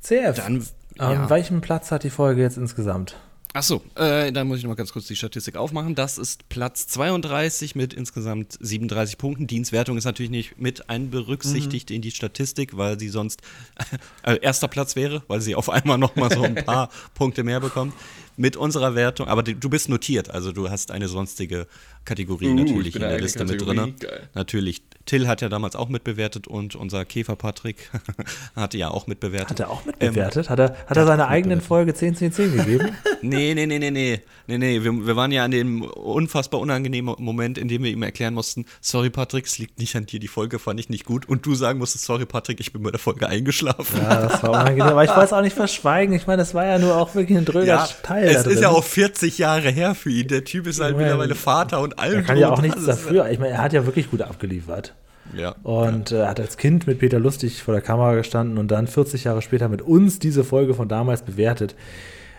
[0.02, 0.36] CF.
[0.36, 0.66] Dann, ähm,
[0.98, 1.30] ja.
[1.30, 3.16] Welchen Platz hat die Folge jetzt insgesamt?
[3.56, 5.96] Achso, äh, da muss ich nochmal ganz kurz die Statistik aufmachen.
[5.96, 9.48] Das ist Platz 32 mit insgesamt 37 Punkten.
[9.48, 11.96] Dienstwertung ist natürlich nicht mit einberücksichtigt mhm.
[11.96, 13.42] in die Statistik, weil sie sonst
[14.24, 17.94] äh, erster Platz wäre, weil sie auf einmal nochmal so ein paar Punkte mehr bekommt.
[18.38, 21.68] Mit unserer Wertung, aber du bist notiert, also du hast eine sonstige
[22.04, 23.80] Kategorie uh, natürlich in der Liste Kategorie.
[23.80, 24.10] mit drin.
[24.34, 27.92] Natürlich Till hat ja damals auch mitbewertet und unser Käfer Patrick
[28.56, 29.52] hatte ja auch mitbewertet.
[29.52, 30.46] Hat er auch mitbewertet?
[30.46, 32.90] Ähm, hat er, hat er seine eigenen Folge 10, 10, 10 gegeben?
[33.22, 34.22] nee, nee, nee, nee, nee.
[34.48, 38.02] Nee, nee, wir, wir waren ja an dem unfassbar unangenehmen Moment, in dem wir ihm
[38.02, 41.28] erklären mussten, sorry Patrick, es liegt nicht an dir, die Folge fand ich nicht gut.
[41.28, 44.02] Und du sagen musstest, sorry Patrick, ich bin bei der Folge eingeschlafen.
[44.02, 44.82] Ja, das war unangenehm.
[44.90, 46.16] Aber ich wollte es auch nicht verschweigen.
[46.16, 48.25] Ich meine, das war ja nur auch wirklich ein dröger ja, Teil.
[48.28, 50.28] Es ist ja auch 40 Jahre her für ihn.
[50.28, 52.18] Der Typ ist halt meine, mittlerweile Vater und allem.
[52.18, 53.30] Er kann ja auch nichts dafür.
[53.30, 54.94] Ich meine, er hat ja wirklich gut abgeliefert.
[55.36, 55.56] Ja.
[55.64, 59.24] Und äh, hat als Kind mit Peter Lustig vor der Kamera gestanden und dann 40
[59.24, 61.76] Jahre später mit uns diese Folge von damals bewertet.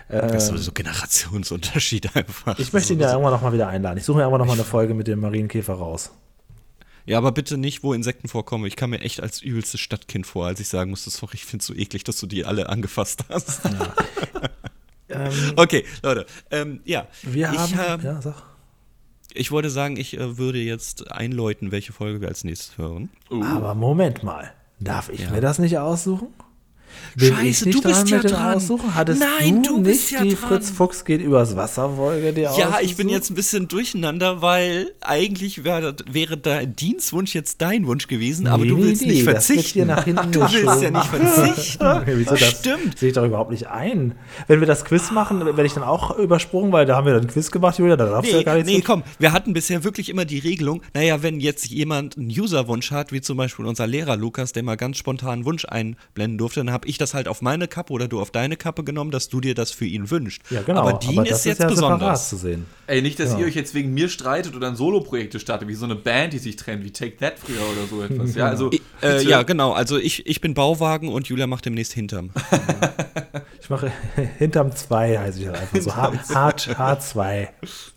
[0.09, 2.59] das ist sowieso Generationsunterschied einfach.
[2.59, 3.99] Ich möchte ihn ja irgendwann nochmal wieder einladen.
[3.99, 6.13] Ich suche mir irgendwann nochmal eine Folge mit dem Marienkäfer raus.
[7.07, 8.67] Ja, aber bitte nicht, wo Insekten vorkommen.
[8.67, 11.63] Ich kam mir echt als übelstes Stadtkind vor, als ich sagen musste, sorry, ich finde
[11.63, 13.65] es so eklig, dass du die alle angefasst hast.
[13.65, 13.95] Ja.
[15.09, 16.27] ähm, okay, Leute.
[16.51, 17.07] Ähm, ja.
[17.23, 18.43] Wir haben, ich, äh, ja, sag.
[19.35, 23.11] Ich wollte sagen, ich äh, würde jetzt einläuten, welche Folge wir als nächstes hören.
[23.31, 23.45] Uh.
[23.45, 24.53] Aber Moment mal.
[24.79, 25.31] Darf ich ja.
[25.31, 26.29] mir das nicht aussuchen?
[27.17, 28.57] Bin Scheiße, du bist ja dran.
[28.57, 28.95] Aussuchen?
[28.95, 30.49] Hattest Nein, du, du nicht ja die dran.
[30.49, 34.93] Fritz Fuchs geht übers Wasser Folge dir Ja, ich bin jetzt ein bisschen durcheinander, weil
[35.01, 39.25] eigentlich wär, wäre dein Dienstwunsch jetzt dein Wunsch gewesen, nee, aber du willst nee, nicht
[39.25, 39.95] verzichten.
[40.05, 42.03] Hinten du willst ja nicht verzichten.
[42.07, 42.99] Wieso das Stimmt.
[42.99, 44.15] Sehe ich doch überhaupt nicht ein.
[44.47, 47.23] Wenn wir das Quiz machen, werde ich dann auch übersprungen, weil da haben wir dann
[47.23, 49.53] ein Quiz gemacht, Julia, da darfst nee, du ja gar nicht Nee, komm, wir hatten
[49.53, 53.67] bisher wirklich immer die Regelung, naja, wenn jetzt jemand einen Userwunsch hat, wie zum Beispiel
[53.67, 57.15] unser Lehrer Lukas, der mal ganz spontan einen Wunsch einblenden durfte, dann habe ich das
[57.15, 59.87] halt auf meine Kappe oder du auf deine Kappe genommen, dass du dir das für
[59.87, 60.43] ihn wünschst.
[60.51, 60.81] Ja, genau.
[60.81, 62.29] Aber Dean aber ist jetzt ja besonders.
[62.29, 62.67] zu sehen.
[62.87, 63.41] Ey, nicht, dass genau.
[63.41, 66.39] ihr euch jetzt wegen mir streitet oder ein Solo-Projekte startet, wie so eine Band, die
[66.39, 68.35] sich trennt, wie Take That früher oder so etwas.
[68.35, 69.73] Ja, also, ich, äh, ja genau.
[69.73, 72.31] Also ich, ich bin Bauwagen und Julia macht demnächst hinterm.
[73.61, 73.93] ich mache
[74.39, 75.97] hinterm 2, heiße ich einfach so.
[75.97, 77.49] H, H, 2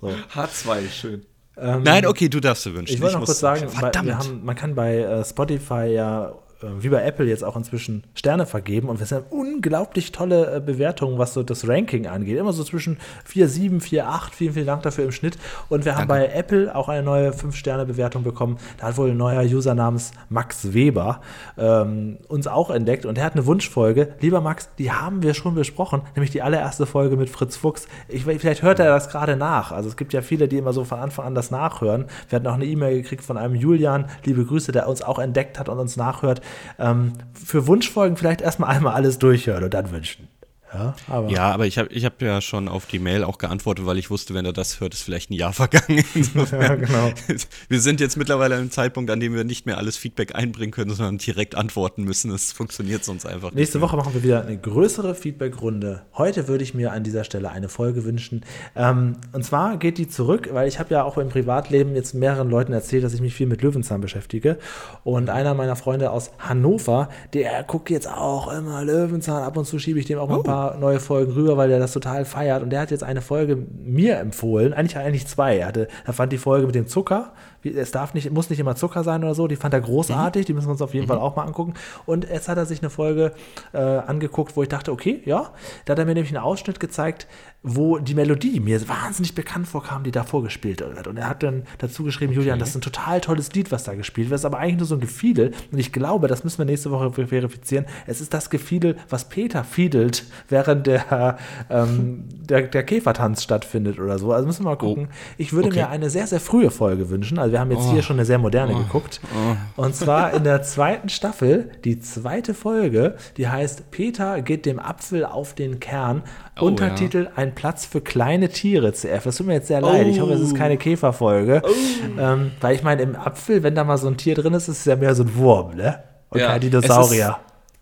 [0.02, 0.14] So.
[0.34, 1.26] H2, schön.
[1.58, 2.96] Ähm, Nein, okay, du darfst du wünschen.
[2.96, 7.04] Ich wollte noch kurz sagen, bei, haben, man kann bei äh, Spotify ja wie bei
[7.04, 11.44] Apple jetzt auch inzwischen Sterne vergeben und wir sind unglaublich tolle äh, Bewertungen, was so
[11.44, 12.38] das Ranking angeht.
[12.38, 12.98] Immer so zwischen
[13.32, 14.34] 4,7, 4,8.
[14.34, 15.38] Vielen, vielen Dank dafür im Schnitt.
[15.70, 18.58] Und wir haben bei Apple auch eine neue 5-Sterne-Bewertung bekommen.
[18.78, 21.22] Da hat wohl ein neuer User namens Max Weber
[21.58, 24.16] ähm, uns auch entdeckt und er hat eine Wunschfolge.
[24.20, 27.88] Lieber Max, die haben wir schon besprochen, nämlich die allererste Folge mit Fritz Fuchs.
[28.08, 29.72] Ich, vielleicht hört er das gerade nach.
[29.72, 32.06] Also es gibt ja viele, die immer so von Anfang an das nachhören.
[32.28, 35.60] Wir hatten auch eine E-Mail gekriegt von einem Julian, liebe Grüße, der uns auch entdeckt
[35.60, 36.42] hat und uns nachhört.
[36.78, 40.28] Ähm, für Wunschfolgen vielleicht erstmal einmal alles durchhören und dann wünschen.
[40.74, 43.88] Ja, aber, ja, aber ich habe ich hab ja schon auf die Mail auch geantwortet,
[43.88, 46.04] weil ich wusste, wenn er das hört, ist vielleicht ein Jahr vergangen.
[46.52, 47.12] ja, genau.
[47.70, 50.72] Wir sind jetzt mittlerweile an einem Zeitpunkt, an dem wir nicht mehr alles Feedback einbringen
[50.72, 52.32] können, sondern direkt antworten müssen.
[52.32, 56.04] Das funktioniert sonst einfach Nächste Woche machen wir wieder eine größere Feedback-Runde.
[56.16, 58.46] Heute würde ich mir an dieser Stelle eine Folge wünschen.
[58.76, 62.50] Ähm, und zwar geht die zurück, weil ich habe ja auch im Privatleben jetzt mehreren
[62.50, 64.58] Leuten erzählt, dass ich mich viel mit Löwenzahn beschäftige.
[65.04, 69.44] Und einer meiner Freunde aus Hannover, der guckt jetzt auch immer Löwenzahn.
[69.44, 70.40] Ab und zu schiebe ich dem auch mal oh.
[70.40, 72.64] ein paar neue Folgen rüber, weil er das total feiert.
[72.64, 75.58] Und der hat jetzt eine Folge mir empfohlen, eigentlich eigentlich zwei.
[75.58, 77.34] Er, hatte, er fand die Folge mit dem Zucker,
[77.64, 80.46] es darf nicht, muss nicht immer Zucker sein oder so, die fand er großartig, mhm.
[80.46, 81.10] die müssen wir uns auf jeden mhm.
[81.10, 81.74] Fall auch mal angucken.
[82.06, 83.34] Und jetzt hat er sich eine Folge
[83.74, 85.52] äh, angeguckt, wo ich dachte, okay, ja,
[85.86, 87.28] da hat er mir nämlich einen Ausschnitt gezeigt,
[87.62, 91.08] wo die Melodie mir wahnsinnig bekannt vorkam, die da vorgespielt wird.
[91.08, 92.60] Und er hat dann dazu geschrieben, Julian, okay.
[92.62, 94.40] das ist ein total tolles Lied, was da gespielt wird.
[94.40, 95.52] Ist aber eigentlich nur so ein Gefiedel.
[95.70, 97.86] Und ich glaube, das müssen wir nächste Woche verifizieren.
[98.08, 101.38] Es ist das Gefiedel, was Peter fiedelt, während der,
[101.70, 104.32] ähm, der, der Käfertanz stattfindet oder so.
[104.32, 105.10] Also müssen wir mal gucken.
[105.10, 105.16] Oh.
[105.38, 105.80] Ich würde okay.
[105.80, 107.40] mir eine sehr, sehr frühe Folge wünschen.
[107.40, 107.92] Also wir haben jetzt oh.
[107.92, 108.78] hier schon eine sehr moderne oh.
[108.78, 109.20] geguckt.
[109.36, 109.82] Oh.
[109.82, 115.26] Und zwar in der zweiten Staffel, die zweite Folge, die heißt Peter geht dem Apfel
[115.26, 116.24] auf den Kern.
[116.58, 117.32] Oh, Untertitel ja.
[117.36, 119.24] Ein Platz für kleine Tiere, CF.
[119.24, 120.08] Das tut mir jetzt sehr leid.
[120.08, 120.78] Ich hoffe, es ist keine oh.
[120.78, 121.62] Käferfolge.
[121.64, 122.20] Oh.
[122.20, 124.80] Ähm, weil ich meine, im Apfel, wenn da mal so ein Tier drin ist, ist
[124.80, 126.04] es ja mehr so ein Wurm, ne?
[126.30, 126.48] Und ja.
[126.48, 127.38] kein Dinosaurier.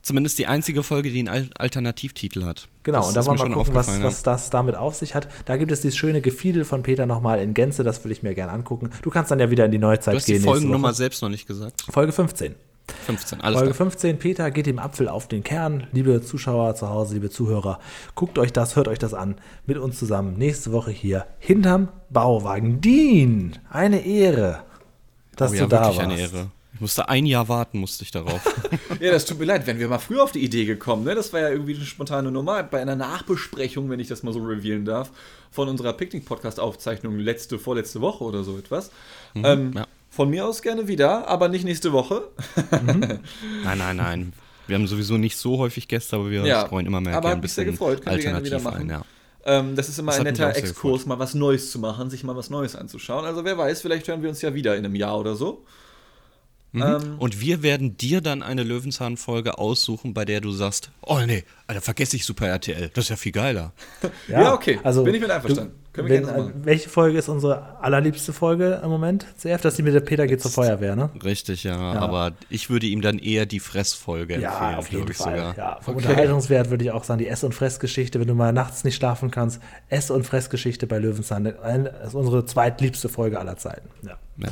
[0.08, 2.70] Zumindest die einzige Folge, die einen Alternativtitel hat.
[2.84, 5.28] Genau, das und da wollen wir mal gucken, was, was das damit auf sich hat.
[5.44, 8.34] Da gibt es dieses schöne Gefiedel von Peter nochmal in Gänze, das würde ich mir
[8.34, 8.90] gerne angucken.
[9.02, 10.38] Du kannst dann ja wieder in die Neuzeit du hast gehen.
[10.42, 11.84] Die Folgennummer selbst noch nicht gesagt.
[11.92, 12.56] Folge 15.
[13.06, 15.88] 15, alles Folge 15, Peter geht dem Apfel auf den Kern.
[15.92, 17.80] Liebe Zuschauer zu Hause, liebe Zuhörer,
[18.16, 19.36] guckt euch das, hört euch das an.
[19.66, 22.82] Mit uns zusammen nächste Woche hier hinterm Bauwagen.
[22.82, 24.64] Dean, eine Ehre,
[25.36, 26.00] dass oh, ja, du da warst.
[26.00, 26.52] eine Ehre.
[26.78, 28.42] Ich musste ein Jahr warten, musste ich darauf.
[29.00, 31.16] ja, das tut mir leid, wenn wir mal früher auf die Idee gekommen, ne?
[31.16, 32.62] Das war ja irgendwie eine spontane Nummer.
[32.62, 35.12] Bei einer Nachbesprechung, wenn ich das mal so revealen darf,
[35.50, 38.92] von unserer Picknick-Podcast-Aufzeichnung letzte, vorletzte Woche oder so etwas.
[39.34, 39.88] Mhm, ähm, ja.
[40.18, 42.30] Von mir aus gerne wieder, aber nicht nächste Woche.
[42.72, 43.02] mhm.
[43.64, 44.34] Nein, nein, nein.
[44.66, 47.16] Wir haben sowieso nicht so häufig Gäste, aber wir ja, freuen immer mehr.
[47.16, 48.82] Aber mich sehr gefreut, können wir gerne wieder machen.
[48.82, 49.06] Ein, ja.
[49.46, 52.36] ähm, das ist immer das ein netter Exkurs, mal was Neues zu machen, sich mal
[52.36, 53.26] was Neues anzuschauen.
[53.26, 55.64] Also wer weiß, vielleicht hören wir uns ja wieder in einem Jahr oder so.
[56.72, 56.82] Mhm.
[56.82, 61.44] Ähm, und wir werden dir dann eine Löwenzahn-Folge aussuchen, bei der du sagst, oh nee,
[61.66, 62.90] Alter, vergesse ich Super RTL.
[62.94, 63.74] Das ist ja viel geiler.
[64.28, 64.80] ja, ja, okay.
[64.84, 65.74] Also, Bin ich mit einverstanden.
[65.94, 66.54] Können wir wenn, gerne machen.
[66.64, 69.26] Welche Folge ist unsere allerliebste Folge im Moment?
[69.38, 71.10] CF, dass die mit der Peter geht zur Feuerwehr, ne?
[71.24, 71.76] Richtig, ja.
[71.94, 72.00] ja.
[72.00, 75.38] Aber ich würde ihm dann eher die Fressfolge empfehlen, ja, auf jeden Fall.
[75.38, 75.58] Sogar.
[75.58, 76.06] Ja, vom okay.
[76.06, 79.32] Unterhaltungswert würde ich auch sagen, die Ess- und Fressgeschichte, wenn du mal nachts nicht schlafen
[79.32, 79.60] kannst.
[79.90, 81.46] Ess- und Fressgeschichte bei Löwenzahn.
[81.46, 83.90] Das ist unsere zweitliebste Folge aller Zeiten.
[84.04, 84.18] Ja.
[84.38, 84.50] ja.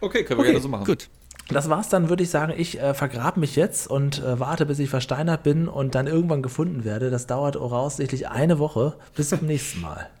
[0.00, 0.84] Okay, können wir okay, gerne so machen.
[0.84, 1.08] Gut.
[1.48, 2.52] Das war's dann, würde ich sagen.
[2.56, 6.42] Ich äh, vergrabe mich jetzt und äh, warte, bis ich versteinert bin und dann irgendwann
[6.42, 7.10] gefunden werde.
[7.10, 8.94] Das dauert voraussichtlich eine Woche.
[9.14, 10.08] Bis zum nächsten Mal.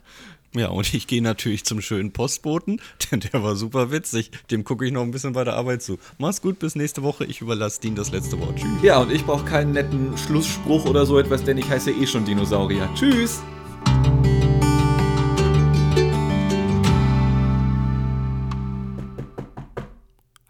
[0.54, 2.78] Ja, und ich gehe natürlich zum schönen Postboten,
[3.10, 4.30] denn der war super witzig.
[4.50, 5.98] Dem gucke ich noch ein bisschen bei der Arbeit zu.
[6.18, 7.24] Mach's gut, bis nächste Woche.
[7.24, 8.56] Ich überlasse Dean das letzte Wort.
[8.56, 8.82] Tschüss.
[8.82, 12.26] Ja, und ich brauche keinen netten Schlussspruch oder so etwas, denn ich heiße eh schon
[12.26, 12.86] Dinosaurier.
[12.94, 13.40] Tschüss.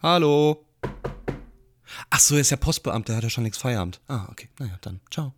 [0.03, 0.66] Hallo.
[2.11, 4.01] Ach so, er ist ja Postbeamter, hat er schon längst Feierabend.
[4.09, 4.49] Ah, okay.
[4.59, 5.01] Naja, dann.
[5.12, 5.33] Ciao.